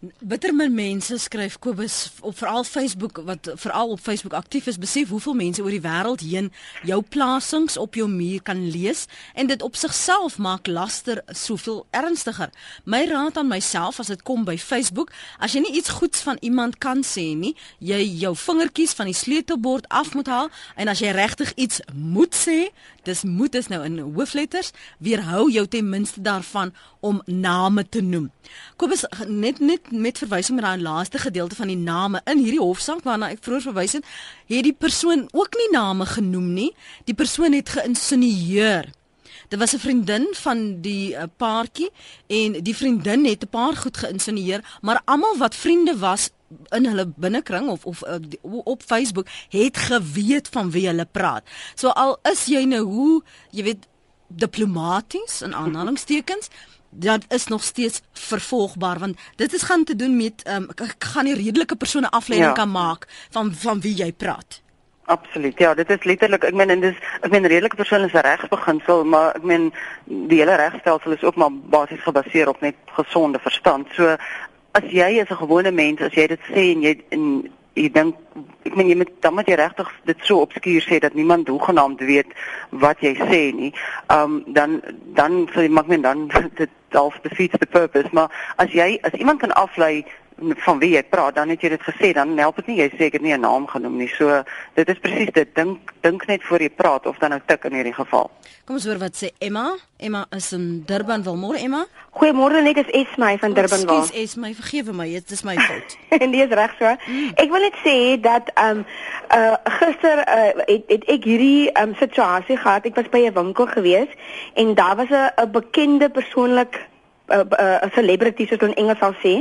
Bittermin 0.00 0.72
mense 0.72 1.18
skryf 1.18 1.58
Kobus 1.58 2.10
op 2.20 2.36
veral 2.38 2.64
Facebook 2.64 3.20
wat 3.24 3.50
veral 3.54 3.90
op 3.92 4.00
Facebook 4.00 4.32
aktief 4.32 4.66
is 4.66 4.78
besef 4.80 5.08
hoeveel 5.08 5.34
mense 5.34 5.60
oor 5.62 5.74
die 5.74 5.82
wêreld 5.84 6.22
heen 6.24 6.46
jou 6.88 7.02
plasings 7.02 7.76
op 7.76 7.98
jou 8.00 8.06
muur 8.08 8.40
kan 8.42 8.62
lees 8.72 9.04
en 9.34 9.50
dit 9.50 9.60
op 9.62 9.76
sigself 9.76 10.38
maak 10.38 10.70
laster 10.72 11.20
soveel 11.36 11.84
ernstiger. 11.90 12.48
My 12.84 13.02
raad 13.10 13.36
aan 13.36 13.52
myself 13.52 14.00
as 14.00 14.08
dit 14.08 14.22
kom 14.24 14.46
by 14.48 14.56
Facebook, 14.56 15.12
as 15.36 15.52
jy 15.52 15.66
nie 15.66 15.76
iets 15.76 15.92
goeds 16.00 16.24
van 16.24 16.40
iemand 16.40 16.80
kan 16.80 17.04
sê 17.04 17.34
nie, 17.36 17.52
jy 17.78 18.00
jou 18.22 18.32
vingertjies 18.46 18.96
van 18.96 19.12
die 19.12 19.18
sleutelbord 19.20 19.84
af 19.92 20.14
moet 20.16 20.32
haal 20.32 20.48
en 20.80 20.88
as 20.88 21.04
jy 21.04 21.12
regtig 21.12 21.52
iets 21.60 21.84
moet 21.92 22.32
sê, 22.32 22.70
dis 23.02 23.22
moet 23.22 23.54
is 23.54 23.68
nou 23.68 23.84
in 23.84 23.98
hoofletters, 23.98 24.70
weerhou 24.98 25.50
jou 25.50 25.66
ten 25.66 25.88
minste 25.88 26.20
daarvan 26.20 26.72
om 27.00 27.22
name 27.26 27.88
te 27.88 28.00
noem. 28.00 28.30
Kobus 28.76 29.04
net 29.26 29.60
net 29.60 29.90
met 29.90 30.18
verwysing 30.18 30.58
met 30.58 30.64
daai 30.64 30.82
laaste 30.82 31.18
gedeelte 31.18 31.54
van 31.54 31.72
die 31.72 31.76
name 31.80 32.20
in 32.24 32.38
hierdie 32.38 32.62
hofsaak 32.62 33.04
waarna 33.04 33.30
ek 33.30 33.44
vroeër 33.44 33.68
verwys 33.70 33.98
het, 33.98 34.06
het 34.46 34.64
die 34.64 34.76
persoon 34.76 35.28
ook 35.32 35.56
nie 35.56 35.70
name 35.72 36.06
genoem 36.06 36.52
nie. 36.54 36.70
Die 37.04 37.14
persoon 37.14 37.52
het 37.52 37.68
geïnsinueer. 37.68 38.90
Dit 39.50 39.58
was 39.58 39.74
'n 39.74 39.78
vriendin 39.78 40.26
van 40.32 40.80
die 40.80 41.14
uh, 41.14 41.22
paartjie 41.36 41.90
en 42.26 42.62
die 42.62 42.76
vriendin 42.76 43.24
het 43.24 43.42
'n 43.42 43.48
paar 43.48 43.76
goed 43.76 43.96
geïnsinueer, 43.96 44.60
maar 44.80 45.02
almal 45.04 45.36
wat 45.38 45.54
vriende 45.54 45.98
was 45.98 46.30
in 46.70 46.86
hulle 46.86 47.06
binnekring 47.16 47.68
of 47.68 47.84
of 47.84 48.02
uh, 48.06 48.18
op 48.64 48.82
Facebook 48.82 49.26
het 49.48 49.76
geweet 49.76 50.48
van 50.48 50.70
wie 50.70 50.86
hulle 50.86 51.06
praat. 51.06 51.46
So 51.74 51.88
al 51.88 52.18
is 52.32 52.46
jy 52.46 52.64
nou 52.64 52.82
hoe, 52.82 53.22
jy 53.50 53.62
weet 53.62 53.88
diplomaties 54.30 55.40
en 55.42 55.54
aanhalingstekens 55.54 56.50
dat 56.90 57.24
is 57.28 57.46
nog 57.46 57.62
steeds 57.62 58.02
vervolgbaar 58.12 58.98
want 58.98 59.18
dit 59.36 59.52
is 59.52 59.62
gaan 59.62 59.84
te 59.84 59.96
doen 59.96 60.16
met 60.16 60.42
um, 60.48 60.66
ek 60.74 60.94
gaan 60.98 61.24
nie 61.24 61.34
redelike 61.34 61.76
persone 61.76 62.10
afleiding 62.10 62.50
ja. 62.50 62.56
kan 62.56 62.70
maak 62.70 63.06
van 63.30 63.54
van 63.54 63.80
wie 63.80 63.94
jy 63.94 64.12
praat. 64.12 64.62
Absoluut. 65.10 65.58
Ja, 65.58 65.74
dit 65.74 65.90
is 65.90 66.04
letterlik 66.04 66.44
ek 66.46 66.54
meen 66.54 66.70
en 66.70 66.82
dis 66.82 66.98
ek 67.20 67.30
meen 67.30 67.46
redelike 67.46 67.76
persone 67.76 68.06
is 68.06 68.14
'n 68.14 68.26
regsbeginsel, 68.26 69.04
maar 69.04 69.34
ek 69.34 69.42
meen 69.42 69.72
die 70.04 70.38
hele 70.38 70.54
regstelsel 70.54 71.12
is 71.12 71.22
ook 71.22 71.34
maar 71.34 71.50
basies 71.50 72.02
gebaseer 72.02 72.48
op 72.48 72.60
net 72.60 72.76
gesonde 72.98 73.38
verstand. 73.38 73.88
So 73.98 74.16
as 74.72 74.84
jy 74.90 75.20
as 75.20 75.30
'n 75.30 75.42
gewone 75.42 75.70
mens 75.70 76.00
as 76.00 76.14
jy 76.14 76.26
dit 76.26 76.40
sê 76.50 76.72
en 76.74 76.82
jy 76.82 76.94
en 77.10 77.24
ek 77.74 77.94
dink 77.94 78.16
ek 78.66 78.76
meen 78.76 78.88
jy 78.88 78.96
moet 78.96 79.12
dan 79.22 79.34
moet 79.34 79.48
jy 79.48 79.56
regtig 79.58 79.88
dit 80.04 80.18
so 80.26 80.42
opskuur 80.44 80.82
sê 80.82 80.98
dat 81.00 81.14
niemand 81.14 81.48
hoegenaamd 81.48 82.00
weet 82.00 82.30
wat 82.70 83.00
jy 83.00 83.14
sê 83.16 83.42
nie. 83.54 83.72
Um 84.08 84.42
dan 84.46 84.80
dan 85.14 85.46
sê 85.54 85.66
so, 85.66 85.72
mag 85.72 85.86
men 85.86 86.02
dan 86.02 86.28
dit 86.60 86.70
half 86.90 87.18
defeats 87.22 87.58
the 87.58 87.66
purpose, 87.66 88.08
maar 88.12 88.30
as 88.56 88.72
jy 88.72 88.98
as 89.02 89.12
iemand 89.12 89.40
kan 89.40 89.54
aflei 89.54 90.04
van 90.40 90.78
wie 90.78 90.94
jy 90.94 91.02
praat, 91.02 91.34
dan 91.34 91.48
het 91.48 91.62
jy 91.62 91.68
dit 91.68 91.82
gesê, 91.82 92.12
dan 92.16 92.38
help 92.38 92.56
dit 92.56 92.66
nie 92.72 92.76
jy 92.80 92.90
seker 92.96 93.20
nie 93.20 93.32
'n 93.32 93.40
naam 93.40 93.66
genoem 93.66 93.96
nie. 93.96 94.08
So 94.08 94.42
dit 94.74 94.88
is 94.88 94.98
presies 94.98 95.32
dit. 95.32 95.54
Dink 95.54 95.92
dink 96.00 96.26
net 96.26 96.42
voor 96.42 96.60
jy 96.60 96.70
praat 96.70 97.06
of 97.06 97.18
dan 97.18 97.30
nou 97.30 97.40
tik 97.46 97.64
in 97.64 97.72
hierdie 97.72 97.94
geval. 97.94 98.30
Kom 98.64 98.74
ons 98.74 98.84
hoor 98.84 98.98
wat 98.98 99.16
sê 99.16 99.30
Emma. 99.38 99.76
Emma 99.98 100.26
is 100.30 100.52
in 100.52 100.82
Durban. 100.86 101.22
Wilmore 101.22 101.58
Emma. 101.58 101.86
Goeiemôre 102.10 102.62
net 102.62 102.76
is 102.76 102.90
Esmy 102.90 103.38
van 103.38 103.52
Durban. 103.54 103.78
Ekskuus 103.78 104.12
Esmy, 104.12 104.54
vergewe 104.54 104.92
my, 104.92 105.08
dit 105.08 105.30
is 105.30 105.42
my 105.42 105.56
fout. 105.68 105.96
en 106.08 106.30
dis 106.30 106.48
reg 106.48 106.74
so. 106.78 106.94
Mm. 107.06 107.32
Ek 107.34 107.50
wil 107.50 107.60
net 107.60 107.80
sê 107.84 107.96
dat 108.20 108.50
ehm 108.54 108.78
um, 108.78 108.84
uh 109.30 109.56
gister 109.78 110.24
uh, 110.26 110.64
het, 110.66 110.84
het 110.88 111.04
ek 111.06 111.24
hierdie 111.24 111.70
ehm 111.72 111.90
um, 111.90 111.96
situasie 111.98 112.56
gehad. 112.56 112.86
Ek 112.86 112.96
was 112.96 113.10
by 113.10 113.26
'n 113.26 113.34
winkel 113.34 113.66
gewees 113.66 114.10
en 114.54 114.74
daar 114.74 114.96
was 114.96 115.10
'n 115.10 115.50
bekende 115.50 116.10
persoonlik 116.10 116.89
uh, 117.30 117.44
uh, 117.58 117.90
celebrity 117.94 118.46
soos 118.46 118.66
in 118.66 118.74
Engels 118.74 118.98
sal 118.98 119.14
sê. 119.22 119.40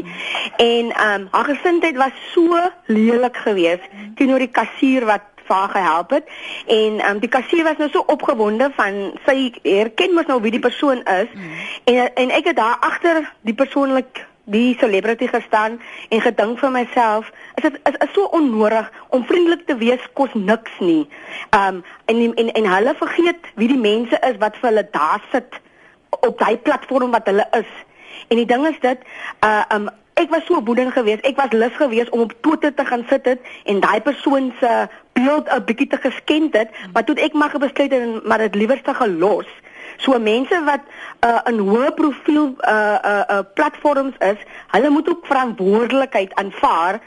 En 0.58 0.92
ehm 0.92 1.22
um, 1.22 1.28
haar 1.32 1.50
gesindheid 1.54 1.98
was 1.98 2.16
so 2.34 2.62
lelik 2.86 3.38
geweest 3.38 3.90
teenoor 4.16 4.40
die 4.40 4.54
kassier 4.62 5.06
wat 5.06 5.28
haar 5.50 5.70
gehelp 5.70 6.10
het. 6.10 6.26
En 6.68 7.00
ehm 7.00 7.16
um, 7.16 7.20
die 7.20 7.30
kassier 7.30 7.64
was 7.64 7.78
nou 7.78 7.90
so 7.90 8.04
opgewonde 8.06 8.72
van 8.76 9.00
sy 9.26 9.54
herken 9.64 10.14
mos 10.14 10.26
nou 10.26 10.42
wie 10.42 10.52
die 10.52 10.66
persoon 10.70 11.04
is. 11.04 11.30
En 11.84 12.14
en 12.14 12.30
ek 12.30 12.52
het 12.54 12.56
daar 12.56 12.78
agter 12.80 13.34
die 13.42 13.54
persoonlik 13.54 14.26
die 14.50 14.78
celebrity 14.80 15.28
gestaan 15.28 15.78
en 16.10 16.22
gedink 16.22 16.60
vir 16.60 16.72
myself 16.74 17.32
is 17.56 17.64
dit 17.68 17.80
is, 17.84 17.98
is 18.06 18.14
so 18.14 18.26
onnodig 18.34 18.92
om 19.10 19.26
vriendelik 19.26 19.66
te 19.66 19.78
wees 19.78 20.06
kos 20.14 20.34
niks 20.34 20.80
nie. 20.80 21.08
Um 21.56 21.84
en 22.06 22.22
en 22.36 22.52
en 22.52 22.70
hulle 22.74 22.96
vergeet 23.02 23.52
wie 23.56 23.68
die 23.68 23.82
mense 23.82 24.22
is 24.30 24.38
wat 24.38 24.58
vir 24.58 24.70
hulle 24.72 24.88
daar 24.92 25.22
sit 25.32 25.62
op 26.10 26.40
daai 26.40 26.58
platform 26.58 27.12
wat 27.12 27.26
hulle 27.26 27.48
is. 27.52 27.72
En 28.28 28.38
die 28.38 28.46
ding 28.46 28.68
is 28.68 28.80
dit, 28.80 28.98
uh 29.46 29.64
um 29.74 29.90
ek 30.20 30.30
was 30.30 30.46
so 30.46 30.64
woedend 30.64 30.92
geweest. 30.94 31.24
Ek 31.24 31.38
was 31.40 31.54
lus 31.56 31.76
geweest 31.80 32.10
om 32.10 32.26
op 32.26 32.34
Twitter 32.42 32.74
te 32.74 32.86
gaan 32.86 33.06
sit 33.10 33.26
het 33.26 33.40
en 33.64 33.80
daai 33.80 34.02
persoon 34.02 34.52
se 34.60 34.88
beeld 35.14 35.48
'n 35.48 35.64
bietjie 35.66 35.88
te 35.88 35.98
geskend 35.98 36.54
het, 36.54 36.70
maar 36.94 37.04
toe 37.04 37.16
ek 37.16 37.34
maar 37.34 37.56
besluit 37.60 37.92
en 37.92 38.22
maar 38.24 38.38
dit 38.38 38.56
liewer 38.56 38.82
te 38.82 38.94
gelos. 38.94 39.48
So 39.98 40.20
mense 40.20 40.64
wat 40.64 40.84
uh, 41.26 41.40
in 41.46 41.60
hoë 41.60 41.92
profiel 41.96 42.56
uh 42.62 42.98
uh, 43.12 43.24
uh 43.30 43.40
platforms 43.54 44.16
is, 44.20 44.38
hulle 44.68 44.90
moet 44.90 45.10
ook 45.10 45.26
verantwoordelikheid 45.26 46.34
aanvaar 46.34 47.00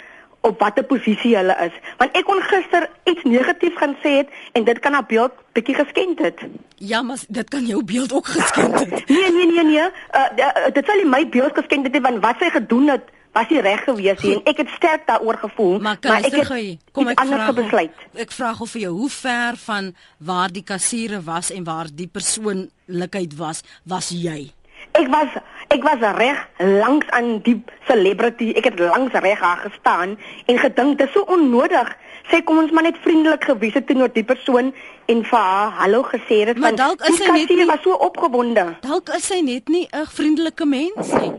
op 0.42 0.58
watter 0.60 0.84
posisie 0.84 1.36
hulle 1.36 1.56
is. 1.66 1.78
Want 2.00 2.18
ek 2.18 2.26
kon 2.28 2.42
gister 2.50 2.88
iets 3.10 3.24
negatief 3.24 3.78
gaan 3.78 3.96
sê 4.02 4.18
het 4.22 4.34
en 4.58 4.66
dit 4.68 4.78
kan 4.82 4.92
haar 4.92 5.06
beeld 5.06 5.32
bietjie 5.56 5.78
geskend 5.78 6.18
het. 6.18 6.44
Ja, 6.76 7.02
maar 7.02 7.22
dit 7.28 7.48
kan 7.48 7.66
jou 7.66 7.84
beeld 7.84 8.12
ook 8.12 8.26
geskend 8.26 8.78
het. 8.78 9.08
nee, 9.14 9.32
nee, 9.32 9.46
nee, 9.46 9.64
nee. 9.64 9.88
Uh, 10.12 10.68
dit 10.74 10.86
sal 10.86 11.02
nie 11.02 11.10
my 11.10 11.24
beeld 11.28 11.54
geskend 11.58 11.86
het 11.86 12.00
want 12.02 12.22
wat 12.24 12.42
sy 12.42 12.50
gedoen 12.50 12.88
het 12.96 13.10
was 13.32 13.48
nie 13.48 13.60
reg 13.64 13.84
gewees 13.86 14.20
nie 14.22 14.34
en 14.36 14.48
ek 14.50 14.62
het 14.62 14.72
sterk 14.76 15.06
daaroor 15.08 15.38
gevoel 15.40 15.78
maar, 15.80 15.98
maar 16.04 16.26
ek 16.26 16.36
het 16.36 16.50
gee, 16.50 16.72
kom 16.92 17.08
ek 17.12 17.22
vra 17.28 17.52
besluit 17.56 18.02
ek 18.24 18.34
vra 18.36 18.52
gou 18.58 18.68
vir 18.74 18.82
jou 18.86 18.94
hoe 19.00 19.12
ver 19.14 19.60
van 19.64 19.92
waar 20.30 20.52
die 20.52 20.64
kassiere 20.72 21.22
was 21.24 21.52
en 21.54 21.64
waar 21.68 21.88
die 21.92 22.08
persoonlikheid 22.12 23.36
was 23.40 23.64
was 23.88 24.12
jy 24.12 24.52
Ek 24.92 25.08
was 25.08 25.28
ek 25.72 25.84
was 25.86 26.02
reg 26.18 26.38
langs 26.58 27.08
aan 27.16 27.38
die 27.46 27.56
celebrity. 27.88 28.52
Ek 28.56 28.64
het 28.64 28.78
langs 28.78 29.14
reg 29.24 29.40
haar 29.40 29.62
gestaan 29.64 30.18
en 30.46 30.58
gedink 30.58 30.98
dit 30.98 31.06
is 31.06 31.14
so 31.14 31.24
onnodig. 31.32 31.96
Sê 32.30 32.42
kom 32.44 32.58
ons 32.58 32.70
maar 32.70 32.86
net 32.86 33.00
vriendelik 33.02 33.44
gewees 33.44 33.74
het 33.74 33.86
teenoor 33.86 34.12
die 34.12 34.24
persoon 34.24 34.72
en 35.10 35.24
vir 35.24 35.38
haar 35.38 35.72
hallo 35.80 36.02
gesê 36.06 36.44
het 36.46 36.60
maar 36.60 36.76
dalk 36.78 37.02
is 37.08 37.18
sy 37.18 37.32
net 37.32 37.50
nie 37.50 37.66
was 37.66 37.82
so 37.82 37.96
opgewonde. 37.96 38.66
Dalk 38.84 39.10
is 39.16 39.26
sy 39.26 39.40
net 39.40 39.68
nie 39.68 39.88
'n 39.90 40.06
vriendelike 40.06 40.64
mens 40.66 41.12
nie. 41.12 41.32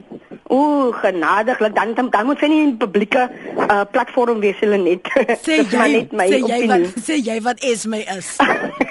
Ooh, 0.54 0.94
genadiglik. 0.94 1.76
Dan 1.76 1.94
dan, 1.94 2.10
dan 2.10 2.26
moet 2.26 2.40
sy 2.40 2.50
nie 2.52 2.62
in 2.68 2.78
publieke 2.78 3.26
uh, 3.58 3.82
platform 3.92 4.40
wees 4.44 4.60
hulle 4.62 4.78
net. 4.78 5.10
Sê 5.46 5.62
jy 5.64 5.88
net 5.96 6.14
my 6.14 6.28
sê 6.30 6.40
jy 6.46 6.60
wat 6.70 7.00
sê 7.08 7.18
jy 7.30 7.38
wat 7.48 7.64
is 7.74 7.86
my 7.90 8.02
is. 8.18 8.36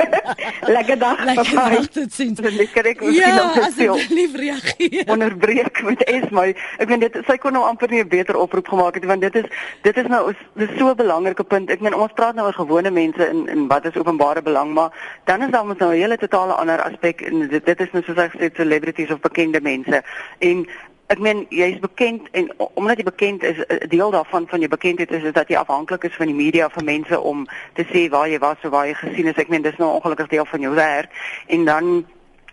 Lekker 0.77 0.99
dag. 0.99 1.23
Lekker 1.25 1.55
dag 1.55 1.87
tot 1.95 2.13
sins. 2.15 2.43
Lekker 2.43 2.89
ek 2.93 3.05
moet 3.05 3.17
ja, 3.17 3.31
asseblief 3.67 4.35
reageer. 4.39 5.07
Onderbreek 5.13 5.83
met 5.87 6.05
is 6.11 6.29
my. 6.35 6.49
Ek 6.83 6.91
meen 6.91 7.03
dit 7.05 7.19
sy 7.29 7.39
kon 7.43 7.55
nou 7.57 7.65
amper 7.69 7.91
nie 7.93 8.03
'n 8.03 8.11
beter 8.11 8.39
oproep 8.39 8.73
gemaak 8.75 8.99
het 8.99 9.07
want 9.07 9.23
dit 9.23 9.35
is 9.43 9.49
dit 9.87 9.97
is 9.97 10.09
nou 10.11 10.23
dis 10.59 10.75
so 10.79 10.91
'n 10.91 10.99
belangrike 10.99 11.45
punt. 11.45 11.71
Ek 11.71 11.81
meen 11.81 11.95
ons 11.95 12.15
praat 12.15 12.35
nou 12.35 12.47
oor 12.47 12.59
gewone 12.59 12.91
mense 12.91 13.29
in 13.29 13.49
in 13.49 13.69
wat 13.69 13.87
is 13.87 13.99
openbare 13.99 14.43
belang, 14.43 14.75
maar 14.75 14.91
dan 15.25 15.43
is 15.43 15.51
daar 15.51 15.67
mos 15.67 15.79
nou 15.79 15.93
'n 15.93 16.01
hele 16.01 16.19
totale 16.19 16.53
ander 16.53 16.83
aspek 16.83 17.21
en 17.23 17.49
dit 17.49 17.65
dit 17.65 17.81
is 17.81 17.93
nou 17.93 18.03
soos 18.03 18.17
ek 18.17 18.35
sê 18.39 18.51
celebrities 18.55 19.11
of 19.11 19.21
bekende 19.21 19.61
mense. 19.61 20.03
En 20.39 20.67
ek 21.13 21.21
meen 21.21 21.45
jy's 21.53 21.79
bekend 21.83 22.29
en 22.39 22.49
omdat 22.75 22.97
jy 23.01 23.05
bekend 23.05 23.43
is 23.43 23.59
'n 23.69 23.89
deel 23.89 24.11
daarvan 24.11 24.49
van 24.49 24.59
jou 24.59 24.71
bekendheid 24.71 25.11
is, 25.11 25.23
is 25.23 25.33
dat 25.33 25.49
jy 25.49 25.57
afhanklik 25.57 26.05
is 26.05 26.17
van 26.17 26.27
die 26.27 26.35
media 26.35 26.71
vir 26.71 26.85
mense 26.85 27.21
om 27.21 27.47
te 27.75 27.85
sê 27.93 28.09
waar 28.09 28.29
jy 28.29 28.39
was 28.39 28.57
of 28.65 28.71
waar 28.71 28.87
jy 28.87 28.95
gesien 28.95 29.27
is. 29.27 29.37
Ek 29.37 29.49
meen 29.49 29.63
dis 29.63 29.77
nou 29.77 29.91
ongelukkig 29.93 30.29
deel 30.29 30.45
van 30.45 30.61
jou 30.61 30.75
werk 30.75 31.11
en 31.47 31.65
dan 31.65 32.07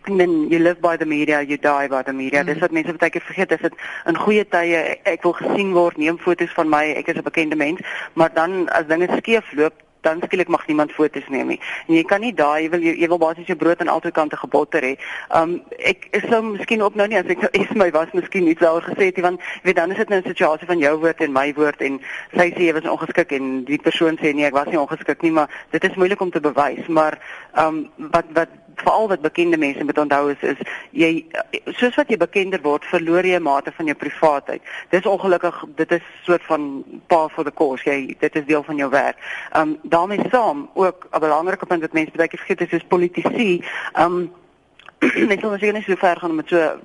en 0.03 0.17
dan 0.17 0.47
you 0.49 0.59
live 0.59 0.79
by 0.81 0.97
the 0.97 1.05
media 1.05 1.41
you 1.41 1.57
die 1.57 1.87
by 1.87 2.01
the 2.03 2.13
media. 2.13 2.41
Mm. 2.41 2.45
Dis 2.45 2.59
wat 2.59 2.71
mense 2.71 2.93
baie 2.93 3.09
keer 3.09 3.21
vergeet. 3.21 3.49
Dis 3.49 3.61
dit 3.61 3.73
in 4.05 4.17
goeie 4.17 4.47
tye 4.47 4.75
ek, 4.75 4.99
ek 5.03 5.23
wil 5.23 5.33
gesien 5.33 5.73
word, 5.73 5.97
neem 5.97 6.17
foto's 6.17 6.53
van 6.53 6.69
my, 6.69 6.85
ek 6.99 7.07
is 7.07 7.15
'n 7.15 7.23
bekende 7.23 7.55
mens, 7.55 7.79
maar 8.13 8.33
dan 8.33 8.69
as 8.69 8.87
dinge 8.87 9.07
skeefloop 9.17 9.73
dan 10.01 10.21
skielik 10.23 10.47
mag 10.47 10.67
niemand 10.67 10.91
foto's 10.91 11.27
neem 11.27 11.47
nie. 11.47 11.59
En 11.87 11.95
jy 11.95 12.03
kan 12.03 12.21
nie 12.21 12.33
daai 12.33 12.63
jy 12.63 12.69
wil 12.69 12.83
jy, 12.83 12.93
jy 13.01 13.07
wil 13.11 13.21
basies 13.21 13.47
jou 13.47 13.57
brood 13.57 13.81
aan 13.81 13.91
albei 13.91 14.11
kante 14.11 14.37
gebotter 14.39 14.85
hê. 14.85 14.93
Um 15.35 15.59
ek 15.77 16.07
is 16.11 16.25
sou 16.29 16.41
miskien 16.43 16.81
ook 16.81 16.95
nou 16.95 17.07
nie 17.07 17.19
as 17.19 17.29
ek 17.29 17.43
nou 17.43 17.51
is 17.53 17.73
my 17.75 17.89
was 17.95 18.13
miskien 18.13 18.47
iets 18.47 18.61
daaroor 18.63 18.85
gesê 18.87 19.09
het 19.09 19.21
want 19.25 19.41
weet 19.63 19.75
dan 19.75 19.91
is 19.91 19.97
dit 19.97 20.09
nou 20.09 20.19
'n 20.21 20.31
situasie 20.31 20.67
van 20.67 20.79
jou 20.79 20.95
woord 20.99 21.21
en 21.21 21.33
my 21.33 21.53
woord 21.53 21.81
en 21.81 21.99
sy 22.35 22.49
sê 22.55 22.61
jy 22.69 22.73
was 22.73 22.87
ongeskik 22.87 23.31
en 23.31 23.63
die 23.65 23.81
persoon 23.81 24.17
sê 24.17 24.33
nee 24.33 24.45
ek 24.45 24.53
was 24.53 24.67
nie 24.67 24.79
ongeskik 24.79 25.21
nie 25.21 25.31
maar 25.31 25.49
dit 25.71 25.83
is 25.83 25.95
moeilik 25.95 26.21
om 26.21 26.31
te 26.31 26.39
bewys 26.39 26.87
maar 26.87 27.19
um 27.57 27.89
wat 27.97 28.25
wat 28.33 28.49
veral 28.81 29.07
wat 29.07 29.21
bekende 29.21 29.57
mense 29.57 29.83
moet 29.83 29.97
onthou 29.97 30.31
is 30.31 30.41
is 30.41 30.57
jy 30.91 31.25
soos 31.79 31.95
wat 31.95 32.09
jy 32.09 32.17
bekender 32.17 32.61
word, 32.61 32.85
verloor 32.85 33.25
jy 33.25 33.35
'n 33.37 33.43
mate 33.43 33.71
van 33.71 33.85
jou 33.85 33.95
privaatheid. 33.95 34.61
Dis 34.89 35.05
ongelukkig, 35.05 35.63
dit 35.75 35.91
is 35.91 36.05
soort 36.23 36.43
van 36.43 36.83
par 37.07 37.29
for 37.29 37.43
the 37.43 37.53
course. 37.53 37.83
Jy 37.89 38.15
dit 38.19 38.35
is 38.35 38.45
deel 38.45 38.63
van 38.63 38.75
jou 38.75 38.89
werk. 38.89 39.17
Um 39.55 39.77
daarmee 39.83 40.29
saam 40.31 40.69
ook 40.73 41.07
'n 41.11 41.19
belangrike 41.19 41.65
punt 41.65 41.81
wat 41.81 41.93
mense 41.93 42.17
baie 42.17 42.27
keer 42.27 42.43
vergeet 42.45 42.61
is 42.61 42.79
is 42.81 42.87
politici. 42.87 43.63
Um 43.95 44.31
net 45.29 45.43
as 45.43 45.61
jy 45.61 45.71
net 45.71 45.83
so 45.83 45.95
ver 45.95 46.17
gaan 46.19 46.31
om 46.31 46.41
dit 46.41 46.49
so 46.49 46.79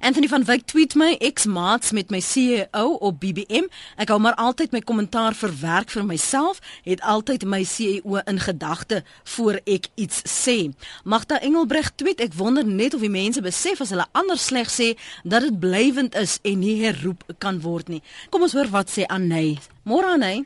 Anthony 0.00 0.28
van 0.28 0.44
Wyk 0.44 0.66
tweet 0.70 0.94
my 0.94 1.16
ex-maats 1.18 1.92
met 1.92 2.10
my 2.10 2.20
CEO 2.20 2.92
op 3.00 3.20
BBM. 3.20 3.66
Ek 3.96 4.12
hou 4.12 4.18
maar 4.20 4.34
altyd 4.34 4.72
my 4.72 4.80
kommentaar 4.80 5.34
verwerk 5.34 5.90
vir 5.90 6.04
myself, 6.04 6.60
het 6.84 7.00
altyd 7.00 7.44
my 7.44 7.62
CEO 7.64 8.20
in 8.24 8.40
gedagte 8.40 9.02
voor 9.34 9.60
ek 9.64 9.90
iets 9.94 10.22
sê. 10.28 10.70
Magda 11.04 11.40
Engelbreg 11.40 11.92
tweet 11.94 12.20
ek 12.20 12.38
wonder 12.38 12.64
net 12.66 12.94
of 12.94 13.04
die 13.04 13.12
mense 13.12 13.42
besef 13.42 13.80
as 13.80 13.92
hulle 13.94 14.08
anders 14.12 14.46
sleg 14.50 14.70
sê 14.70 14.94
dat 15.24 15.42
dit 15.46 15.60
blywend 15.60 16.14
is 16.14 16.38
en 16.42 16.58
nie 16.62 16.78
herroep 16.84 17.24
kan 17.38 17.60
word 17.64 17.88
nie. 17.88 18.02
Kom 18.30 18.46
ons 18.46 18.56
hoor 18.56 18.70
wat 18.72 18.90
sê 18.92 19.06
Anay. 19.08 19.58
Môre 19.84 20.16
Anay. 20.16 20.44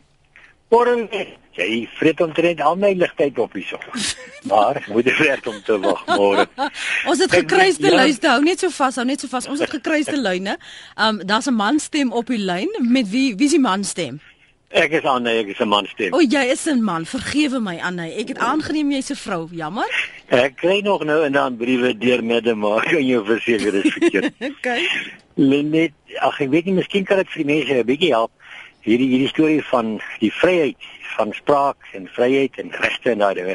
Môre 0.74 0.96
net. 1.06 1.43
Jy 1.54 1.84
vreet 1.94 2.20
omtrent 2.20 2.60
al 2.60 2.76
my 2.76 2.92
ligtyd 2.98 3.38
op 3.38 3.52
hierso. 3.54 3.78
Maar 4.50 4.82
moet 4.90 5.06
jy 5.06 5.14
werd 5.20 5.46
om 5.46 5.60
te 5.62 5.78
wag 5.78 6.02
môre. 6.10 6.48
Ons 7.06 7.22
het 7.22 7.32
gekruiste 7.32 7.86
ja. 7.86 7.94
luiste, 7.94 8.28
hou 8.28 8.42
net 8.42 8.64
so 8.64 8.74
vas, 8.74 8.98
hou 8.98 9.06
net 9.06 9.22
so 9.22 9.30
vas. 9.30 9.46
Ons 9.46 9.62
het 9.62 9.70
gekruiste 9.70 10.18
lyne. 10.18 10.58
Um 10.98 11.22
daar's 11.22 11.46
'n 11.46 11.54
man 11.54 11.78
stem 11.78 12.12
op 12.12 12.26
die 12.26 12.42
lyn 12.42 12.70
met 12.80 13.10
wie 13.10 13.36
wie 13.36 13.46
is 13.46 13.54
die 13.54 13.62
man 13.62 13.84
stem? 13.84 14.20
Ek 14.74 14.90
is 14.90 15.04
aan, 15.06 15.26
ek 15.30 15.52
is 15.52 15.60
'n 15.62 15.68
man 15.68 15.86
stem. 15.86 16.12
O, 16.12 16.18
jy 16.18 16.50
is 16.50 16.66
'n 16.66 16.82
man. 16.82 17.06
Vergewe 17.06 17.60
my, 17.60 17.78
Anne. 17.78 18.10
Ek 18.10 18.28
het 18.28 18.38
aangeneem 18.38 18.90
jy's 18.90 19.10
'n 19.10 19.14
vrou. 19.14 19.48
Jammer. 19.50 19.90
Ek 20.28 20.56
kry 20.56 20.80
nog 20.80 21.04
nou 21.04 21.24
en 21.24 21.32
dan 21.32 21.56
briewe 21.56 21.98
deur 21.98 22.56
maar 22.56 22.82
kan 22.90 23.06
jou 23.06 23.24
verseker 23.24 23.72
dis 23.72 23.92
verkeerd. 23.92 24.32
okay. 24.50 24.88
Lenet, 25.34 25.92
ag 26.18 26.40
ek 26.40 26.50
weet 26.50 26.64
nie, 26.64 26.74
miskien 26.74 27.04
kan 27.04 27.16
dit 27.16 27.28
vir 27.28 27.44
die 27.44 27.54
mense 27.54 27.74
'n 27.74 27.86
bietjie 27.86 28.10
help. 28.10 28.32
Hierdie 28.84 29.08
hierdie 29.08 29.28
storie 29.28 29.62
van 29.64 29.94
die 30.20 30.32
vryheid 30.32 30.88
van 31.16 31.30
spraak 31.32 31.86
en 31.96 32.08
vryheid 32.12 32.58
en 32.60 32.72
regte 32.84 33.14
en 33.14 33.22
daai 33.22 33.34
dinge. 33.38 33.54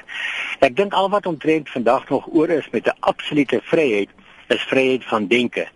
Ek 0.65 0.73
dink 0.75 0.95
al 0.97 1.09
wat 1.13 1.27
omtrent 1.29 1.69
vandag 1.69 2.07
nog 2.09 2.25
oor 2.33 2.49
is 2.49 2.69
met 2.73 2.87
'n 2.87 2.97
absolute 3.11 3.59
vryheid 3.63 4.09
is 4.49 4.65
vryheid 4.71 5.05
van 5.05 5.27
denke. 5.27 5.67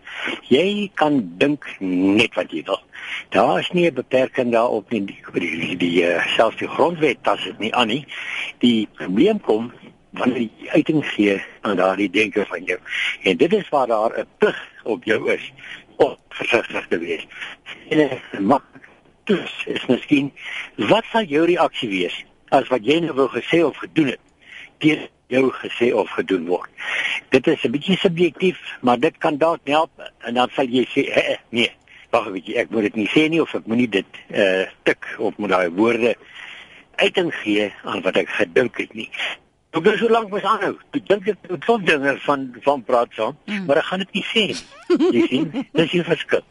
Jy 0.50 0.90
kan 0.94 1.22
dink 1.38 1.68
net 1.80 2.34
wat 2.34 2.52
jy 2.52 2.64
wil. 2.66 2.82
Daar 3.30 3.60
is 3.60 3.70
nie 3.72 3.86
'n 3.90 3.94
beperking 3.94 4.52
daarop 4.52 4.90
nie. 4.90 5.06
Die 5.06 5.22
die, 5.34 5.58
die, 5.60 5.78
die 5.78 6.04
uh, 6.04 6.26
selfs 6.36 6.58
die 6.58 6.68
grondwet 6.68 7.24
tas 7.24 7.44
dit 7.44 7.60
nie 7.60 7.74
aan 7.76 7.88
nie. 7.88 8.06
Die 8.58 8.88
probleem 8.98 9.42
kom 9.42 9.72
wanneer 10.10 10.50
jy 10.50 10.70
uiting 10.70 11.06
gee 11.06 11.42
aan 11.62 11.78
daardie 11.78 12.10
denke 12.10 12.46
van 12.46 12.64
jou. 12.64 12.80
En 13.24 13.38
dit 13.38 13.54
is 13.54 13.70
waar 13.70 13.88
daar 13.88 14.20
'n 14.20 14.28
plig 14.38 14.58
op 14.84 15.04
jou 15.04 15.32
is 15.32 15.54
om 15.96 16.16
versigtig 16.30 16.88
te 16.88 16.98
wees. 16.98 17.28
En 17.90 17.98
dit 17.98 18.40
maak 18.40 18.64
dus 19.30 19.52
is 19.66 19.86
miskien 19.86 20.32
wat 20.92 21.06
sal 21.12 21.28
jou 21.30 21.46
reaksie 21.46 21.90
wees 21.90 22.16
as 22.50 22.68
wat 22.72 22.86
jy 22.86 23.00
nou 23.04 23.16
wou 23.18 23.30
gesê 23.34 23.64
of 23.66 23.78
gedoen 23.78 24.14
het 24.14 24.24
deur 24.84 25.08
jou 25.34 25.52
gesê 25.52 25.94
of 25.96 26.10
gedoen 26.14 26.46
word. 26.46 26.70
Dit 27.30 27.48
is 27.48 27.64
'n 27.64 27.72
bietjie 27.72 27.98
subjektief, 27.98 28.58
maar 28.82 29.00
dit 29.00 29.18
kan 29.18 29.38
dalk 29.38 29.62
help 29.64 29.92
en 30.20 30.34
dan 30.34 30.50
sal 30.54 30.66
jy 30.66 30.86
sê 30.86 31.10
eh, 31.10 31.38
nee, 31.50 31.72
wag 32.10 32.28
'n 32.28 32.34
bietjie, 32.34 32.58
ek 32.58 32.70
moet 32.70 32.82
dit 32.82 32.96
nie 32.96 33.10
sê 33.10 33.30
nie 33.30 33.42
of 33.42 33.54
ek 33.56 33.66
moenie 33.66 33.90
dit 33.90 34.06
uh 34.30 34.66
tik 34.84 35.16
op 35.18 35.38
met 35.38 35.50
daai 35.50 35.70
woorde 35.70 36.16
uiting 36.96 37.34
gee 37.34 37.74
aan 37.84 38.02
wat 38.02 38.18
ek 38.18 38.30
gedink 38.30 38.78
het 38.78 38.94
nie. 38.94 39.10
Ek 39.74 39.86
het 39.86 39.98
so 39.98 40.10
lank 40.10 40.30
mos 40.30 40.44
aanhou. 40.46 40.78
Ek 40.94 41.08
dink 41.08 41.28
ek 41.28 41.38
het 41.50 41.62
tot 41.66 41.86
dinge 41.86 42.18
van 42.26 42.54
van 42.62 42.84
praat 42.84 43.10
saam, 43.18 43.38
mm. 43.46 43.66
maar 43.66 43.78
ek 43.82 43.90
gaan 43.90 44.04
dit 44.06 44.14
nie 44.14 44.26
sê 44.30 44.44
nie. 44.52 44.62
Jy 45.18 45.28
sien, 45.28 45.48
dis 45.80 45.92
die 45.92 46.04
verskil. 46.04 46.44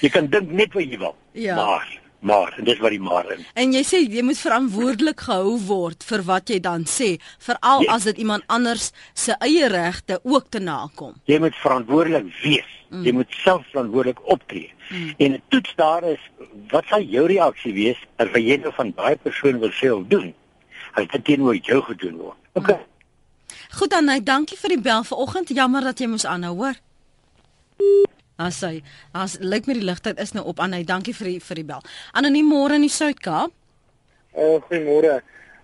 Jy 0.00 0.10
kan 0.14 0.28
dink 0.32 0.50
net 0.50 0.74
wat 0.76 0.84
jy 0.84 0.98
wil. 1.00 1.16
Ja. 1.32 1.56
Maar 1.56 1.94
maar 2.26 2.54
en 2.58 2.64
dis 2.64 2.78
wat 2.82 2.90
die 2.90 3.00
maar 3.00 3.28
is. 3.30 3.42
En 3.54 3.74
jy 3.76 3.82
sê 3.86 4.00
jy 4.02 4.22
moet 4.26 4.38
verantwoordelik 4.40 5.20
gehou 5.28 5.58
word 5.68 6.02
vir 6.08 6.24
wat 6.26 6.50
jy 6.50 6.56
dan 6.64 6.86
sê, 6.90 7.12
veral 7.44 7.84
yes. 7.84 7.92
as 7.92 8.06
dit 8.08 8.22
iemand 8.24 8.42
anders 8.50 8.88
se 9.14 9.36
eie 9.44 9.68
regte 9.70 10.18
ook 10.24 10.48
te 10.50 10.58
nakom. 10.58 11.14
Jy 11.30 11.38
moet 11.44 11.60
verantwoordelik 11.60 12.32
wees. 12.40 12.72
Mm. 12.88 13.04
Jy 13.06 13.12
moet 13.20 13.38
self 13.44 13.68
verantwoordelik 13.70 14.24
optree. 14.32 14.72
Mm. 14.88 15.12
En 15.18 15.36
dit 15.36 15.46
toets 15.54 15.76
daar 15.78 16.08
is 16.08 16.26
wat 16.72 16.88
sal 16.90 17.04
jou 17.04 17.26
reaksie 17.30 17.74
wees 17.76 18.02
as 18.22 18.34
jy 18.34 18.58
nou 18.64 18.74
van 18.74 18.90
daai 18.96 19.14
persoon 19.22 19.62
wil 19.62 19.74
sê 19.76 19.92
of 19.94 20.08
doen 20.10 20.32
as 20.96 21.06
dit 21.12 21.24
teenoor 21.30 21.58
jou 21.60 21.82
gedoen 21.92 22.18
word. 22.24 22.38
OK. 22.58 22.72
Mm. 22.74 22.94
Goed 23.76 23.90
dan, 23.90 24.08
dankie 24.24 24.56
vir 24.58 24.72
die 24.76 24.80
bel 24.80 25.04
vanoggend. 25.04 25.50
Jammer 25.54 25.84
dat 25.84 26.00
jy 26.00 26.08
moes 26.08 26.24
aanhou, 26.26 26.54
hoor. 26.56 26.78
As 28.36 28.60
hy 28.60 28.82
as 29.16 29.38
lyk 29.40 29.66
my 29.66 29.74
die 29.78 29.86
ligtyd 29.88 30.20
is 30.20 30.34
nou 30.36 30.44
op 30.44 30.60
aan 30.60 30.76
hy. 30.76 30.82
Dankie 30.84 31.14
vir 31.16 31.30
die, 31.30 31.38
vir 31.40 31.60
die 31.62 31.64
bel. 31.64 31.80
Anoniem 32.12 32.50
môre 32.52 32.76
in 32.76 32.84
die 32.84 32.92
Suid-Kaap. 32.92 33.54
Uh 34.36 34.58
goeiemôre. 34.68 35.22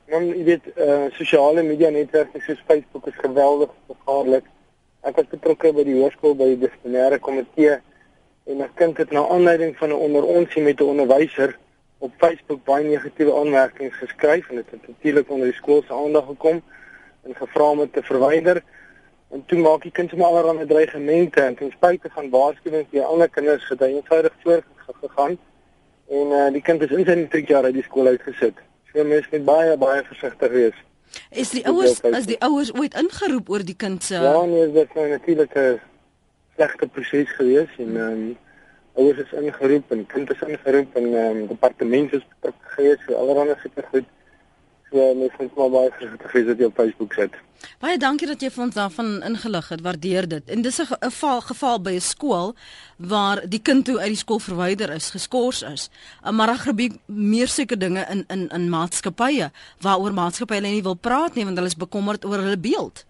Man, 0.09 0.31
jy 0.33 0.45
weet 0.47 0.69
uh 0.77 1.11
sosiale 1.19 1.65
media 1.67 1.91
netwerke 1.93 2.41
soos 2.41 2.61
Facebook 2.69 3.07
is 3.13 3.19
geweldig 3.21 3.71
gevaarlik. 3.91 4.49
Ek 5.05 5.19
was 5.21 5.29
betrokke 5.29 5.75
by 5.77 5.85
die 5.85 5.99
hoërskool 5.99 6.39
by 6.39 6.49
die 6.55 6.61
dissiplinêre 6.65 7.21
komitee 7.21 7.81
en 8.49 8.65
ek 8.65 8.73
dink 8.81 8.97
dit 9.03 9.13
na 9.13 9.27
aanleiding 9.35 9.77
van 9.79 9.93
'n 9.93 10.05
onderonsie 10.09 10.63
met 10.63 10.81
'n 10.81 10.93
onderwyser 10.95 11.59
op 11.99 12.13
Facebook 12.19 12.65
baie 12.65 12.85
negatiewe 12.85 13.35
aanmerkings 13.37 13.97
geskryf 14.01 14.49
en 14.51 14.57
dit 14.57 14.71
het 14.71 14.89
natuurlik 14.89 15.31
onder 15.31 15.47
die 15.47 15.61
skool 15.61 15.83
se 15.87 15.95
aandag 15.95 16.27
gekom 16.27 16.63
en 17.23 17.35
gevra 17.35 17.71
om 17.71 17.79
dit 17.79 17.93
te 17.93 18.03
verwyder. 18.03 18.63
En 19.33 19.45
toe 19.47 19.59
maak 19.59 19.83
die 19.83 19.91
kind 19.97 20.11
sommer 20.11 20.27
allerlei 20.27 20.67
dreigemente 20.67 21.41
en 21.41 21.55
ten 21.57 21.71
spyte 21.73 22.11
van 22.13 22.29
waarskuwings 22.31 22.91
deur 22.91 23.05
ander 23.09 23.29
kinders 23.29 23.69
het 23.69 23.81
hy 23.81 23.95
eenvoudig 23.95 24.35
voortgegaan. 24.43 25.39
En 26.13 26.35
uh, 26.37 26.49
die 26.53 26.63
kind 26.63 26.83
is 26.85 26.93
in 26.93 27.07
sy 27.09 27.17
3 27.33 27.47
jaar 27.49 27.65
uit 27.65 27.79
die 27.79 27.87
skool 27.87 28.11
uitgesit. 28.13 28.61
So 28.93 29.05
mens 29.09 29.31
moet 29.33 29.47
baie 29.49 29.77
baie 29.81 30.03
versigtig 30.05 30.53
wees. 30.53 30.83
Is 31.31 31.53
die 31.57 31.65
ouers 31.69 32.03
as 32.05 32.29
die 32.29 32.37
ouers 32.45 32.75
ooit 32.77 32.95
ingeroep 33.01 33.49
oor 33.53 33.65
die 33.65 33.77
kind 33.77 34.05
se 34.05 34.21
Ja, 34.21 34.45
nee, 34.45 34.67
dit 34.69 34.77
was 34.77 34.95
nou 34.97 35.09
natuurlik 35.09 35.57
'n 35.57 35.81
slegte 36.57 36.87
proses 36.87 37.31
gewees 37.39 37.73
en 37.79 37.97
ehm 37.97 38.13
um, 38.13 38.37
ouers 39.01 39.19
is 39.25 39.33
ingeroep 39.33 39.93
en 39.97 40.07
kind 40.07 40.31
is 40.31 40.43
ingeroep 40.49 40.97
en 40.97 41.07
ehm 41.15 41.37
um, 41.37 41.47
departement 41.47 42.13
is 42.13 42.27
betrokke 42.29 42.75
gewees 42.77 43.01
vir 43.07 43.17
allerlei 43.17 43.57
seker 43.63 43.89
goed. 43.93 44.05
So 44.93 45.15
mens 45.15 45.33
moet 45.39 45.55
maar 45.57 45.71
baie 45.71 45.91
versigtig 45.97 46.33
wees 46.33 46.47
wat 46.47 46.59
jy 46.61 46.69
op 46.69 46.75
Facebook 46.77 47.13
sit. 47.17 47.37
Baie 47.81 47.99
dankie 47.99 48.27
dat 48.29 48.43
jy 48.43 48.51
vir 48.53 48.65
ons 48.65 48.75
daarvan 48.77 49.13
ingelig 49.25 49.69
het. 49.73 49.85
Waardeer 49.87 50.27
dit. 50.29 50.51
En 50.53 50.63
dis 50.63 50.81
'n 50.81 50.87
geval 50.87 51.41
geval 51.41 51.81
by 51.81 51.95
'n 51.97 52.01
skool 52.01 52.55
waar 52.99 53.41
die 53.49 53.63
kind 53.63 53.85
toe 53.85 53.99
uit 53.99 54.13
die 54.13 54.23
skool 54.25 54.39
verwyder 54.39 54.91
is, 54.91 55.11
geskort 55.11 55.63
is. 55.63 55.91
Maar 56.31 56.47
daar 56.47 56.65
gebeur 56.69 56.91
meer 57.07 57.49
sulke 57.49 57.77
dinge 57.77 58.07
in 58.11 58.25
in 58.29 58.49
in 58.49 58.69
maatskappye 58.69 59.51
waaroor 59.81 60.13
maatskappye 60.13 60.61
nie 60.61 60.83
wil 60.83 60.97
praat 60.97 61.35
nie 61.35 61.45
want 61.45 61.57
hulle 61.57 61.69
is 61.69 61.77
bekommerd 61.77 62.25
oor 62.25 62.39
hulle 62.39 62.59
beeld. 62.59 63.07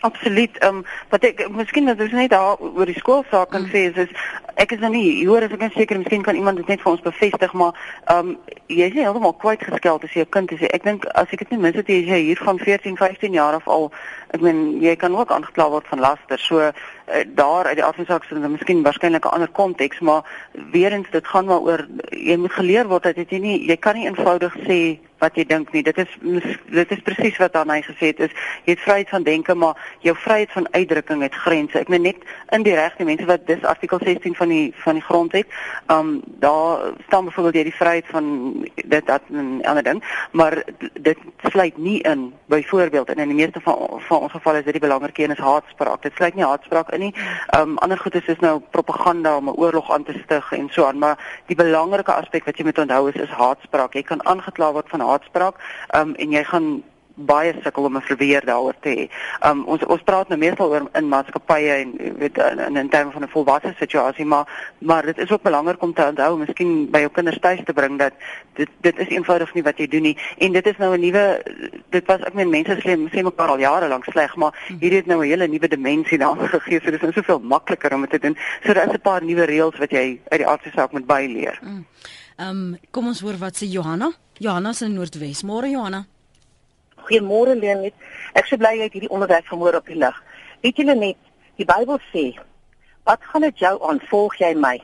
Absoluut. 0.00 0.58
Ehm 0.58 0.76
um, 0.76 0.84
wat 1.08 1.24
ek 1.24 1.48
miskien 1.50 1.84
wat 1.84 2.00
ons 2.00 2.12
net 2.12 2.30
daar 2.30 2.58
oor 2.58 2.86
die 2.86 2.98
skoolsaak 2.98 3.50
kan 3.50 3.62
mm. 3.62 3.70
sê 3.70 3.90
is, 3.90 3.96
is 3.96 4.10
ek 4.58 4.72
is 4.74 4.80
nou 4.82 4.90
nie 4.90 5.26
hoor 5.26 5.44
as 5.46 5.52
ek 5.54 5.62
net 5.62 5.76
seker 5.78 5.98
miskien 6.00 6.24
kan 6.26 6.36
iemand 6.36 6.58
dit 6.58 6.70
net 6.70 6.82
vir 6.82 6.92
ons 6.92 7.04
bevestig 7.04 7.52
maar 7.60 7.76
ehm 8.10 8.32
um, 8.32 8.36
jy 8.68 8.88
is 8.90 8.96
heeltemal 8.98 9.32
kwyt 9.40 9.62
geskeld 9.64 10.04
as 10.04 10.12
jy 10.12 10.24
'n 10.26 10.34
kind 10.34 10.52
is. 10.52 10.60
Ek 10.76 10.84
dink 10.84 11.06
as 11.14 11.30
ek 11.32 11.38
dit 11.38 11.50
nie 11.50 11.58
mis 11.58 11.76
het 11.78 11.88
jy 11.88 12.20
hier 12.28 12.40
van 12.44 12.58
14, 12.58 12.96
15 12.96 13.32
jaar 13.32 13.54
af 13.54 13.68
al 13.68 13.90
ek 14.34 14.40
meen 14.40 14.80
jy 14.82 14.96
kan 14.96 15.16
ook 15.16 15.30
aangekla 15.30 15.70
word 15.70 15.86
van 15.88 16.00
laster. 16.00 16.38
So 16.38 16.58
uh, 16.58 16.72
daar 17.26 17.64
uit 17.66 17.78
die 17.80 17.84
afsaak 17.84 18.24
sien 18.24 18.40
dan 18.40 18.52
miskien 18.52 18.82
waarskynlik 18.82 19.24
'n 19.24 19.34
ander 19.34 19.48
konteks 19.48 20.00
maar 20.00 20.22
weer 20.72 20.92
eens 20.92 21.10
dit 21.10 21.26
gaan 21.26 21.46
maar 21.46 21.60
oor 21.60 21.86
jy 22.10 22.36
moet 22.36 22.52
geleer 22.52 22.88
word 22.88 23.02
dat 23.02 23.16
jy 23.16 23.38
nie 23.38 23.66
jy 23.66 23.76
kan 23.76 23.94
nie 23.94 24.06
eenvoudig 24.06 24.54
sê 24.66 24.98
wat 25.18 25.36
jy 25.36 25.44
dink 25.44 25.72
nie. 25.72 25.82
Dit 25.82 25.98
is 25.98 26.10
dit 26.70 26.90
is 26.90 27.02
presies 27.02 27.38
wat 27.42 27.56
aan 27.56 27.70
hy 27.70 27.80
gesê 27.82 28.12
het 28.12 28.20
is 28.28 28.34
jy 28.64 28.74
het 28.74 28.84
vryheid 28.84 29.08
van 29.08 29.22
denke 29.22 29.54
maar 29.54 29.76
jou 30.06 30.14
vryheid 30.16 30.52
van 30.52 30.68
uitdrukking 30.70 31.22
het 31.22 31.34
grense. 31.34 31.78
Ek 31.78 31.88
meen 31.88 32.02
net 32.02 32.22
in 32.54 32.62
die 32.66 32.74
reg 32.74 32.96
die 32.98 33.06
mense 33.08 33.26
wat 33.28 33.46
dis 33.46 33.64
artikel 33.64 34.00
16 34.02 34.34
van 34.38 34.48
die 34.48 34.66
van 34.84 34.98
die 35.00 35.04
grondwet, 35.04 35.46
ehm 35.86 35.98
um, 35.98 36.22
daar 36.42 36.92
staan 37.06 37.24
byvoorbeeld 37.24 37.54
jy 37.54 37.64
die 37.70 37.78
vryheid 37.78 38.06
van 38.12 38.26
dit 38.74 39.06
dat 39.06 39.22
'n 39.30 39.62
ander 39.64 39.82
ding, 39.82 40.02
maar 40.32 40.62
dit 40.92 41.18
sluit 41.50 41.76
nie 41.76 42.00
in 42.02 42.34
byvoorbeeld 42.46 43.08
en 43.08 43.18
in 43.18 43.28
die 43.28 43.36
meeste 43.36 43.60
van 43.60 44.00
van 44.08 44.20
ons 44.20 44.32
gevalle 44.32 44.58
is 44.58 44.64
dit 44.64 44.72
die 44.72 44.86
belangrike 44.86 45.22
een 45.22 45.30
is 45.30 45.38
haatspraak. 45.38 46.02
Dit 46.02 46.14
sluit 46.14 46.34
nie 46.34 46.44
haatspraak 46.44 46.90
in 46.90 47.00
nie. 47.00 47.14
Ehm 47.46 47.62
um, 47.62 47.78
ander 47.78 47.98
goed 47.98 48.14
is 48.14 48.26
is 48.26 48.38
nou 48.38 48.60
propaganda 48.70 49.36
om 49.36 49.48
'n 49.48 49.58
oorlog 49.58 49.92
aan 49.92 50.04
te 50.04 50.20
stig 50.24 50.52
en 50.52 50.68
so 50.70 50.84
aan, 50.84 50.98
maar 50.98 51.42
die 51.46 51.56
belangrike 51.56 52.12
aspek 52.12 52.44
wat 52.44 52.56
jy 52.56 52.64
moet 52.64 52.78
onthou 52.78 53.08
is 53.08 53.14
is 53.14 53.28
haatspraak. 53.28 53.94
Jy 53.94 54.02
kan 54.02 54.26
aangekla 54.26 54.72
word 54.72 54.88
van 54.88 55.00
haatspraak, 55.08 55.58
um, 55.94 56.14
en 56.14 56.38
jy 56.38 56.44
gaan 56.44 56.70
baie 57.18 57.54
sukkel 57.62 57.84
om 57.84 57.96
'n 57.96 58.00
verweer 58.00 58.44
daaroor 58.44 58.74
te 58.80 58.88
hê. 58.88 59.10
Um 59.48 59.64
ons 59.64 59.84
ons 59.84 60.02
praat 60.02 60.28
nou 60.28 60.38
meestal 60.38 60.70
oor 60.70 60.88
in 60.92 61.08
maatskappye 61.08 61.70
en 61.70 61.92
weet 62.18 62.38
in, 62.38 62.58
in, 62.58 62.76
in 62.76 62.88
terme 62.88 63.12
van 63.12 63.22
'n 63.22 63.28
volwasse 63.28 63.74
situasie, 63.78 64.24
maar 64.24 64.46
maar 64.78 65.02
dit 65.02 65.18
is 65.18 65.30
ook 65.30 65.42
belangrik 65.42 65.82
om 65.82 65.94
te 65.94 66.06
onthou, 66.06 66.38
miskien 66.38 66.90
by 66.90 66.98
jou 66.98 67.10
kinders 67.10 67.38
tuis 67.38 67.60
te 67.64 67.72
bring 67.72 67.98
dat 67.98 68.12
dit 68.54 68.68
dit 68.80 68.98
is 68.98 69.08
eenvoudig 69.08 69.54
nie 69.54 69.62
wat 69.62 69.78
jy 69.78 69.86
doen 69.86 70.02
nie 70.02 70.18
en 70.38 70.52
dit 70.52 70.66
is 70.66 70.76
nou 70.76 70.94
'n 70.94 71.00
nuwe 71.00 71.42
dit 71.88 72.06
was 72.06 72.20
ek 72.20 72.34
meen 72.34 72.50
mense 72.50 72.76
sê 72.76 72.96
sê 73.10 73.22
mekaar 73.22 73.48
al 73.48 73.58
jare 73.58 73.88
lank 73.88 74.04
sleg, 74.04 74.36
maar 74.36 74.54
hier 74.80 74.92
het 74.92 75.06
nou 75.06 75.24
'n 75.24 75.28
hele 75.28 75.46
nuwe 75.48 75.68
dimensie 75.68 76.18
daaraan 76.18 76.48
gegee, 76.48 76.80
so 76.80 76.90
dit 76.90 76.94
is 76.94 77.00
nou 77.00 77.12
soveel 77.12 77.40
makliker 77.40 77.94
om 77.94 78.00
dit 78.00 78.10
te 78.10 78.18
doen. 78.18 78.36
So 78.64 78.72
daar 78.72 78.86
is 78.86 78.92
'n 78.92 79.00
paar 79.00 79.24
nuwe 79.24 79.44
reëls 79.44 79.78
wat 79.78 79.90
jy 79.90 80.20
uit 80.28 80.40
die 80.40 80.46
aardse 80.46 80.70
saak 80.70 80.92
moet 80.92 81.06
byleer. 81.06 81.58
Mm. 81.62 81.84
Um 82.38 82.76
kom 82.94 83.08
ons 83.10 83.18
hoor 83.20 83.34
wat 83.40 83.56
sê 83.58 83.66
Johanna. 83.66 84.12
Johanna 84.38 84.72
se 84.72 84.86
Noordwes. 84.86 85.42
Môre 85.42 85.72
Johanna. 85.72 86.04
Goeiemôre 87.08 87.56
Lenet. 87.58 87.96
Ek 88.38 88.46
sou 88.46 88.58
bly 88.60 88.76
het 88.78 88.94
hierdie 88.94 89.10
onderwerp 89.10 89.48
vanmôre 89.50 89.80
op 89.80 89.90
die 89.90 89.98
lig. 89.98 90.20
Weet 90.62 90.78
julle 90.78 90.94
net, 90.94 91.18
die 91.58 91.66
Bybel 91.66 91.98
sê, 92.12 92.28
wat 93.10 93.26
gaan 93.32 93.42
dit 93.48 93.64
jou 93.64 93.72
aan 93.88 93.98
volg 94.06 94.36
jy 94.38 94.52
my? 94.54 94.76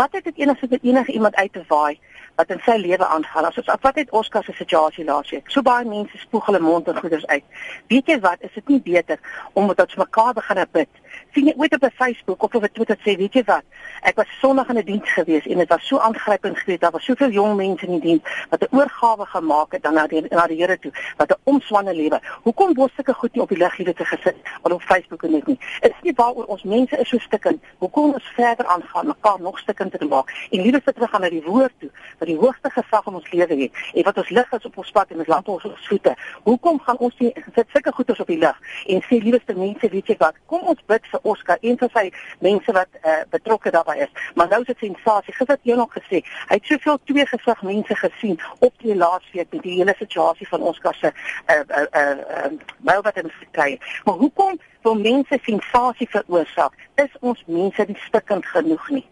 Wat 0.00 0.16
het 0.16 0.24
dit 0.30 0.40
enigste 0.46 0.70
met 0.70 0.86
enige 0.88 1.12
iemand 1.12 1.36
uit 1.36 1.52
te 1.52 1.64
waai 1.68 1.98
wat 2.40 2.54
in 2.54 2.64
sy 2.64 2.78
lewe 2.80 3.04
aangaan? 3.04 3.50
As 3.50 3.60
ons 3.60 3.68
wat 3.84 4.00
het 4.00 4.16
Oskar 4.16 4.46
se 4.46 4.56
situasie 4.56 5.04
laas 5.04 5.28
week. 5.34 5.50
So 5.52 5.60
baie 5.60 5.84
mense 5.84 6.16
spoeg 6.22 6.48
hulle 6.48 6.62
mond 6.64 6.88
en 6.88 6.96
goeders 6.96 7.26
uit. 7.26 7.44
Weet 7.92 8.08
jy 8.08 8.16
wat, 8.24 8.40
is 8.40 8.54
dit 8.56 8.72
nie 8.72 8.80
beter 8.80 9.20
om 9.52 9.68
met 9.68 9.84
ons 9.84 10.00
mekaar 10.00 10.32
begin 10.40 10.64
bid 10.72 11.02
sien 11.38 11.52
jy 11.52 11.54
ooit 11.56 11.74
op 11.74 11.84
'n 11.84 11.94
Facebook 11.94 12.42
of 12.42 12.54
op 12.54 12.62
'n 12.62 12.72
Twitter 12.72 12.98
sê, 12.98 13.16
weet 13.16 13.32
jy 13.32 13.42
wat? 13.44 13.62
Ek 14.02 14.16
was 14.16 14.26
Sondag 14.40 14.68
in 14.68 14.78
'n 14.78 14.84
diens 14.84 15.10
gewees 15.12 15.46
en 15.46 15.58
dit 15.58 15.68
was 15.68 15.86
so 15.86 15.98
aangrypend 15.98 16.58
geweest. 16.58 16.80
Daar 16.80 16.90
was 16.90 17.04
soveel 17.04 17.30
jong 17.30 17.56
mense 17.56 17.86
in 17.86 17.92
die 17.92 18.00
diens 18.00 18.22
wat 18.50 18.62
'n 18.62 18.76
oorgawe 18.76 19.26
gemaak 19.26 19.72
het 19.72 19.82
dan 19.82 19.94
na 19.94 20.06
die 20.06 20.22
na 20.30 20.46
die 20.46 20.56
Here 20.56 20.78
toe, 20.78 20.92
wat 21.16 21.30
'n 21.30 21.40
omswanne 21.44 21.94
lewe. 21.94 22.20
Hoekom 22.42 22.74
word 22.74 22.92
sulke 22.94 23.14
goed 23.14 23.32
nie 23.34 23.42
op 23.42 23.48
die 23.48 23.58
lig 23.58 23.76
hier 23.76 23.94
te 23.94 24.04
gesit 24.04 24.36
of 24.62 24.72
op 24.72 24.82
Facebook 24.82 25.22
en 25.22 25.30
net 25.30 25.46
nie? 25.46 25.58
Dit 25.80 25.90
is 25.90 26.02
nie 26.02 26.12
waaroor 26.16 26.44
ons 26.44 26.62
mense 26.62 26.96
is 26.98 27.08
so 27.08 27.18
stikkend. 27.18 27.62
Hoekom 27.78 28.12
ons 28.12 28.32
verder 28.34 28.66
aangaan 28.66 29.06
mekaar 29.06 29.40
nog 29.40 29.58
stikkender 29.58 29.98
te 29.98 30.06
maak? 30.06 30.48
En 30.50 30.60
liewer 30.62 30.80
sit 30.84 30.94
terug 30.94 31.14
aan 31.14 31.20
na 31.20 31.28
die 31.28 31.42
woord 31.42 31.72
toe, 31.78 31.90
wat 32.18 32.28
die 32.28 32.36
hoogste 32.36 32.70
gesag 32.70 33.06
in 33.06 33.14
ons 33.14 33.30
lewe 33.30 33.56
het 33.62 33.72
en 33.94 34.02
wat 34.02 34.16
ons 34.16 34.28
lig 34.28 34.52
is 34.52 34.64
op 34.64 34.76
ons 34.76 34.90
pad 34.90 35.10
en 35.10 35.18
ons 35.18 35.26
land 35.26 35.48
ons 35.48 35.62
voete. 35.88 36.14
Hoekom 36.42 36.80
gaan 36.80 36.98
ons 36.98 37.18
nie 37.18 37.32
sit 37.54 37.66
sulke 37.72 37.92
goeders 37.92 38.20
op 38.20 38.26
die 38.26 38.38
lig 38.38 38.60
en 38.86 39.02
sê 39.02 39.22
liewerste 39.22 39.54
mense, 39.54 39.88
weet 39.88 40.06
jy 40.06 40.16
wat? 40.18 40.34
Kom 40.46 40.60
ons 40.60 40.80
bid 40.86 41.06
vir 41.06 41.20
Oscar 41.32 41.58
en 41.60 41.78
vir 41.80 41.92
sy 41.94 42.04
mense 42.44 42.74
wat 42.76 43.00
uh, 43.02 43.18
betrokke 43.34 43.72
daarbey 43.74 43.98
is. 44.06 44.24
Maar 44.34 44.48
nou 44.52 44.60
is 44.64 44.70
dit 44.72 44.86
sensasie. 44.86 45.34
Gister 45.34 45.56
het 45.56 45.68
jy 45.70 45.76
nog 45.78 45.92
gesê, 45.96 46.22
hy 46.48 46.58
het 46.60 46.70
soveel 46.70 46.98
twee 47.10 47.26
gesig 47.26 47.62
mense 47.70 47.98
gesien 48.04 48.40
op 48.58 48.74
die 48.84 48.96
laasweek 48.96 49.52
met 49.52 49.62
die 49.66 49.76
hele 49.80 49.94
situasie 49.98 50.48
van 50.48 50.66
Oscar 50.72 50.94
se 50.94 51.12
uh 51.12 51.60
uh 51.80 51.86
uh 52.00 52.50
wel 52.88 53.02
wat 53.02 53.14
hulle 53.20 53.34
gekry. 53.42 53.78
Maar 54.04 54.14
hoekom 54.24 54.58
wil 54.82 54.94
mense 54.94 55.38
sensasie 55.42 56.08
veroorsaak? 56.10 56.74
Is 56.94 57.14
ons 57.20 57.44
mense 57.46 57.84
nie 57.86 58.00
stikkend 58.06 58.46
genoeg 58.46 58.88
nie? 58.88 59.06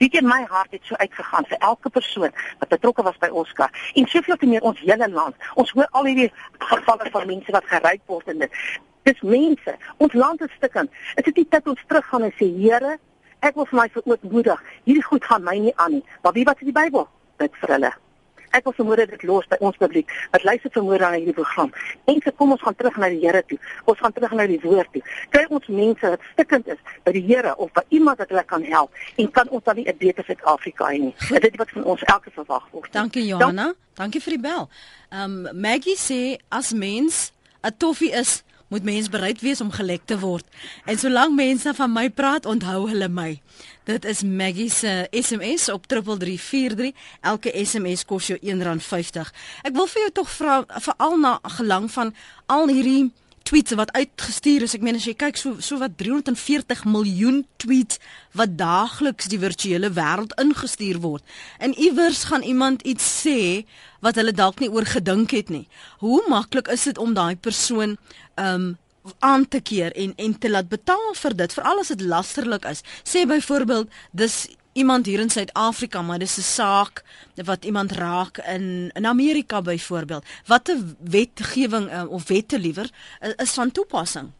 Weet 0.00 0.14
jy 0.16 0.20
my 0.24 0.44
hart 0.48 0.72
het 0.72 0.86
so 0.88 0.96
uitgegaan 0.96 1.44
vir 1.50 1.58
elke 1.70 1.90
persoon 1.92 2.30
wat 2.58 2.70
betrokke 2.72 3.02
was 3.04 3.18
by 3.20 3.28
Oscar 3.42 3.72
en 3.94 4.06
soveel 4.08 4.38
te 4.40 4.46
meer 4.48 4.64
ons 4.64 4.80
hele 4.80 5.08
land. 5.12 5.36
Ons 5.60 5.74
hoor 5.76 5.88
al 5.90 6.08
hierdie 6.08 6.30
gevalle 6.58 7.10
van 7.16 7.26
mense 7.28 7.52
wat 7.52 7.68
geryp 7.72 8.06
word 8.14 8.32
en 8.32 8.46
dit 8.46 8.62
dis 9.08 9.22
mense. 9.22 9.76
Ons 9.96 10.12
land 10.12 10.40
is 10.40 10.52
stikkend. 10.56 10.90
Dit 11.14 11.26
is 11.32 11.38
nie 11.40 11.48
tyd 11.48 11.72
ons 11.72 11.86
teruggaan 11.86 12.28
en 12.28 12.36
sê 12.38 12.50
Here, 12.56 12.98
ek 13.40 13.56
wil 13.56 13.68
vir 13.70 13.80
my 13.80 13.88
verootmoedig. 13.96 14.62
Hierdie 14.84 15.08
goed 15.08 15.24
gaan 15.24 15.44
my 15.44 15.56
nie 15.58 15.74
aan 15.76 15.98
nie. 15.98 16.04
Maar 16.22 16.36
wie 16.36 16.44
wat 16.44 16.60
in 16.60 16.72
die 16.72 16.76
Bybel? 16.76 17.08
Dit 17.40 17.56
vir 17.62 17.76
hulle. 17.76 17.92
Ek 18.50 18.64
wil 18.66 18.74
vermoed 18.74 18.98
dit 19.12 19.22
los 19.28 19.46
by 19.50 19.56
ons 19.62 19.76
publiek. 19.78 20.10
Wat 20.34 20.42
luister 20.42 20.72
vermoed 20.74 21.02
aan 21.06 21.14
hierdie 21.20 21.36
program. 21.36 21.70
Mense, 22.08 22.32
kom 22.34 22.54
ons 22.56 22.62
gaan 22.64 22.74
terug 22.74 22.96
na 22.98 23.10
die 23.12 23.20
Here 23.22 23.42
toe. 23.46 23.58
Ons 23.90 24.00
gaan 24.02 24.14
terug 24.16 24.32
na 24.34 24.46
die 24.50 24.58
woord 24.64 24.90
toe. 24.94 25.02
Kry 25.30 25.44
ons 25.54 25.68
mense 25.70 26.12
wat 26.14 26.26
stikkend 26.32 26.70
is 26.74 26.80
by 27.06 27.14
die 27.14 27.22
Here 27.28 27.54
of 27.62 27.70
by 27.78 27.84
iemand 27.94 28.18
wat 28.22 28.34
hulle 28.34 28.44
kan 28.50 28.66
help 28.66 29.04
en 29.22 29.30
kan 29.30 29.50
ons 29.54 29.64
dan 29.64 29.78
nie 29.78 29.86
'n 29.86 29.96
beter 29.96 30.24
Suid-Afrika 30.24 30.90
hê 30.90 30.98
nie. 30.98 31.14
Dit 31.30 31.52
is 31.52 31.58
wat 31.58 31.70
van 31.70 31.84
ons 31.84 32.02
elke 32.02 32.30
verwag 32.30 32.66
word. 32.72 32.92
Dankie 32.92 33.26
Johanna. 33.26 33.74
Dankie 33.94 34.20
vir 34.20 34.32
die 34.34 34.42
bel. 34.42 34.68
Ehm 35.10 35.46
um, 35.46 35.60
Maggie 35.60 35.96
sê 35.96 36.38
as 36.48 36.72
mens 36.72 37.32
'n 37.62 37.76
toffie 37.78 38.12
is 38.12 38.42
moet 38.70 38.86
mens 38.86 39.08
bereid 39.10 39.40
wees 39.42 39.60
om 39.60 39.70
gelek 39.74 40.06
te 40.06 40.18
word. 40.18 40.46
En 40.86 40.98
solank 40.98 41.34
mense 41.34 41.74
van 41.74 41.92
my 41.92 42.06
praat, 42.10 42.46
onthou 42.46 42.86
hulle 42.88 43.08
my. 43.10 43.40
Dit 43.90 44.04
is 44.06 44.22
Maggie 44.22 44.70
se 44.70 45.08
SMS 45.10 45.68
op 45.72 45.86
3343. 45.90 46.92
Elke 47.20 47.50
SMS 47.64 48.04
kos 48.06 48.30
jou 48.30 48.38
R1.50. 48.38 49.32
Ek 49.66 49.74
wil 49.74 49.90
vir 49.90 50.06
jou 50.06 50.12
tog 50.22 50.30
vra 50.36 50.60
veral 50.86 51.18
na 51.18 51.38
gelang 51.58 51.90
van 51.90 52.14
al 52.46 52.70
hierdie 52.70 53.10
tweets 53.42 53.74
wat 53.78 53.92
uitgestuur 53.92 54.62
is. 54.66 54.74
Ek 54.76 54.84
meen 54.84 54.98
as 54.98 55.06
jy 55.08 55.14
kyk 55.18 55.38
so 55.40 55.60
so 55.64 55.80
wat 55.80 55.96
340 56.00 56.84
miljoen 56.88 57.42
tweets 57.62 58.00
wat 58.38 58.56
daagliks 58.58 59.30
die 59.32 59.40
virtuele 59.42 59.90
wêreld 59.96 60.34
ingestuur 60.40 61.00
word. 61.02 61.24
En 61.58 61.74
iewers 61.78 62.24
gaan 62.30 62.46
iemand 62.46 62.82
iets 62.82 63.06
sê 63.22 63.64
wat 64.04 64.20
hulle 64.20 64.32
dalk 64.36 64.60
nie 64.60 64.70
oor 64.70 64.86
gedink 64.88 65.34
het 65.36 65.50
nie. 65.50 65.66
Hoe 66.04 66.22
maklik 66.28 66.70
is 66.72 66.86
dit 66.88 66.98
om 66.98 67.14
daai 67.14 67.36
persoon 67.36 67.98
um 68.36 68.76
aan 69.24 69.48
te 69.48 69.60
keer 69.64 69.94
en 69.96 70.12
en 70.16 70.38
te 70.38 70.50
laat 70.50 70.68
betaal 70.68 71.14
vir 71.16 71.34
dit 71.36 71.52
veral 71.56 71.80
as 71.80 71.92
dit 71.92 72.02
lasterlik 72.04 72.66
is. 72.68 72.82
Sê 73.04 73.24
byvoorbeeld 73.26 73.88
dis 74.12 74.48
iemand 74.72 75.06
hier 75.06 75.20
in 75.20 75.30
Suid-Afrika, 75.30 76.02
maar 76.02 76.18
dis 76.18 76.38
'n 76.38 76.42
saak 76.42 77.04
wat 77.44 77.64
iemand 77.64 77.92
raak 77.92 78.38
in 78.38 78.90
in 78.94 79.06
Amerika 79.06 79.62
byvoorbeeld. 79.62 80.24
Watter 80.46 80.78
wetgewing 81.00 81.92
uh, 81.92 82.10
of 82.10 82.28
wette 82.28 82.58
liewer 82.58 82.90
is, 83.20 83.32
is 83.36 83.50
van 83.50 83.70
toepassing? 83.70 84.30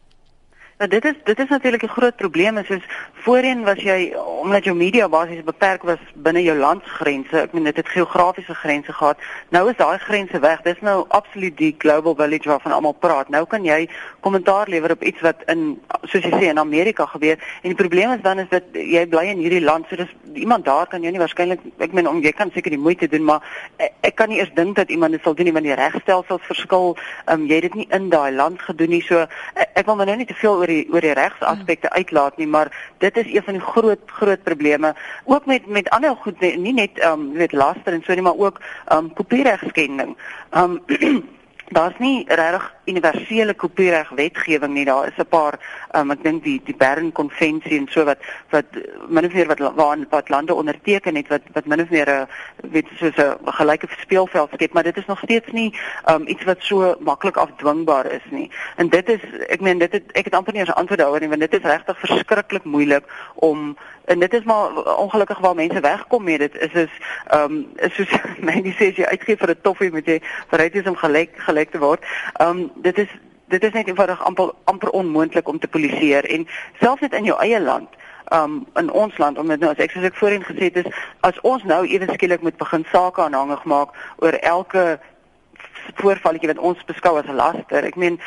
Nou 0.81 0.89
dit 0.89 1.05
is 1.05 1.17
dit 1.23 1.39
is 1.39 1.49
natuurlik 1.49 1.83
'n 1.83 1.87
groot 1.87 2.15
probleem 2.15 2.57
is 2.57 2.65
soos 2.65 2.85
voorheen 3.13 3.63
was 3.63 3.77
jy 3.77 4.13
omdat 4.41 4.63
jou 4.63 4.75
media 4.75 5.09
basies 5.09 5.43
beperk 5.43 5.83
was 5.83 5.99
binne 6.13 6.43
jou 6.43 6.57
landsgrense. 6.57 7.41
Ek 7.41 7.53
meen 7.53 7.63
dit 7.63 7.75
het 7.75 7.87
geografiese 7.87 8.53
grense 8.53 8.93
gehad. 8.93 9.17
Nou 9.49 9.69
is 9.69 9.75
daai 9.75 9.97
grense 9.97 10.39
weg. 10.39 10.61
Dis 10.61 10.81
nou 10.81 11.05
absoluut 11.07 11.57
die 11.57 11.75
global 11.77 12.15
village 12.15 12.49
waarvan 12.49 12.71
almal 12.71 12.93
praat. 12.93 13.29
Nou 13.29 13.45
kan 13.45 13.63
jy 13.63 13.89
kommentaar 14.19 14.67
lewer 14.67 14.91
op 14.91 15.03
iets 15.03 15.21
wat 15.21 15.35
in 15.45 15.81
soos 16.01 16.23
jy 16.23 16.31
sê 16.31 16.49
in 16.49 16.59
Amerika 16.59 17.05
gebeur. 17.05 17.37
En 17.61 17.69
die 17.69 17.75
probleem 17.75 18.11
is 18.11 18.21
dan 18.21 18.39
is 18.39 18.49
dat 18.49 18.63
jy 18.71 19.07
bly 19.07 19.25
in 19.25 19.37
hierdie 19.37 19.63
land. 19.63 19.85
So 19.89 19.95
dis 19.95 20.15
iemand 20.33 20.65
daar 20.65 20.87
kan 20.87 21.01
jou 21.01 21.11
nie 21.11 21.21
waarskynlik 21.21 21.59
ek 21.77 21.93
meen 21.93 22.07
om 22.07 22.21
jy 22.21 22.31
kan 22.31 22.51
seker 22.51 22.69
die 22.69 22.79
moeite 22.79 23.07
doen, 23.07 23.23
maar 23.23 23.41
ek, 23.77 23.93
ek 24.01 24.15
kan 24.15 24.29
nie 24.29 24.37
eers 24.37 24.53
dink 24.53 24.75
dat 24.75 24.89
iemand 24.89 25.11
dit 25.11 25.21
sal 25.21 25.35
doen 25.35 25.45
nie 25.45 25.53
want 25.53 25.65
die 25.65 25.75
regstelsels 25.75 26.41
verskil. 26.41 26.97
Ehm 27.25 27.41
um, 27.41 27.47
jy 27.47 27.53
het 27.53 27.61
dit 27.61 27.73
nie 27.73 27.87
in 27.89 28.09
daai 28.09 28.31
land 28.31 28.61
gedoen 28.61 28.89
nie. 28.89 29.01
So 29.01 29.27
ek, 29.53 29.69
ek 29.73 29.85
wil 29.85 29.95
nou 29.95 30.15
nie 30.15 30.25
te 30.25 30.33
veel 30.33 30.57
oor 30.57 30.70
die 30.71 30.85
oor 30.91 31.03
die 31.03 31.15
regsaspekte 31.17 31.89
hmm. 31.89 31.97
uitlaat 31.97 32.39
nie, 32.41 32.47
maar 32.47 32.71
dit 33.03 33.17
is 33.17 33.33
een 33.33 33.45
van 33.49 33.59
die 33.59 33.67
groot 33.73 34.15
groot 34.21 34.43
probleme 34.47 34.93
ook 35.25 35.45
met 35.45 35.67
met 35.67 35.89
ander 35.89 36.15
goed 36.23 36.39
nie 36.41 36.73
net 36.73 36.99
ehm 36.99 37.19
um, 37.19 37.31
weet 37.33 37.53
laster 37.53 37.93
en 37.93 38.03
so 38.05 38.13
nie, 38.13 38.25
maar 38.25 38.37
ook 38.37 38.61
ehm 38.87 38.97
um, 39.05 39.13
kopieregskending. 39.13 40.17
Ehm 40.49 40.79
um, 40.87 41.21
daar's 41.71 41.97
nie 41.97 42.25
regtig 42.27 42.73
universele 42.85 43.53
kopiereg 43.53 44.09
wetgewing 44.09 44.73
nie. 44.73 44.85
Daar 44.85 45.07
is 45.07 45.17
'n 45.17 45.25
paar 45.29 45.59
um, 45.95 46.11
ek 46.11 46.23
dink 46.23 46.43
die 46.43 46.61
die 46.63 46.75
Bern 46.75 47.11
konvensie 47.11 47.77
en 47.77 47.87
so 47.89 48.03
wat 48.03 48.17
wat 48.49 48.65
min 49.07 49.25
of 49.25 49.33
meer 49.33 49.47
wat 49.47 49.59
waar 49.59 49.97
wat 50.09 50.29
lande 50.29 50.53
onderteken 50.53 51.15
het 51.15 51.27
wat 51.27 51.41
wat 51.53 51.65
min 51.65 51.81
of 51.81 51.89
meer 51.89 52.09
'n 52.09 52.27
weet 52.71 52.87
soos 52.95 53.17
'n 53.17 53.37
gelyke 53.45 53.87
speelveld 53.99 54.49
skep, 54.53 54.73
maar 54.73 54.83
dit 54.83 54.97
is 54.97 55.05
nog 55.05 55.19
steeds 55.19 55.51
nie 55.51 55.73
um, 56.09 56.27
iets 56.27 56.43
wat 56.43 56.57
so 56.59 56.95
maklik 56.99 57.37
afdwingbaar 57.37 58.05
is 58.05 58.25
nie. 58.29 58.51
En 58.75 58.89
dit 58.89 59.09
is 59.09 59.21
ek 59.47 59.61
meen 59.61 59.77
dit 59.77 59.91
het, 59.91 60.11
ek 60.11 60.25
het 60.25 60.35
amper 60.35 60.53
nie 60.53 60.63
'n 60.63 60.71
antwoord 60.71 60.99
daaroor 60.99 61.19
nie 61.19 61.29
want 61.29 61.41
dit 61.41 61.53
is 61.53 61.71
regtig 61.71 61.99
verskriklik 61.99 62.63
moeilik 62.63 63.03
om 63.35 63.77
en 64.05 64.19
dit 64.19 64.33
is 64.33 64.43
maar 64.43 64.95
ongelukkig 64.97 65.39
waar 65.39 65.55
mense 65.55 65.79
wegkom 65.79 66.23
met 66.23 66.39
dit 66.39 66.57
is 66.57 66.73
is 66.73 66.89
ehm 67.27 67.51
um, 67.51 67.67
is 67.75 67.95
soos 67.95 68.11
mense 68.51 68.73
sê 68.77 68.89
as 68.89 68.95
jy 68.95 69.05
uitgee 69.05 69.37
vir 69.37 69.49
'n 69.49 69.61
toffie 69.61 69.91
moet 69.91 70.05
jy 70.05 70.21
bereid 70.49 70.73
wees 70.73 70.87
om 70.87 70.95
gelyk 70.95 71.31
gelyk 71.35 71.60
te 71.69 71.79
word. 71.79 72.01
Ehm 72.39 72.49
um, 72.49 72.71
dit 72.75 72.97
is 72.97 73.07
dit 73.51 73.63
is 73.63 73.71
net 73.71 73.87
eenvoudig 73.87 74.23
amper 74.23 74.53
amper 74.63 74.89
onmoontlik 74.89 75.47
om 75.47 75.59
te 75.59 75.67
polisieer 75.67 76.25
en 76.25 76.47
selfs 76.79 77.01
net 77.01 77.13
in 77.13 77.23
jou 77.23 77.39
eie 77.39 77.59
land 77.61 77.89
um 78.33 78.65
in 78.79 78.91
ons 78.91 79.17
land 79.17 79.37
om 79.37 79.47
dit 79.47 79.59
nou 79.59 79.71
as 79.71 79.79
ek 79.83 79.91
soos 79.91 80.07
ek 80.07 80.15
voorheen 80.15 80.45
gesê 80.47 80.69
het 80.69 80.77
is 80.85 80.91
as 81.27 81.39
ons 81.47 81.63
nou 81.67 81.81
ewe 81.87 82.07
skielik 82.13 82.41
moet 82.41 82.57
begin 82.57 82.85
sake 82.91 83.21
aanhangig 83.21 83.63
maak 83.63 83.95
oor 84.23 84.37
elke 84.55 84.85
voorvalletjie 85.99 86.51
wat 86.51 86.61
ons 86.69 86.83
beskou 86.85 87.17
as 87.17 87.27
'n 87.27 87.35
laster. 87.35 87.83
Ek 87.83 87.95
meen 87.95 88.19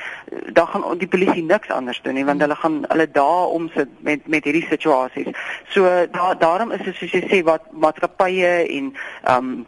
dan 0.52 0.66
gaan 0.66 0.98
die 0.98 1.08
polisie 1.08 1.42
niks 1.42 1.70
anders 1.70 2.00
doen 2.02 2.14
nie 2.14 2.24
want 2.24 2.40
hulle 2.40 2.56
gaan 2.56 2.84
hulle 2.88 3.10
dae 3.10 3.46
omsit 3.58 3.88
met 4.00 4.26
met 4.26 4.44
hierdie 4.44 4.66
situasies. 4.68 5.28
So 5.68 6.06
da, 6.10 6.34
daarom 6.34 6.72
is 6.72 6.82
dit 6.82 6.94
soos 6.94 7.12
jy 7.12 7.22
sê 7.30 7.44
wat 7.44 7.62
maatskappye 7.72 8.68
en 8.68 8.96
um 9.28 9.66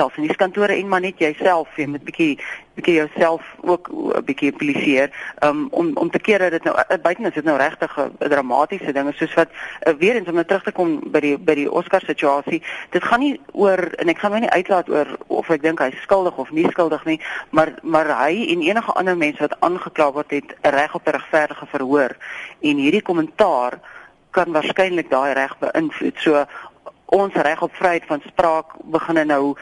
self 0.00 0.16
in 0.16 0.26
die 0.28 0.36
kantore 0.42 0.76
en 0.80 0.88
maar 0.88 1.02
net 1.04 1.20
jouself 1.20 1.76
jy 1.76 1.86
moet 1.92 2.04
bietjie 2.06 2.32
bietjie 2.78 2.96
jouself 2.96 3.44
ook 3.72 3.90
'n 3.92 4.24
bietjie 4.24 4.52
poliseer 4.60 5.10
um, 5.44 5.68
om 5.70 5.90
om 6.02 6.10
te 6.10 6.22
keer 6.26 6.38
dat 6.38 6.56
dit 6.56 6.64
nou 6.64 6.74
uh, 6.76 6.96
buiten 7.02 7.28
is 7.28 7.34
dit 7.34 7.44
nou 7.44 7.56
regtig 7.58 7.96
'n 7.98 8.28
dramatiese 8.32 8.92
ding 8.92 9.12
soos 9.14 9.34
wat 9.34 9.50
uh, 9.52 9.94
weer 10.02 10.16
eens 10.16 10.28
om 10.28 10.34
nou 10.40 10.46
terug 10.46 10.64
te 10.64 10.72
kom 10.72 11.00
by 11.12 11.20
die 11.20 11.36
by 11.38 11.54
die 11.54 11.70
Oscar 11.70 12.02
situasie 12.06 12.62
dit 12.90 13.04
gaan 13.04 13.20
nie 13.20 13.40
oor 13.52 13.82
en 14.00 14.08
ek 14.08 14.18
gaan 14.18 14.32
my 14.32 14.40
nie 14.40 14.56
uitlaat 14.56 14.88
oor 14.88 15.08
of 15.26 15.50
ek 15.50 15.62
dink 15.62 15.80
hy 15.84 15.90
skuldig 16.02 16.36
of 16.36 16.50
nie 16.50 16.68
skuldig 16.70 17.04
nie 17.04 17.20
maar 17.50 17.74
maar 17.82 18.08
hy 18.24 18.46
en 18.54 18.62
enige 18.62 18.92
ander 18.92 19.16
mense 19.16 19.44
wat 19.44 19.60
aangekla 19.60 20.12
word 20.12 20.30
het 20.30 20.56
reg 20.62 20.94
op 20.94 21.06
'n 21.06 21.16
regverdige 21.18 21.66
verhoor 21.66 22.16
en 22.60 22.76
hierdie 22.76 23.02
kommentaar 23.02 23.80
kan 24.30 24.52
waarskynlik 24.54 25.10
daai 25.10 25.32
reg 25.34 25.56
beïnvloed. 25.58 26.18
So 26.22 26.44
ons 27.10 27.34
reg 27.34 27.62
op 27.62 27.74
vryheid 27.74 28.04
van 28.06 28.22
spraak 28.26 28.74
begin 28.94 29.26
nou 29.26 29.54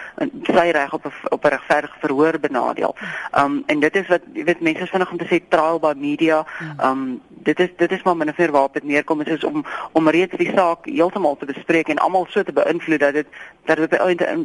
sy 0.44 0.68
reg 0.76 0.92
op 0.92 1.06
'n 1.06 1.12
op 1.34 1.44
'n 1.44 1.48
regverdige 1.48 1.98
verhoor 2.00 2.40
benadeel. 2.40 2.94
Um 3.38 3.62
en 3.66 3.80
dit 3.80 3.96
is 3.96 4.06
wat 4.06 4.22
jy 4.32 4.44
weet 4.44 4.60
mense 4.60 4.82
is 4.82 4.90
vinnig 4.90 5.10
om 5.10 5.18
te 5.18 5.28
sê 5.30 5.48
trial 5.48 5.78
by 5.78 5.92
media. 5.96 6.46
Um 6.82 7.20
dit 7.28 7.60
is 7.60 7.68
dit 7.76 7.92
is 7.92 8.02
maar 8.02 8.16
min 8.16 8.28
of 8.28 8.36
meer 8.36 8.50
waarop 8.50 8.74
dit 8.74 8.82
neerkom 8.82 9.20
is 9.20 9.44
om 9.44 9.64
om 9.92 10.08
reeds 10.08 10.36
die 10.36 10.52
saak 10.54 10.84
heeltemal 10.84 11.36
te 11.36 11.44
bespreek 11.44 11.88
en 11.88 11.98
almal 11.98 12.26
so 12.28 12.42
te 12.42 12.52
beïnvloed 12.52 13.00
dat 13.00 13.12
dit 13.12 13.26
dat 13.64 13.76
dit 13.76 13.90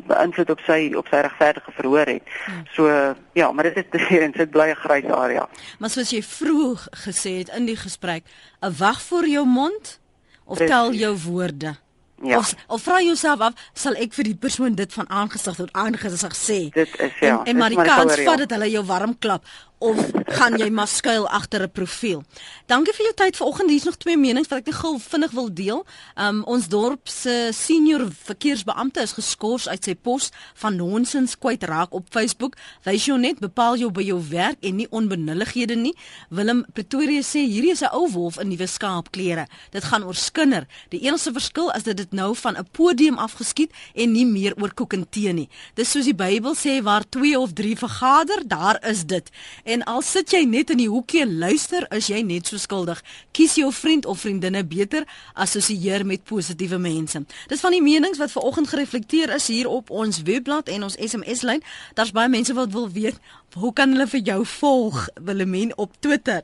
beïnvloed 0.08 0.50
op 0.50 0.60
sy 0.60 0.94
op 0.96 1.08
sy 1.08 1.16
regverdige 1.16 1.72
verhoor 1.72 2.06
het. 2.06 2.24
So 2.72 3.16
ja, 3.34 3.52
maar 3.52 3.64
dit 3.64 3.78
is 3.78 3.84
dit 3.92 4.36
is 4.36 4.50
bly 4.50 4.70
'n 4.70 4.76
grys 4.76 5.06
area. 5.06 5.50
Maar 5.80 5.90
soos 5.90 6.10
jy 6.10 6.22
vroeg 6.22 6.88
gesê 6.92 7.38
het 7.38 7.50
in 7.50 7.66
die 7.66 7.78
gesprek, 7.78 8.24
'n 8.62 8.76
wag 8.78 9.02
vir 9.02 9.28
jou 9.28 9.46
mond 9.46 10.00
of 10.46 10.58
tel 10.58 10.94
jou 10.94 11.18
woorde. 11.18 11.76
Ja. 12.24 12.38
Of, 12.38 12.54
of 12.68 12.84
vra 12.84 13.02
jouself 13.04 13.42
af, 13.44 13.54
sal 13.74 13.98
ek 14.00 14.16
vir 14.16 14.32
die 14.32 14.38
persoon 14.40 14.78
dit 14.80 14.94
van 14.94 15.10
aangesig 15.10 15.58
tot 15.60 15.74
aangesig 15.76 16.36
sê? 16.38 16.60
Dit 16.74 16.96
is 17.00 17.20
ja. 17.20 17.42
En, 17.42 17.52
en 17.52 17.62
maar 17.62 17.74
die 17.74 17.84
kans 17.84 18.20
vat 18.24 18.46
dat 18.46 18.56
hulle 18.56 18.72
jou 18.72 18.86
warm 18.88 19.18
klap 19.20 19.44
of 19.84 20.00
gaan 20.38 20.56
jy 20.58 20.70
maar 20.72 20.88
skuil 20.88 21.28
agter 21.28 21.62
'n 21.64 21.72
profiel? 21.72 22.24
Dankie 22.66 22.94
vir 22.94 23.06
jou 23.06 23.14
tyd 23.16 23.36
vanoggend. 23.38 23.70
Hier's 23.70 23.84
nog 23.84 23.98
twee 23.98 24.18
menings 24.18 24.48
wat 24.48 24.60
ek 24.60 24.66
net 24.66 24.76
gou 24.76 25.00
vinnig 25.00 25.32
wil 25.32 25.54
deel. 25.54 25.86
Um 26.16 26.44
ons 26.44 26.68
dorp 26.68 27.08
se 27.08 27.50
senior 27.52 28.08
verkeersbeampte 28.24 29.02
is 29.02 29.12
geskort 29.12 29.68
uit 29.68 29.84
sy 29.84 29.96
pos 29.96 30.32
van 30.54 30.76
nonsens 30.76 31.38
kwyt 31.38 31.64
raak 31.64 31.94
op 31.94 32.08
Facebook. 32.10 32.56
Wys 32.84 33.06
jou 33.06 33.20
net 33.20 33.40
bepaal 33.40 33.76
jou 33.78 33.92
by 33.92 34.02
jou 34.02 34.22
werk 34.30 34.58
en 34.62 34.76
nie 34.76 34.88
onbenullighede 34.90 35.76
nie. 35.76 35.96
Willem 36.30 36.66
Pretoria 36.74 37.22
sê 37.22 37.44
hierdie 37.44 37.72
is 37.72 37.82
'n 37.82 37.92
ou 37.92 38.10
wolf 38.12 38.40
in 38.40 38.48
nuwe 38.48 38.68
skaapklere. 38.68 39.48
Dit 39.72 39.84
gaan 39.84 40.04
oor 40.04 40.16
skinder. 40.16 40.68
Die 40.90 41.02
enigste 41.02 41.32
verskil 41.32 41.72
is 41.72 41.84
dat 41.84 41.98
dit 41.98 42.12
nou 42.12 42.36
van 42.36 42.58
'n 42.58 42.68
podium 42.72 43.18
afgeskiet 43.18 43.72
en 43.94 44.12
nie 44.12 44.26
meer 44.26 44.54
oor 44.62 44.74
koek 44.74 44.94
en 44.94 45.10
tee 45.10 45.34
nie. 45.34 45.50
Dis 45.74 45.92
soos 45.92 46.06
die 46.06 46.16
Bybel 46.16 46.56
sê 46.56 46.82
waar 46.84 47.04
2 47.10 47.40
of 47.40 47.54
3 47.54 47.78
vergader, 47.78 48.48
daar 48.48 48.78
is 48.90 49.06
dit. 49.06 49.30
En 49.64 49.73
al 49.82 50.02
sit 50.06 50.30
jy 50.30 50.44
net 50.46 50.70
in 50.70 50.78
die 50.78 50.90
hoekie 50.90 51.24
en 51.24 51.38
luister, 51.40 51.86
is 51.96 52.08
jy 52.12 52.22
net 52.22 52.48
so 52.48 52.58
skuldig. 52.62 53.00
Kies 53.32 53.56
jou 53.58 53.72
vriend 53.74 54.06
of 54.06 54.20
vriendinne 54.20 54.62
beter, 54.68 55.08
assosieer 55.34 56.06
met 56.06 56.24
positiewe 56.24 56.78
mense. 56.78 57.24
Dis 57.50 57.64
van 57.64 57.72
die 57.74 57.82
menings 57.82 58.20
wat 58.22 58.32
vanoggend 58.32 58.70
gereflekteer 58.70 59.34
is 59.34 59.48
hier 59.48 59.68
op 59.68 59.90
ons 59.90 60.22
webblad 60.28 60.70
en 60.70 60.84
ons 60.84 60.98
SMS-lyn. 61.00 61.64
Daar's 61.98 62.14
baie 62.14 62.30
mense 62.30 62.54
wat 62.54 62.72
wil 62.72 62.90
weet, 62.92 63.18
hoe 63.58 63.74
kan 63.74 63.96
hulle 63.96 64.08
vir 64.08 64.20
jou 64.20 64.46
volg, 64.46 65.08
Willemien 65.16 65.74
op 65.78 65.98
Twitter? 66.00 66.44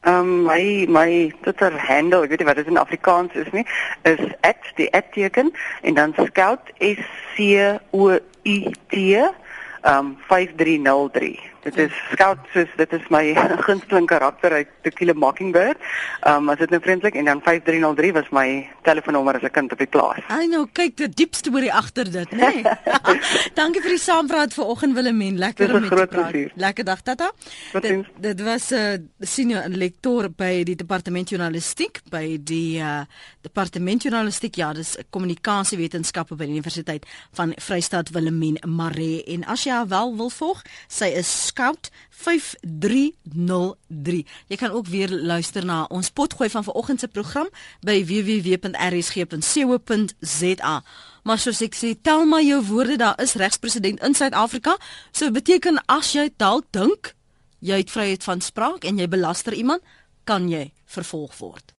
Ehm 0.00 0.16
um, 0.16 0.42
my 0.48 0.86
my 0.88 1.34
Twitter 1.42 1.74
handle, 1.76 2.22
ek 2.24 2.30
weet 2.32 2.40
nie 2.40 2.48
wat 2.48 2.56
dit 2.56 2.70
in 2.72 2.80
Afrikaans 2.80 3.34
is 3.36 3.50
nie, 3.52 3.66
is 4.08 4.22
@die 4.78 4.88
@teken 5.12 5.52
en 5.82 5.94
dan 5.94 6.14
scout 6.16 6.72
S 6.78 7.04
C 7.36 7.60
O 7.90 8.16
U 8.42 8.72
T 8.88 8.96
um 9.84 10.16
5303. 10.28 11.49
Dit 11.62 11.76
is 11.76 11.92
scout 12.12 12.38
soos 12.54 12.68
dit 12.76 12.92
is 12.96 13.08
my 13.12 13.34
gunsteling 13.66 14.06
karakter 14.08 14.52
uit 14.52 14.68
The 14.82 14.90
Killer 14.90 15.16
Mockingbird. 15.16 15.76
Um 16.28 16.48
as 16.48 16.58
dit 16.58 16.70
nou 16.72 16.80
vriendelik 16.82 17.14
en 17.20 17.28
dan 17.28 17.42
5303 17.44 18.12
was 18.16 18.30
my 18.32 18.68
telefoonnommer 18.82 19.36
as 19.36 19.42
'n 19.42 19.50
kind 19.50 19.72
op 19.72 19.78
die 19.78 19.86
plaas. 19.86 20.24
Ai 20.28 20.46
nou 20.46 20.66
kyk 20.72 20.96
die 20.96 21.08
diep 21.08 21.34
storie 21.34 21.72
agter 21.72 22.10
dit, 22.10 22.30
né? 22.30 22.50
Nee. 22.50 22.62
Dankie 23.60 23.82
vir 23.82 23.96
die 23.96 24.02
saampraat 24.02 24.54
vanoggend 24.54 24.94
Willemien. 24.94 25.38
Lekker 25.38 25.74
om 25.74 25.80
met 25.80 25.90
te 25.90 25.94
praat. 25.96 26.08
Plezier. 26.10 26.52
Lekker 26.54 26.84
dag 26.84 27.02
tata. 27.02 27.32
Dit, 27.72 28.06
dit 28.16 28.40
was 28.40 28.70
'n 28.70 28.74
uh, 28.74 29.26
senior 29.26 29.68
lektor 29.68 30.30
by 30.30 30.62
die 30.64 30.76
departement 30.76 31.28
journalistiek 31.28 32.00
by 32.10 32.38
die 32.40 32.80
uh, 32.80 33.02
departement 33.40 34.02
journalistiek 34.02 34.54
ja, 34.54 34.72
dis 34.72 34.96
kommunikasiewetenskappe 35.10 36.34
by 36.34 36.44
die 36.44 36.56
Universiteit 36.58 37.06
van 37.32 37.52
Vryheid 37.56 38.10
Willemien 38.12 38.58
Maree 38.66 39.22
en 39.24 39.44
as 39.44 39.64
jy 39.64 39.72
haar 39.72 39.88
wel 39.88 40.16
wil 40.16 40.30
volg, 40.30 40.62
sy 40.88 41.10
is 41.20 41.28
Scout 41.50 41.90
5303. 42.22 44.26
Jy 44.48 44.56
kan 44.56 44.70
ook 44.70 44.86
weer 44.86 45.10
luister 45.10 45.64
na 45.66 45.84
ons 45.90 46.10
potgooi 46.10 46.50
van 46.50 46.64
vanoggend 46.64 47.00
se 47.02 47.08
program 47.08 47.48
by 47.86 48.04
www.rsg.co.za. 48.06 50.82
Maar 51.22 51.38
soos 51.38 51.60
ek 51.64 51.74
sê, 51.76 51.94
tel 52.00 52.24
maar 52.24 52.42
jou 52.46 52.62
woorde, 52.70 52.96
daar 53.00 53.20
is 53.22 53.34
regspresident 53.40 54.02
in 54.06 54.14
Suid-Afrika. 54.14 54.76
So 55.12 55.30
beteken 55.34 55.82
as 55.90 56.12
jy 56.16 56.30
dalk 56.36 56.64
dink 56.76 57.14
jy 57.60 57.82
het 57.82 57.92
vryheid 57.92 58.24
van 58.24 58.40
spraak 58.40 58.84
en 58.88 58.98
jy 58.98 59.08
belaster 59.10 59.52
iemand, 59.52 59.84
kan 60.24 60.48
jy 60.48 60.70
vervolg 60.88 61.36
word. 61.40 61.74